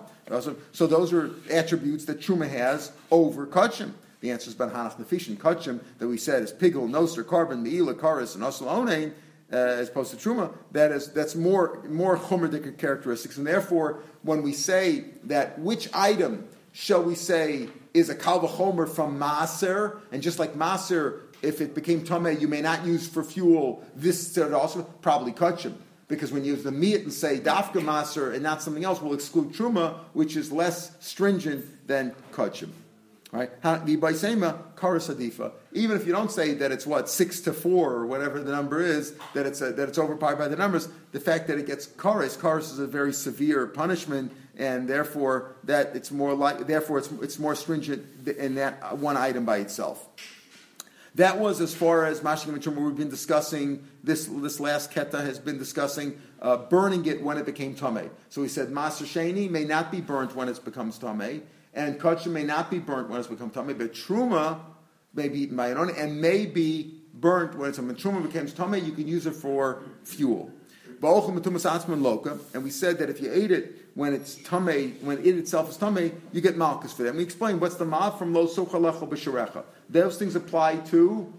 So 0.71 0.85
those 0.85 1.11
are 1.13 1.31
attributes 1.51 2.05
that 2.05 2.19
Truma 2.19 2.47
has 2.47 2.91
over 3.09 3.47
Kachim. 3.47 3.93
The 4.21 4.29
answer 4.29 4.49
is 4.49 4.55
Ben 4.55 4.69
Hanach 4.69 4.97
Nefishin 4.97 5.37
Kachim, 5.37 5.79
that 5.97 6.07
we 6.07 6.17
said 6.17 6.43
is 6.43 6.53
Pigel, 6.53 6.87
Noser, 6.87 7.23
Korban, 7.23 7.65
Meila, 7.65 7.95
Karis, 7.95 8.35
and 8.35 8.43
Osel 8.43 9.11
uh, 9.51 9.55
as 9.55 9.89
opposed 9.89 10.11
to 10.11 10.17
truma, 10.17 10.53
that 10.71 10.91
is 10.91 11.11
that's 11.13 11.35
more 11.35 11.83
more 11.87 12.17
chomerdik 12.17 12.77
characteristics, 12.77 13.37
and 13.37 13.45
therefore 13.45 14.03
when 14.23 14.41
we 14.41 14.53
say 14.53 15.05
that 15.23 15.59
which 15.59 15.89
item 15.93 16.47
shall 16.71 17.03
we 17.03 17.15
say 17.15 17.69
is 17.93 18.09
a 18.09 18.15
kalvachomer 18.15 18.87
from 18.87 19.17
maser, 19.17 19.99
and 20.11 20.21
just 20.21 20.39
like 20.39 20.53
maser, 20.55 21.21
if 21.41 21.61
it 21.61 21.73
became 21.73 22.03
tame, 22.03 22.37
you 22.39 22.47
may 22.47 22.61
not 22.61 22.85
use 22.85 23.07
for 23.07 23.23
fuel. 23.23 23.83
This 23.95 24.37
also 24.37 24.83
probably 25.01 25.31
kachim. 25.31 25.75
Because 26.07 26.31
when 26.31 26.43
you 26.43 26.53
use 26.53 26.63
the 26.63 26.71
meat 26.71 27.01
and 27.01 27.11
say 27.11 27.39
dafka 27.39 27.81
maser 27.81 28.33
and 28.33 28.43
not 28.43 28.61
something 28.61 28.83
else, 28.83 29.01
will 29.01 29.13
exclude 29.13 29.53
truma, 29.53 29.99
which 30.13 30.35
is 30.35 30.51
less 30.51 30.91
stringent 30.99 31.87
than 31.87 32.13
kachim. 32.31 32.69
Right? 33.35 33.51
Even 35.73 35.97
if 35.97 36.07
you 36.07 36.13
don't 36.13 36.31
say 36.31 36.53
that 36.53 36.71
it's 36.71 36.87
what 36.87 37.09
six 37.09 37.41
to 37.41 37.51
four 37.51 37.91
or 37.91 38.05
whatever 38.05 38.41
the 38.41 38.51
number 38.51 38.81
is, 38.81 39.13
that 39.33 39.45
it's 39.45 39.59
a, 39.59 39.73
that 39.73 39.89
it's 39.89 39.99
overpowered 39.99 40.37
by 40.37 40.47
the 40.47 40.55
numbers. 40.55 40.87
The 41.11 41.19
fact 41.19 41.47
that 41.47 41.57
it 41.57 41.67
gets 41.67 41.85
karas, 41.85 42.37
karas 42.37 42.71
is 42.71 42.79
a 42.79 42.87
very 42.87 43.11
severe 43.11 43.67
punishment, 43.67 44.31
and 44.55 44.87
therefore 44.87 45.57
that 45.65 45.97
it's 45.97 46.11
more 46.11 46.33
like 46.33 46.65
therefore 46.65 46.99
it's 46.99 47.11
it's 47.21 47.37
more 47.37 47.55
stringent 47.55 48.27
in 48.37 48.55
that 48.55 48.97
one 48.99 49.17
item 49.17 49.43
by 49.43 49.57
itself. 49.57 50.07
That 51.15 51.37
was 51.37 51.59
as 51.59 51.73
far 51.73 52.05
as 52.05 52.21
Mashik 52.21 52.47
and 52.47 52.77
we've 52.77 52.95
been 52.95 53.09
discussing. 53.09 53.85
This 54.01 54.27
this 54.27 54.61
last 54.61 54.91
keta 54.91 55.25
has 55.25 55.39
been 55.39 55.57
discussing 55.57 56.21
uh, 56.41 56.55
burning 56.55 57.05
it 57.05 57.21
when 57.21 57.37
it 57.37 57.45
became 57.45 57.75
tame. 57.75 58.11
So 58.29 58.43
he 58.43 58.47
said 58.47 58.69
Maser 58.69 59.05
Sheni 59.05 59.49
may 59.49 59.65
not 59.65 59.91
be 59.91 59.99
burnt 59.99 60.35
when 60.35 60.47
it 60.47 60.63
becomes 60.63 60.97
tame 60.97 61.41
and 61.75 61.99
kachim 61.99 62.31
may 62.31 62.43
not 62.43 62.71
be 62.71 62.79
burnt 62.79 63.09
when 63.09 63.19
it's 63.19 63.27
become 63.27 63.51
tummy, 63.51 63.73
but 63.73 63.93
truma 63.93 64.59
may 65.13 65.27
be 65.29 65.41
eaten 65.41 65.57
by 65.57 65.67
an 65.67 65.77
owner 65.77 65.93
and 65.93 66.19
may 66.19 66.45
be 66.45 67.01
burnt 67.13 67.57
when 67.57 67.69
it's 67.69 67.77
a 67.77 67.81
truma 67.81 68.23
becomes 68.23 68.53
tummy. 68.53 68.79
You 68.79 68.93
can 68.93 69.07
use 69.07 69.25
it 69.25 69.35
for 69.35 69.83
fuel. 70.03 70.51
And 71.01 72.63
we 72.63 72.69
said 72.71 72.97
that 72.97 73.09
if 73.09 73.21
you 73.21 73.31
ate 73.31 73.51
it 73.51 73.75
when 73.95 74.13
it's 74.13 74.35
tame, 74.35 74.97
when 75.01 75.19
it 75.19 75.37
itself 75.37 75.69
is 75.69 75.77
tame, 75.77 76.21
you 76.31 76.41
get 76.41 76.57
malchus 76.57 76.93
for 76.93 77.03
that. 77.03 77.13
We 77.13 77.23
explained 77.23 77.61
what's 77.61 77.75
the 77.75 77.85
ma 77.85 78.09
from 78.11 78.33
lo 78.33 78.47
sochalecho 78.47 79.07
b'sharecha. 79.07 79.63
Those 79.89 80.17
things 80.17 80.35
apply 80.35 80.77
to 80.77 81.31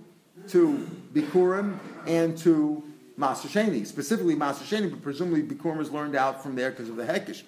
to 0.48 0.86
bikurim 1.12 1.78
and 2.06 2.36
to 2.38 2.82
Maser 3.18 3.48
Sheni, 3.48 3.86
specifically 3.86 4.36
Maser 4.36 4.64
Sheni, 4.64 4.90
but 4.90 5.02
presumably 5.02 5.42
Bikurim 5.42 5.80
is 5.80 5.90
learned 5.90 6.14
out 6.14 6.42
from 6.42 6.54
there 6.54 6.70
because 6.70 6.90
of 6.90 6.96
the 6.96 7.04
Hekish. 7.04 7.42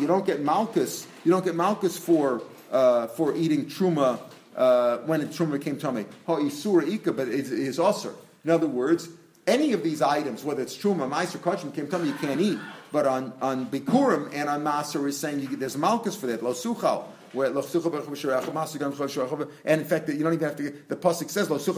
You 0.00 0.06
don't 0.06 0.26
get 0.26 0.40
Malchus. 0.40 1.06
You 1.24 1.30
don't 1.32 1.44
get 1.44 1.54
Malchus 1.54 1.98
for 1.98 2.42
uh, 2.70 3.06
for 3.08 3.36
eating 3.36 3.66
truma 3.66 4.20
uh, 4.56 4.98
when 4.98 5.20
it, 5.20 5.30
truma 5.30 5.52
became 5.52 5.78
tummy. 5.78 6.06
but 6.26 7.28
it 7.28 7.52
is 7.52 7.78
also. 7.78 8.14
In 8.44 8.50
other 8.50 8.66
words, 8.68 9.08
any 9.46 9.72
of 9.72 9.82
these 9.82 10.00
items, 10.00 10.44
whether 10.44 10.62
it's 10.62 10.76
truma, 10.76 11.08
meiser, 11.10 11.38
kachim, 11.38 11.74
came 11.74 11.88
tummy, 11.88 12.08
you 12.08 12.14
can't 12.14 12.40
eat. 12.40 12.58
But 12.92 13.06
on 13.06 13.32
on 13.42 13.66
bikurim 13.66 14.32
and 14.32 14.48
on 14.48 14.62
maser 14.64 15.06
is 15.08 15.18
saying 15.18 15.40
you, 15.40 15.48
there's 15.56 15.76
malchus 15.76 16.16
for 16.16 16.26
that. 16.28 16.42
Lo 16.42 16.52
suchal 16.52 17.04
where 17.32 17.48
and 17.48 17.56
in 19.80 19.86
fact 19.86 20.08
you 20.08 20.22
don't 20.22 20.34
even 20.34 20.48
have 20.48 20.56
to 20.56 20.70
the 20.88 20.96
pasuk 20.96 21.30
says 21.30 21.50
it's 21.50 21.68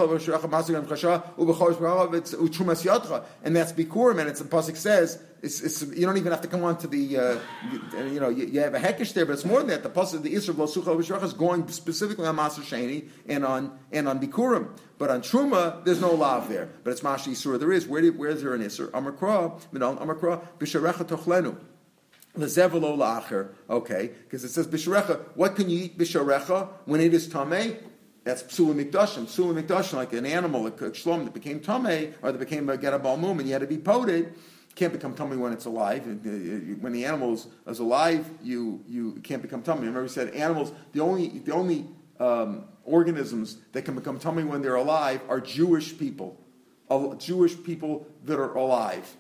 and 3.43 3.57
that's 3.57 3.73
bikurim 3.73 4.19
and 4.19 4.29
it's 4.29 4.41
the 4.41 4.49
pasuk 4.49 4.77
says 4.77 5.23
it's, 5.41 5.61
it's, 5.61 5.83
you 5.83 6.05
don't 6.05 6.17
even 6.17 6.33
have 6.33 6.41
to 6.41 6.49
come 6.49 6.65
on 6.65 6.77
to 6.77 6.89
the 6.89 7.17
uh, 7.17 7.39
you, 7.71 7.81
you, 8.13 8.21
know 8.21 8.29
you, 8.29 8.47
you, 8.47 8.61
have 8.61 8.75
a 8.75 8.81
hekesh 8.81 9.13
there 9.13 9.25
but 9.25 9.35
it's 9.35 9.45
more 9.45 9.61
than 9.61 9.69
that 9.69 9.83
the 9.83 9.91
pasuk 9.91 10.23
the 10.23 10.35
Isra 10.35 10.51
of 10.51 10.57
Losucha 10.57 11.23
is 11.23 11.33
going 11.33 11.69
specifically 11.69 12.27
on 12.27 12.37
Maser 12.37 12.63
Sheni 12.63 13.09
and 13.29 13.45
on 13.45 13.79
and 13.93 14.09
on 14.09 14.19
bikurim 14.21 14.71
but 14.99 15.11
on 15.11 15.23
Truma, 15.23 15.85
there's 15.85 16.01
no 16.01 16.13
lav 16.13 16.49
there. 16.49 16.69
But 16.83 16.91
it's 16.91 17.03
Mashi. 17.03 17.59
There 17.59 17.73
is. 17.73 17.87
Where, 17.87 18.05
where 18.09 18.31
is 18.31 18.43
there 18.43 18.55
an 18.55 18.63
Isur? 18.63 18.91
Amakra, 18.91 19.61
Amakra, 19.73 20.45
Bisharecha 20.59 21.05
Tochlenu. 21.07 21.57
Okay, 22.39 24.11
because 24.25 24.45
it 24.45 24.49
says 24.51 24.67
bisharecha. 24.67 25.21
What 25.35 25.57
can 25.57 25.69
you 25.69 25.85
eat 25.85 25.99
bisharecha 25.99 26.69
when 26.85 27.01
it 27.01 27.13
is 27.13 27.29
tamei? 27.29 27.77
That's 28.25 28.43
psula 28.43 28.75
mikdashim. 28.75 29.25
Psula 29.25 29.63
mikdashim, 29.63 29.95
like 29.95 30.13
an 30.13 30.27
animal, 30.27 30.67
a 30.67 30.71
shlom 30.71 31.25
that 31.25 31.35
became 31.35 31.61
tamei 31.61 32.13
or 32.23 32.33
that 32.33 32.39
became 32.39 32.69
a 32.69 32.77
gerabal 32.77 33.19
mum, 33.19 33.39
and 33.39 33.49
you 33.49 33.55
had 33.55 33.63
to 33.63 33.67
be 33.67 33.79
poted. 33.79 34.35
Can't 34.75 34.93
become 34.93 35.15
tummy 35.15 35.37
when 35.37 35.53
it's 35.53 35.65
alive. 35.65 36.07
When 36.07 36.93
the 36.93 37.05
animal 37.05 37.35
is 37.35 37.79
alive, 37.79 38.31
you 38.43 38.85
you 38.87 39.13
can't 39.25 39.43
become 39.43 39.63
tummy. 39.63 39.81
Remember, 39.81 40.03
we 40.03 40.09
said 40.09 40.35
animals. 40.35 40.73
The 40.93 41.01
only 41.01 41.41
the 41.41 41.53
only 41.53 41.87
um, 42.21 42.65
organisms 42.85 43.59
that 43.73 43.83
can 43.83 43.95
become 43.95 44.19
tummy 44.19 44.45
when 44.45 44.63
they're 44.63 44.77
alive 44.77 45.21
are 45.29 45.41
Jewish 45.41 45.99
people, 45.99 46.39
Jewish 47.19 47.61
people 47.63 48.07
that 48.25 48.39
are 48.39 48.55
alive. 48.55 49.17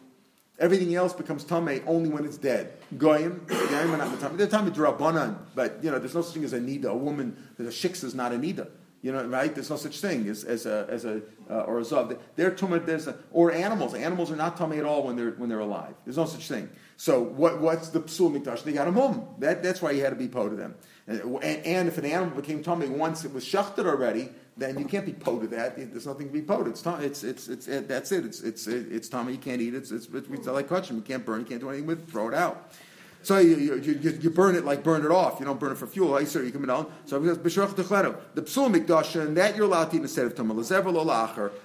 Everything 0.59 0.95
else 0.95 1.13
becomes 1.13 1.45
tame 1.45 1.83
only 1.87 2.09
when 2.09 2.25
it's 2.25 2.37
dead. 2.37 2.73
Goyim, 2.97 3.45
goyim 3.47 3.95
are 3.95 3.99
not 3.99 4.21
tame. 4.21 4.37
They're 4.37 4.49
tame 4.49 4.71
drabanan, 4.73 5.37
but 5.55 5.79
you 5.83 5.91
know, 5.91 5.99
there's 5.99 6.15
no 6.15 6.23
such 6.23 6.35
thing 6.35 6.45
as 6.45 6.53
a 6.53 6.59
nida. 6.59 6.87
A 6.87 6.97
woman, 6.97 7.37
a 7.59 7.63
shiksa 7.63 8.05
is 8.05 8.15
not 8.15 8.33
a 8.33 8.37
nida. 8.37 8.69
You 9.01 9.13
know, 9.13 9.25
right? 9.27 9.55
There's 9.55 9.71
no 9.71 9.77
such 9.77 10.01
thing 10.01 10.29
as, 10.29 10.43
as 10.43 10.67
a 10.67 10.87
as 10.91 11.05
a 11.05 11.23
uh, 11.49 11.61
or 11.61 11.79
a 11.79 11.83
zav. 11.83 12.19
They're 12.35 12.51
tumah. 12.51 12.85
There's 12.85 13.07
a, 13.07 13.17
or 13.31 13.53
animals. 13.53 13.95
Animals 13.95 14.33
are 14.33 14.37
not 14.37 14.57
tummy 14.57 14.79
at 14.79 14.85
all 14.85 15.05
when 15.05 15.15
they're 15.15 15.31
when 15.33 15.49
they're 15.49 15.61
alive. 15.61 15.95
There's 16.05 16.17
no 16.17 16.25
such 16.25 16.49
thing. 16.49 16.69
So 16.97 17.23
what 17.23 17.61
what's 17.61 17.91
the 17.91 18.01
psul 18.01 18.37
mikdash? 18.37 18.65
They 18.65 18.73
got 18.73 18.89
a 18.89 18.93
mum. 18.93 19.29
That 19.39 19.63
that's 19.63 19.81
why 19.81 19.93
you 19.93 20.03
had 20.03 20.11
to 20.11 20.17
be 20.17 20.27
po 20.27 20.49
to 20.49 20.57
them. 20.57 20.75
And, 21.09 21.89
if 21.89 21.97
an 21.97 22.05
animal 22.05 22.37
became 22.37 22.63
tummy 22.63 22.89
once 22.89 23.25
it 23.25 23.33
was 23.33 23.43
shachted 23.43 23.87
already, 23.87 24.29
then 24.59 24.79
you 24.79 24.85
can't 24.85 25.07
be 25.07 25.15
po 25.15 25.39
to 25.39 25.47
that. 25.49 25.77
There's 25.77 26.07
nothing 26.07 26.27
to 26.27 26.33
be 26.33 26.43
po 26.43 26.63
to. 26.63 26.71
It's, 26.71 26.85
it's, 26.85 27.25
it's, 27.25 27.49
it's, 27.49 27.67
it, 27.67 27.89
that's 27.89 28.13
it. 28.13 28.27
It's, 28.27 28.43
it's, 28.43 28.67
it's 28.67 29.09
tummy. 29.09 29.33
You 29.33 29.39
can't 29.39 29.63
eat 29.63 29.73
it. 29.73 29.79
It's, 29.79 29.91
it's, 29.91 30.07
it's, 30.13 30.29
it's 30.29 30.47
like 30.47 30.69
kachim. 30.69 30.97
You 30.97 31.01
can't 31.01 31.25
burn. 31.25 31.41
You 31.41 31.47
can't 31.47 31.61
do 31.61 31.71
anything 31.71 31.87
with 31.87 32.01
it. 32.01 32.11
Throw 32.11 32.29
it 32.29 32.35
out. 32.35 32.73
So 33.23 33.39
you, 33.39 33.77
you, 33.77 34.19
you, 34.21 34.31
burn 34.31 34.55
it 34.55 34.65
like 34.65 34.85
burn 34.85 35.05
it 35.05 35.11
off. 35.11 35.41
You 35.41 35.47
don't 35.47 35.59
burn 35.59 35.73
it 35.73 35.79
for 35.79 35.87
fuel. 35.87 36.15
I 36.15 36.25
say 36.25 36.45
you 36.45 36.53
come 36.53 36.65
down. 36.67 36.91
So 37.05 37.21
b'shorach 37.21 37.75
techleru, 37.75 38.17
the 38.35 38.43
psul 38.43 38.75
mikdash, 38.75 39.21
and 39.21 39.37
that 39.37 39.57
you're 39.57 39.67
allowed 39.67 39.91
to 39.91 39.97
eat 39.97 40.01
in 40.01 40.05
a 40.05 40.09
state 40.09 40.27
of 40.27 40.35
tumah. 40.35 40.55
Lezever 40.55 40.93
lo 40.93 41.05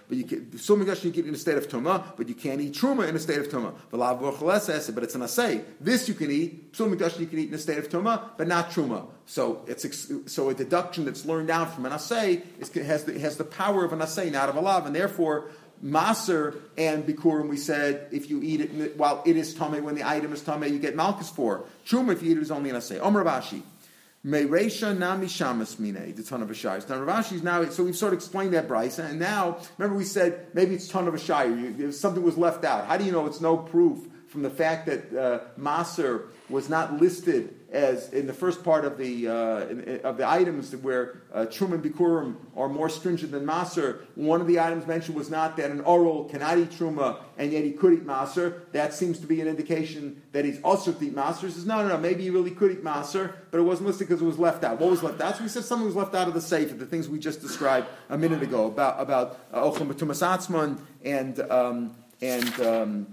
but 0.07 0.17
you 0.17 0.23
can 0.23 0.45
psul 0.47 0.83
mikdash 0.83 1.03
you 1.03 1.11
can 1.11 1.25
eat 1.25 1.27
in 1.27 1.35
a 1.35 1.37
state 1.37 1.57
of 1.57 1.69
tumah, 1.69 2.03
but 2.17 2.27
you 2.27 2.35
can't 2.35 2.59
eat 2.59 2.73
truma 2.73 3.07
in 3.07 3.15
a 3.15 3.19
state 3.19 3.37
of 3.37 3.49
tumah. 3.49 3.73
But 4.95 5.03
it's 5.03 5.15
an 5.15 5.21
assay. 5.21 5.61
This 5.79 6.07
you 6.07 6.15
can 6.15 6.31
eat. 6.31 6.73
Psul 6.73 6.93
mikdash 6.93 7.19
you 7.19 7.27
can 7.27 7.39
eat 7.39 7.49
in 7.49 7.53
a 7.53 7.59
state 7.59 7.77
of 7.77 7.87
tumah, 7.89 8.29
but 8.37 8.47
not 8.47 8.71
truma. 8.71 9.07
So 9.25 9.63
it's 9.67 9.85
so 10.25 10.49
a 10.49 10.53
deduction 10.53 11.05
that's 11.05 11.25
learned 11.25 11.49
out 11.49 11.73
from 11.73 11.85
an 11.85 11.93
assay 11.93 12.43
is, 12.59 12.69
has 12.73 13.05
the, 13.05 13.17
has 13.19 13.37
the 13.37 13.45
power 13.45 13.85
of 13.85 13.93
an 13.93 14.01
assay, 14.01 14.29
not 14.29 14.49
of 14.49 14.55
a 14.55 14.61
lav, 14.61 14.85
and 14.85 14.95
therefore 14.95 15.49
Maser 15.83 16.55
and 16.77 17.05
Bikurim, 17.05 17.49
we 17.49 17.57
said 17.57 18.07
if 18.11 18.29
you 18.29 18.41
eat 18.41 18.61
it 18.61 18.97
while 18.97 19.21
it 19.25 19.35
is 19.35 19.53
Tame, 19.53 19.83
when 19.83 19.95
the 19.95 20.07
item 20.07 20.31
is 20.31 20.41
Tame, 20.41 20.63
you 20.63 20.79
get 20.79 20.95
Malchus 20.95 21.29
for. 21.29 21.65
Truma, 21.85 22.13
if 22.13 22.23
you 22.23 22.31
eat 22.31 22.37
it, 22.37 22.41
is 22.41 22.51
only 22.51 22.69
an 22.69 22.77
assay. 22.77 22.99
Omer 22.99 23.23
Rashi. 23.23 23.63
Meresha 24.25 24.97
nami 24.97 25.27
shamas 25.27 25.77
mine, 25.79 26.13
the 26.15 26.23
ton 26.23 26.41
of 26.41 26.49
a 26.49 26.53
shire. 26.53 26.81
Now 26.87 26.99
Rav 26.99 27.25
Ashi's 27.25 27.43
now, 27.43 27.65
so 27.65 27.83
we've 27.83 27.95
sort 27.95 28.13
of 28.13 28.19
explained 28.19 28.53
that 28.53 28.69
brisa, 28.69 29.09
and 29.09 29.19
now 29.19 29.57
remember 29.77 29.97
we 29.97 30.05
said 30.05 30.47
maybe 30.53 30.75
it's 30.75 30.87
ton 30.87 31.09
of 31.09 31.13
a 31.13 31.19
shire. 31.19 31.91
Something 31.91 32.23
was 32.23 32.37
left 32.37 32.63
out. 32.63 32.85
How 32.85 32.95
do 32.95 33.03
you 33.03 33.11
know 33.11 33.25
it's 33.25 33.41
no 33.41 33.57
proof 33.57 34.07
from 34.29 34.43
the 34.43 34.49
fact 34.49 34.85
that 34.85 35.13
uh, 35.13 35.39
Maser 35.59 36.27
was 36.49 36.69
not 36.69 37.01
listed 37.01 37.53
as 37.73 38.13
in 38.13 38.27
the 38.27 38.33
first 38.33 38.63
part 38.63 38.85
of 38.85 38.97
the 38.97 39.27
uh, 39.27 39.67
in, 39.67 40.01
of 40.03 40.17
the 40.17 40.29
items 40.29 40.75
where 40.75 41.23
uh, 41.33 41.45
Truman 41.45 41.81
Bikurim 41.81 42.35
are 42.55 42.69
more 42.69 42.87
stringent 42.87 43.31
than 43.31 43.45
Maser. 43.45 44.01
One 44.15 44.39
of 44.39 44.47
the 44.47 44.59
items 44.59 44.85
mentioned 44.85 45.17
was 45.17 45.29
not 45.29 45.57
that 45.57 45.71
an 45.71 45.81
oral 45.81 46.25
cannot 46.25 46.59
eat 46.59 46.69
Truma 46.69 47.17
and 47.37 47.51
yet 47.51 47.63
he 47.63 47.71
could 47.71 47.93
eat 47.93 48.05
Maser. 48.05 48.71
That 48.71 48.93
seems 48.93 49.19
to 49.19 49.27
be 49.27 49.41
an 49.41 49.47
indication 49.47 50.21
that 50.33 50.45
he's 50.45 50.61
also 50.61 50.91
to 50.91 51.05
eat 51.05 51.15
Maser. 51.15 51.41
He 51.41 51.49
says, 51.49 51.65
no, 51.65 51.81
no, 51.81 51.89
no, 51.89 51.97
maybe 51.97 52.23
he 52.23 52.29
really 52.29 52.51
could 52.51 52.71
eat 52.71 52.83
Maser, 52.83 53.33
but 53.49 53.57
it 53.57 53.63
wasn't 53.63 53.87
listed 53.87 54.07
because 54.07 54.21
it 54.21 54.25
was 54.25 54.37
left 54.37 54.63
out. 54.63 54.79
What 54.79 54.91
was 54.91 55.01
left 55.01 55.19
out? 55.19 55.37
So 55.37 55.43
we 55.43 55.49
said 55.49 55.63
something 55.65 55.87
was 55.87 55.95
left 55.95 56.13
out 56.13 56.27
of 56.27 56.35
the 56.35 56.41
safe, 56.41 56.77
the 56.77 56.85
things 56.85 57.09
we 57.09 57.17
just 57.17 57.41
described 57.41 57.87
a 58.09 58.17
minute 58.17 58.43
ago 58.43 58.67
about 58.67 59.01
about 59.01 59.39
uh, 59.51 59.63
Ochel 59.63 59.91
Batumas 59.91 60.23
and 61.03 61.39
um, 61.51 61.95
and 62.21 62.59
um, 62.61 63.07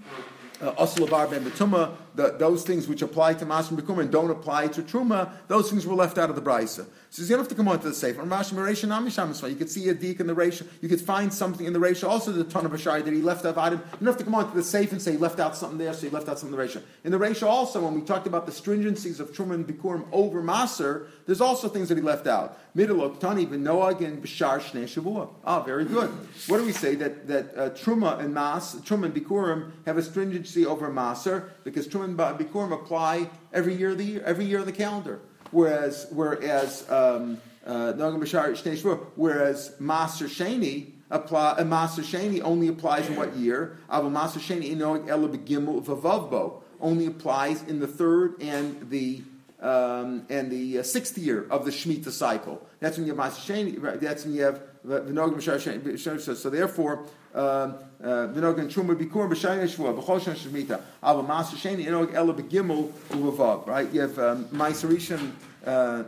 Uh, 0.60 0.72
Osulavar 0.72 1.30
ben 1.30 1.42
Betuma, 1.42 1.94
those 2.14 2.64
things 2.64 2.86
which 2.86 3.00
apply 3.00 3.32
to 3.34 3.46
Bekum 3.46 3.98
and 3.98 4.10
don't 4.10 4.30
apply 4.30 4.68
to 4.68 4.82
Truma, 4.82 5.32
those 5.48 5.70
things 5.70 5.86
were 5.86 5.94
left 5.94 6.18
out 6.18 6.28
of 6.28 6.36
the 6.36 6.42
Brisa. 6.42 6.86
So 7.12 7.22
you 7.22 7.28
don't 7.28 7.40
have 7.40 7.48
to 7.48 7.56
come 7.56 7.66
on 7.66 7.80
to 7.80 7.88
the 7.88 7.94
Sefer. 7.94 8.22
You 8.22 9.56
could 9.56 9.68
see 9.68 9.88
a 9.88 9.94
deek 9.94 10.20
in 10.20 10.28
the 10.28 10.34
ratio. 10.34 10.68
You 10.80 10.88
could 10.88 11.00
find 11.00 11.34
something 11.34 11.66
in 11.66 11.72
the 11.72 11.80
ratio. 11.80 12.08
Also, 12.08 12.30
the 12.30 12.44
ton 12.44 12.64
of 12.64 12.70
Ashari 12.70 13.04
that 13.04 13.12
he 13.12 13.20
left 13.20 13.44
out 13.44 13.58
item. 13.58 13.80
You 13.80 14.06
don't 14.06 14.06
have 14.06 14.18
to 14.18 14.24
come 14.24 14.36
on 14.36 14.48
to 14.48 14.56
the 14.56 14.62
safe 14.62 14.92
and 14.92 15.02
say 15.02 15.12
he 15.12 15.18
left 15.18 15.40
out 15.40 15.56
something 15.56 15.76
there, 15.76 15.92
so 15.92 16.02
he 16.02 16.10
left 16.10 16.28
out 16.28 16.38
something 16.38 16.54
in 16.54 16.56
the 16.56 16.62
ratio. 16.62 16.82
In 17.02 17.10
the 17.10 17.18
ratio, 17.18 17.48
also, 17.48 17.82
when 17.82 17.94
we 17.94 18.02
talked 18.02 18.28
about 18.28 18.46
the 18.46 18.52
stringencies 18.52 19.18
of 19.18 19.32
Truma 19.32 19.54
and 19.54 19.66
Bikurim 19.66 20.06
over 20.12 20.40
Maser, 20.40 21.08
there's 21.26 21.40
also 21.40 21.68
things 21.68 21.88
that 21.88 21.98
he 21.98 22.02
left 22.02 22.28
out. 22.28 22.56
Middle 22.74 23.10
Tani, 23.16 23.44
Benoag, 23.44 24.04
and 24.04 24.22
Bashar 24.22 24.60
Shnei 24.60 24.84
Shavua. 24.84 25.30
Ah, 25.44 25.64
very 25.64 25.84
good. 25.84 26.10
What 26.46 26.58
do 26.58 26.64
we 26.64 26.70
say? 26.72 26.94
That, 26.94 27.26
that 27.26 27.56
uh, 27.56 27.70
Truma 27.70 28.20
and 28.20 28.32
Mas, 28.32 28.76
Truma 28.76 29.06
and 29.06 29.14
Bikurim 29.14 29.72
have 29.84 29.98
a 29.98 30.02
stringency 30.02 30.64
over 30.64 30.88
Maser 30.88 31.48
because 31.64 31.88
Truma 31.88 32.04
and 32.04 32.16
Bikurim 32.16 32.72
apply 32.72 33.28
every 33.52 33.74
year 33.74 33.90
of 33.90 33.98
the 33.98 34.04
year, 34.04 34.22
every 34.24 34.44
year 34.44 34.60
of 34.60 34.66
the 34.66 34.72
calendar. 34.72 35.20
Whereas, 35.50 36.06
whereas, 36.10 36.88
um, 36.90 37.40
uh, 37.66 37.92
whereas 37.92 39.74
Maser 39.80 40.28
Sheni 40.28 40.92
apply 41.10 41.56
a 41.58 41.64
Maser 41.64 42.04
Sheni 42.04 42.40
only 42.42 42.68
applies 42.68 43.08
in 43.08 43.16
what 43.16 43.36
year? 43.36 43.78
Aval 43.90 44.10
Maser 44.10 44.38
Sheni 44.38 44.74
Inog 44.74 45.08
Ela 45.08 45.28
Begimel 45.28 45.84
Vavavbo 45.84 46.62
only 46.80 47.06
applies 47.06 47.62
in 47.64 47.80
the 47.80 47.86
third 47.86 48.40
and 48.40 48.88
the 48.90 49.22
um, 49.60 50.26
and 50.28 50.50
the 50.50 50.78
uh, 50.78 50.82
sixth 50.82 51.18
year 51.18 51.46
of 51.50 51.64
the 51.64 51.70
Shemitah 51.70 52.10
cycle. 52.10 52.66
That's 52.80 52.96
when 52.96 53.06
you 53.06 53.14
have 53.14 53.32
Maser 53.32 53.78
Sheni. 53.78 54.00
That's 54.00 54.24
when 54.24 54.34
you 54.34 54.42
have 54.42 54.62
the 54.84 55.12
Nog 55.12 55.40
So 55.42 56.50
therefore, 56.50 57.06
um, 57.34 57.74
uh, 58.02 58.28
V'nogan 58.28 58.72
Truma 58.72 58.96
Bikur 58.96 59.30
B'Shayna 59.30 59.64
Shvua 59.64 60.00
B'Chol 60.00 60.22
Shan 60.22 60.34
Shemitah 60.34 60.80
Ava 61.04 61.22
Maser 61.22 61.56
Sheni 61.56 61.86
Inog 61.86 62.14
Ela 62.14 62.34
Begimel 62.34 62.90
Uvavav. 63.10 63.66
Right? 63.66 63.90
You 63.92 64.00
have 64.02 64.18
um, 64.18 64.44
Ma'aserishan. 64.46 65.32
Uh, 65.64 66.04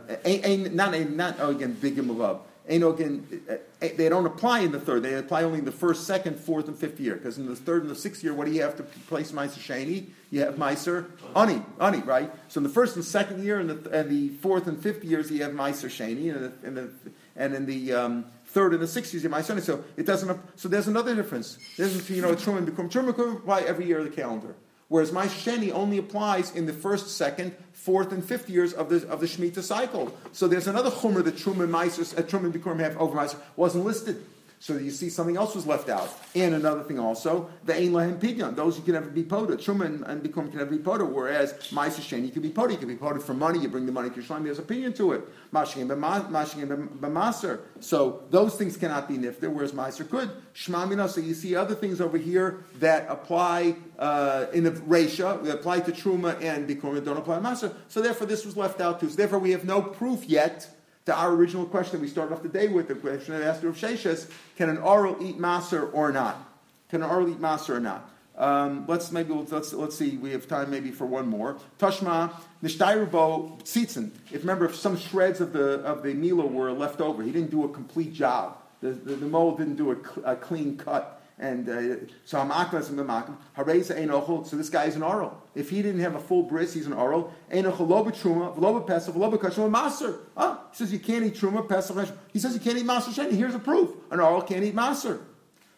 not 0.71 0.99
not 1.11 1.35
oh, 1.39 1.51
again 1.51 1.77
Begimel 1.79 2.21
uh, 2.21 2.37
they 2.65 4.09
don't 4.09 4.25
apply 4.25 4.59
in 4.59 4.71
the 4.71 4.79
third. 4.79 5.03
They 5.03 5.15
apply 5.15 5.43
only 5.43 5.59
in 5.59 5.65
the 5.65 5.71
first, 5.71 6.07
second, 6.07 6.39
fourth, 6.39 6.69
and 6.69 6.77
fifth 6.77 6.99
year. 6.99 7.15
Because 7.15 7.37
in 7.37 7.45
the 7.45 7.55
third 7.55 7.81
and 7.81 7.91
the 7.91 7.95
sixth 7.95 8.23
year, 8.23 8.33
what 8.33 8.45
do 8.45 8.53
you 8.53 8.61
have 8.61 8.77
to 8.77 8.83
place 8.83 9.33
Meiser 9.33 9.59
Shani? 9.59 10.07
You 10.31 10.41
have 10.41 10.55
Meiser 10.55 11.09
Ani, 11.35 11.61
Ani, 11.81 11.99
right? 11.99 12.31
So 12.47 12.59
in 12.59 12.63
the 12.63 12.69
first 12.69 12.95
and 12.95 13.03
second 13.03 13.43
year, 13.43 13.59
and 13.59 13.69
the, 13.69 13.89
and 13.89 14.09
the 14.09 14.29
fourth 14.37 14.67
and 14.67 14.81
fifth 14.81 15.03
years, 15.03 15.29
you 15.29 15.43
have 15.43 15.51
Meiser 15.51 15.89
Shani, 15.89 16.33
and, 16.33 16.53
and, 16.63 16.77
the, 16.77 16.91
and 17.35 17.53
in 17.53 17.65
the 17.65 17.93
um, 17.93 18.25
third 18.45 18.73
and 18.73 18.81
the 18.81 18.87
sixth 18.87 19.13
years, 19.13 19.23
you 19.23 19.29
have 19.29 19.43
Meiser 19.43 19.61
So 19.61 19.83
it 19.97 20.05
doesn't. 20.05 20.39
So 20.55 20.69
there's 20.69 20.87
another 20.87 21.13
difference. 21.15 21.57
There's 21.75 22.09
you 22.09 22.21
know 22.21 22.33
Truman 22.33 22.63
become 22.63 22.87
Truman 22.87 23.13
could 23.13 23.37
apply 23.37 23.61
every 23.61 23.85
year 23.85 23.99
of 23.99 24.05
the 24.05 24.11
calendar. 24.11 24.55
Whereas 24.93 25.11
my 25.11 25.25
Sheni 25.25 25.71
only 25.71 25.97
applies 25.97 26.53
in 26.53 26.67
the 26.67 26.71
first, 26.71 27.17
second, 27.17 27.55
fourth, 27.73 28.11
and 28.11 28.23
fifth 28.23 28.47
years 28.47 28.73
of 28.73 28.89
the 28.89 29.09
of 29.09 29.21
the 29.21 29.25
Shemitah 29.25 29.63
cycle. 29.63 30.15
So 30.33 30.47
there's 30.47 30.67
another 30.67 30.91
chumrah 30.91 31.23
that 31.23 31.35
Truman 31.35 31.69
Meiser, 31.69 32.15
uh, 32.15 32.21
Truman 32.21 32.53
Bikurim 32.53 32.79
have 32.79 32.95
over 32.97 33.17
Meiser 33.17 33.37
wasn't 33.55 33.85
listed. 33.85 34.23
So 34.63 34.77
you 34.77 34.91
see 34.91 35.09
something 35.09 35.35
else 35.35 35.55
was 35.55 35.67
left 35.67 35.89
out. 35.89 36.09
And 36.35 36.55
another 36.55 36.83
thing 36.83 36.97
also, 36.97 37.49
the 37.65 37.75
Ein 37.75 37.91
Lahem 37.91 38.17
Pidyon, 38.17 38.55
those 38.55 38.77
who 38.77 38.83
can 38.83 38.93
never 38.93 39.09
be 39.09 39.21
poda. 39.21 39.57
Truma 39.57 40.07
and, 40.07 40.23
Bikum 40.23 40.49
can 40.49 40.59
never 40.59 40.71
be 40.71 40.77
poda, 40.77 41.05
whereas 41.05 41.51
Maisa 41.71 42.25
you 42.25 42.31
can 42.31 42.41
be 42.41 42.49
poda. 42.49 42.71
You 42.71 42.77
can 42.77 42.87
be 42.87 42.95
poda 42.95 43.21
for 43.21 43.33
money, 43.33 43.59
you 43.59 43.67
bring 43.67 43.85
the 43.85 43.91
money 43.91 44.09
to 44.09 44.21
Yerushalayim, 44.21 44.45
there's 44.45 44.59
a 44.59 44.61
opinion 44.61 44.93
to 44.93 45.11
it. 45.11 45.27
Mashing 45.51 45.89
B'maser. 45.89 47.59
So 47.81 48.23
those 48.29 48.55
things 48.55 48.77
cannot 48.77 49.09
be 49.09 49.17
nifter, 49.17 49.51
whereas 49.51 49.73
Meiser 49.73 50.09
could. 50.09 50.31
Shmamina, 50.55 51.09
so 51.09 51.19
you 51.19 51.33
see 51.33 51.57
other 51.57 51.75
things 51.75 51.99
over 51.99 52.17
here 52.17 52.63
that 52.79 53.05
apply 53.09 53.75
uh, 53.99 54.45
in 54.53 54.63
the 54.63 54.71
Resha, 54.71 55.43
that 55.43 55.55
apply 55.55 55.81
to 55.81 55.91
Truma 55.91 56.41
and 56.41 56.69
Bikum, 56.69 57.03
don't 57.03 57.17
apply 57.17 57.35
to 57.35 57.41
Maser. 57.41 57.75
So 57.89 58.01
therefore 58.01 58.27
this 58.27 58.45
was 58.45 58.55
left 58.55 58.79
out 58.79 59.01
too. 59.01 59.09
So 59.09 59.17
therefore 59.17 59.39
we 59.39 59.51
have 59.51 59.65
no 59.65 59.81
proof 59.81 60.23
yet 60.23 60.69
to 61.05 61.15
our 61.15 61.31
original 61.31 61.65
question 61.65 62.01
we 62.01 62.07
started 62.07 62.33
off 62.33 62.43
the 62.43 62.49
day 62.49 62.67
with, 62.67 62.87
the 62.87 62.95
question 62.95 63.35
I 63.35 63.41
asked 63.41 63.63
of 63.63 63.75
Sheshes, 63.75 64.29
can 64.55 64.69
an 64.69 64.77
oral 64.77 65.17
eat 65.21 65.37
maser 65.37 65.93
or 65.93 66.11
not? 66.11 66.49
Can 66.89 67.03
an 67.03 67.09
oral 67.09 67.29
eat 67.29 67.41
maser 67.41 67.75
or 67.75 67.79
not? 67.79 68.09
Um, 68.35 68.85
let's 68.87 69.11
maybe 69.11 69.31
let's 69.31 69.73
let's 69.73 69.95
see. 69.95 70.17
We 70.17 70.31
have 70.31 70.47
time 70.47 70.71
maybe 70.71 70.89
for 70.89 71.05
one 71.05 71.27
more. 71.27 71.57
Tashma 71.77 72.31
nishtayrubo 72.63 73.61
tzitzin. 73.61 74.09
If 74.31 74.41
remember, 74.41 74.65
if 74.65 74.75
some 74.75 74.97
shreds 74.97 75.39
of 75.39 75.53
the 75.53 75.81
of 75.81 76.01
the 76.01 76.15
milo 76.15 76.47
were 76.47 76.71
left 76.71 76.99
over, 76.99 77.21
he 77.21 77.31
didn't 77.31 77.51
do 77.51 77.63
a 77.63 77.69
complete 77.69 78.11
job. 78.11 78.57
The 78.81 78.91
the, 78.91 79.15
the 79.15 79.27
mold 79.27 79.59
didn't 79.59 79.75
do 79.75 79.91
a, 79.91 80.31
a 80.31 80.35
clean 80.35 80.77
cut. 80.77 81.22
And 81.39 81.67
uh, 81.67 81.95
so 82.25 82.39
I'm 82.39 82.51
aklas 82.51 82.89
and 82.89 82.99
makim. 82.99 83.35
Hareza 83.57 83.97
ein 83.97 84.09
ochel. 84.09 84.45
So 84.45 84.55
this 84.55 84.69
guy 84.69 84.85
is 84.85 84.95
an 84.95 85.03
oral. 85.03 85.41
If 85.55 85.69
he 85.69 85.81
didn't 85.81 86.01
have 86.01 86.15
a 86.15 86.19
full 86.19 86.43
bris, 86.43 86.73
he's 86.73 86.85
an 86.85 86.93
oral. 86.93 87.33
Ein 87.51 87.63
ochel 87.63 87.87
lo 87.87 88.03
b'truma, 88.05 88.57
lo 88.57 88.79
b'pesach, 88.79 89.15
lo 89.15 89.31
b'kashim, 89.31 89.71
maser. 89.71 90.19
Ah, 90.37 90.61
he 90.71 90.77
says 90.77 90.93
you 90.93 90.99
can't 90.99 91.25
eat 91.25 91.35
truma, 91.35 91.67
pesach. 91.67 92.09
He 92.31 92.39
says 92.39 92.53
you 92.53 92.59
can't 92.59 92.77
eat 92.77 92.85
maser 92.85 93.09
sheni. 93.09 93.31
Here's 93.31 93.55
a 93.55 93.59
proof. 93.59 93.89
An 94.11 94.19
oral 94.19 94.41
can't 94.41 94.63
eat 94.63 94.75
maser. 94.75 95.19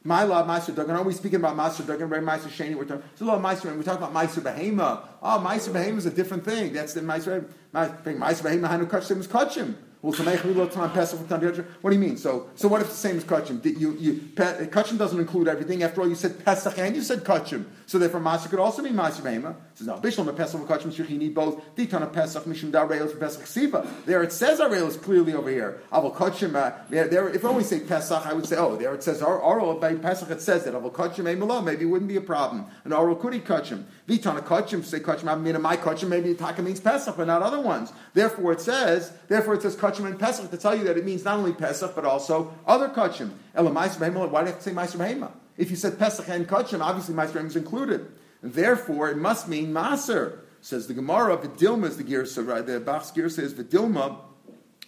My 0.08 0.22
love, 0.22 0.45
Meister 0.45 0.72
Duggan. 0.72 0.95
Are 0.95 1.01
we 1.01 1.14
speaking 1.14 1.38
about 1.38 1.56
Meister 1.56 1.82
Duggan? 1.82 2.08
Very 2.08 2.22
Meister 2.22 2.47
Shani. 2.47 2.76
We're 2.76 2.86
talking. 2.86 3.01
Lot 3.22 3.38
of 3.38 3.41
Meister. 3.41 3.74
We're 3.74 3.82
talking 3.82 4.03
about 4.03 4.14
Meister 4.14 4.39
Behema. 4.39 5.01
Oh, 5.20 5.39
Meister 5.39 5.72
Behema 5.72 5.97
is 5.97 6.06
a 6.06 6.12
different 6.12 6.45
thing. 6.45 6.74
That's 6.74 6.93
the 6.93 7.01
Meister. 7.01 7.49
Meister 7.74 8.03
Behema. 8.14 8.68
Hanu 8.68 8.86
Kachim 8.86 9.18
is 9.18 9.28
Kachim. 9.28 9.74
What 10.06 10.18
do 10.18 11.95
you 11.95 11.99
mean? 11.99 12.18
So, 12.18 12.47
so 12.53 12.68
what 12.68 12.82
if 12.82 12.89
the 12.89 12.93
same 12.93 13.18
as 13.18 13.24
kachim? 13.24 13.66
You, 13.66 13.93
you, 13.93 14.14
kachim 14.36 14.99
doesn't 14.99 15.20
include 15.20 15.47
everything. 15.47 15.82
After 15.82 16.01
all, 16.01 16.08
you 16.08 16.14
said 16.14 16.45
pesach 16.45 16.78
and 16.78 16.95
you 16.95 17.01
said 17.01 17.24
kachim. 17.24 17.66
So 17.88 17.97
therefore, 17.97 18.22
maser 18.22 18.47
could 18.51 18.60
also 18.60 18.84
be 18.84 18.91
maser 18.91 19.22
behema. 19.22 19.56
Says 19.74 19.88
no. 19.88 19.95
Bishlam 19.95 20.38
pesach 20.38 20.60
and 20.60 20.70
kachim 20.70 20.91
shich. 20.93 21.10
You 21.10 21.18
need 21.18 21.34
both. 21.34 21.76
Ditana 21.76 22.14
pesach 22.14 22.43
mishum 22.43 22.72
da 22.72 22.86
pesach 22.86 23.47
siva. 23.47 23.88
There 24.06 24.22
it 24.22 24.32
says 24.32 24.60
reils 24.60 24.95
clearly 25.01 25.34
over 25.34 25.49
here. 25.49 25.82
Aval 25.91 26.14
kachim. 26.14 26.53
Uh, 26.53 26.74
there, 26.89 27.30
if 27.30 27.43
I 27.43 27.47
only 27.47 27.64
say 27.64 27.80
pesach, 27.80 28.28
I 28.28 28.34
would 28.34 28.45
say 28.45 28.58
oh, 28.58 28.76
there 28.76 28.93
it 28.93 29.01
says 29.01 29.24
oral 29.24 29.74
by 29.80 29.95
pesach. 29.95 30.30
It 30.30 30.41
says 30.41 30.66
that 30.66 30.76
aval 30.76 30.91
kachim 30.91 31.26
emelo. 31.26 31.64
Maybe 31.64 31.86
it 31.86 31.88
wouldn't 31.88 32.10
be 32.10 32.18
a 32.18 32.22
problem. 32.22 32.66
An 32.84 32.91
could 33.16 33.34
eat 33.34 33.45
kachim. 33.45 33.86
Vitana 34.08 34.41
kachim 34.41 34.84
say 34.84 34.99
kachim. 34.99 35.28
I 35.28 35.36
mean, 35.36 35.60
my 35.62 35.78
kachim 35.78 36.10
maybe 36.10 36.34
taka 36.36 36.62
means 36.62 36.80
pesach, 36.80 37.18
but 37.18 37.26
not 37.26 37.41
other 37.41 37.60
ones. 37.60 37.91
Therefore, 38.14 38.51
it 38.51 38.62
says. 38.62 39.12
Therefore, 39.28 39.56
it 39.56 39.64
says 39.64 39.76
kachim 39.76 40.06
and 40.06 40.20
pesach 40.20 40.51
to 40.51 40.58
tell 40.58 40.76
you 40.76 40.84
that 40.86 40.97
it 40.97 41.06
means 41.06 41.24
not 41.26 41.38
only 41.38 41.53
Pesach, 41.53 41.95
but 41.95 42.06
also 42.06 42.53
other 42.66 42.89
Kachim. 42.89 43.32
Ela 43.53 43.72
Meiser 43.72 43.97
Behema, 43.97 44.30
why 44.30 44.41
do 44.41 44.47
you 44.47 44.53
have 44.53 44.64
to 44.64 44.70
say 44.70 44.72
Behema? 44.72 45.32
If 45.58 45.70
you 45.70 45.76
said 45.76 45.97
Pesach 45.97 46.28
and 46.30 46.47
Kachim, 46.47 46.82
obviously 46.82 47.16
Behema 47.16 47.45
is 47.45 47.56
included. 47.56 48.12
Therefore, 48.41 49.10
it 49.10 49.18
must 49.18 49.47
mean 49.47 49.74
Maser. 49.74 50.39
Says 50.62 50.88
the 50.88 50.93
Gemara, 50.93 51.38
Vidilma 51.38 51.86
is 51.88 51.97
the 51.97 52.03
Girsa, 52.03 52.45
right? 52.45 52.66
The 52.66 52.80
Bach's 52.80 53.12
Girsa 53.12 53.39
is 53.39 53.53
Vidilma. 53.53 54.18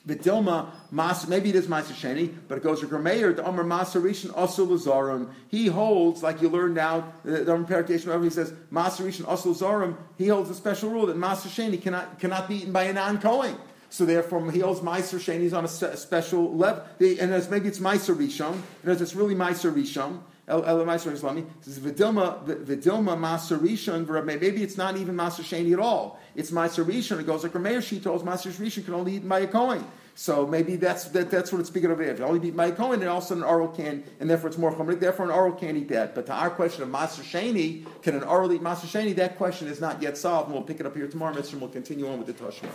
Vidilma, 0.07 0.69
mas, 0.89 1.27
maybe 1.27 1.49
it 1.49 1.55
is 1.55 1.67
Sheni, 1.67 2.33
but 2.47 2.57
it 2.57 2.63
goes 2.63 2.79
to 2.79 2.87
Grameyer, 2.87 3.35
the 3.35 3.45
Amr 3.45 3.65
Maser 3.65 4.01
Rishon 4.01 4.31
Asul. 4.33 5.29
He 5.49 5.67
holds, 5.67 6.23
like 6.23 6.41
you 6.41 6.47
learned 6.47 6.75
now, 6.75 7.13
the 7.25 7.51
Amr 7.51 7.67
Parakation, 7.67 8.23
he 8.23 8.29
says, 8.29 8.53
Maser 8.71 9.05
Rishon 9.05 9.25
Asul 9.25 9.97
he 10.17 10.27
holds 10.27 10.49
a 10.49 10.55
special 10.55 10.89
rule 10.89 11.05
that 11.07 11.17
Sheni 11.17 11.81
cannot, 11.81 12.19
cannot 12.19 12.47
be 12.47 12.55
eaten 12.55 12.71
by 12.71 12.83
a 12.83 12.93
non 12.93 13.19
Kohen. 13.19 13.57
So 13.89 14.05
therefore, 14.05 14.51
he 14.51 14.59
holds 14.59 14.81
Meiser 14.81 15.17
Sheni 15.17 15.53
on 15.53 15.65
a 15.65 15.97
special 15.97 16.55
level, 16.55 16.83
and 16.99 17.33
as 17.33 17.49
maybe 17.49 17.67
it's 17.67 17.79
Meiser 17.79 18.15
Rishon, 18.15 18.53
and 18.83 18.91
as 18.91 19.01
it's 19.01 19.15
really 19.15 19.35
Meiser 19.35 19.73
Rishon. 19.73 20.19
El 20.47 20.61
Meiser 20.61 21.11
Islami 21.11 21.45
says 21.59 21.77
Vidilma 21.77 22.45
Vidilma 22.45 23.17
Maser 23.17 23.59
Rishon. 23.59 24.25
Maybe 24.25 24.63
it's 24.63 24.77
not 24.77 24.95
even 24.95 25.15
Maser 25.15 25.43
Sheni 25.43 25.73
at 25.73 25.79
all. 25.79 26.19
It's 26.35 26.51
Meiser 26.51 26.85
Rishon. 26.85 27.19
It 27.19 27.25
goes 27.25 27.43
like 27.43 27.51
Rameir. 27.51 27.83
She 27.83 27.99
tells 27.99 28.23
Maser 28.23 28.51
Rishon 28.53 28.85
can 28.85 28.93
only 28.93 29.15
eat 29.15 29.27
by 29.27 29.39
a 29.39 29.47
Kohen. 29.47 29.85
So 30.15 30.47
maybe 30.47 30.77
that's 30.77 31.05
that, 31.09 31.29
that's 31.29 31.51
what 31.51 31.59
it's 31.59 31.69
speaking 31.69 31.91
of. 31.91 31.99
If 31.99 32.19
you 32.19 32.25
only 32.25 32.47
eat 32.47 32.55
by 32.55 32.67
a 32.67 32.71
Kohen, 32.71 33.01
then 33.01 33.09
also 33.09 33.35
an 33.35 33.43
oral 33.43 33.67
can, 33.67 34.05
and 34.21 34.29
therefore 34.29 34.47
it's 34.47 34.57
more 34.57 34.73
chumrik. 34.73 35.01
Therefore, 35.01 35.25
an 35.25 35.31
oral 35.31 35.51
can't 35.51 35.75
eat 35.75 35.89
that. 35.89 36.15
But 36.15 36.27
to 36.27 36.33
our 36.33 36.49
question 36.49 36.81
of 36.81 36.89
Maser 36.89 37.23
Sheni, 37.23 37.85
can 38.01 38.15
an 38.15 38.23
oral 38.23 38.51
eat 38.53 38.61
Maser 38.61 38.87
Sheni? 38.87 39.13
That 39.17 39.37
question 39.37 39.67
is 39.67 39.81
not 39.81 40.01
yet 40.01 40.17
solved, 40.17 40.47
and 40.47 40.55
we'll 40.55 40.63
pick 40.63 40.79
it 40.79 40.85
up 40.85 40.95
here 40.95 41.07
tomorrow, 41.07 41.35
Mr. 41.35 41.53
And 41.53 41.61
we'll 41.61 41.71
continue 41.71 42.09
on 42.09 42.23
with 42.23 42.27
the 42.27 42.33
Tashma. 42.33 42.69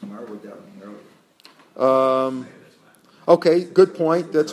Tomorrow 0.00 0.26
we're 0.26 0.36
down 0.36 0.62
early. 0.82 1.86
Um, 1.86 2.48
okay, 3.28 3.64
good 3.64 3.94
point. 3.94 4.32
That's 4.32 4.52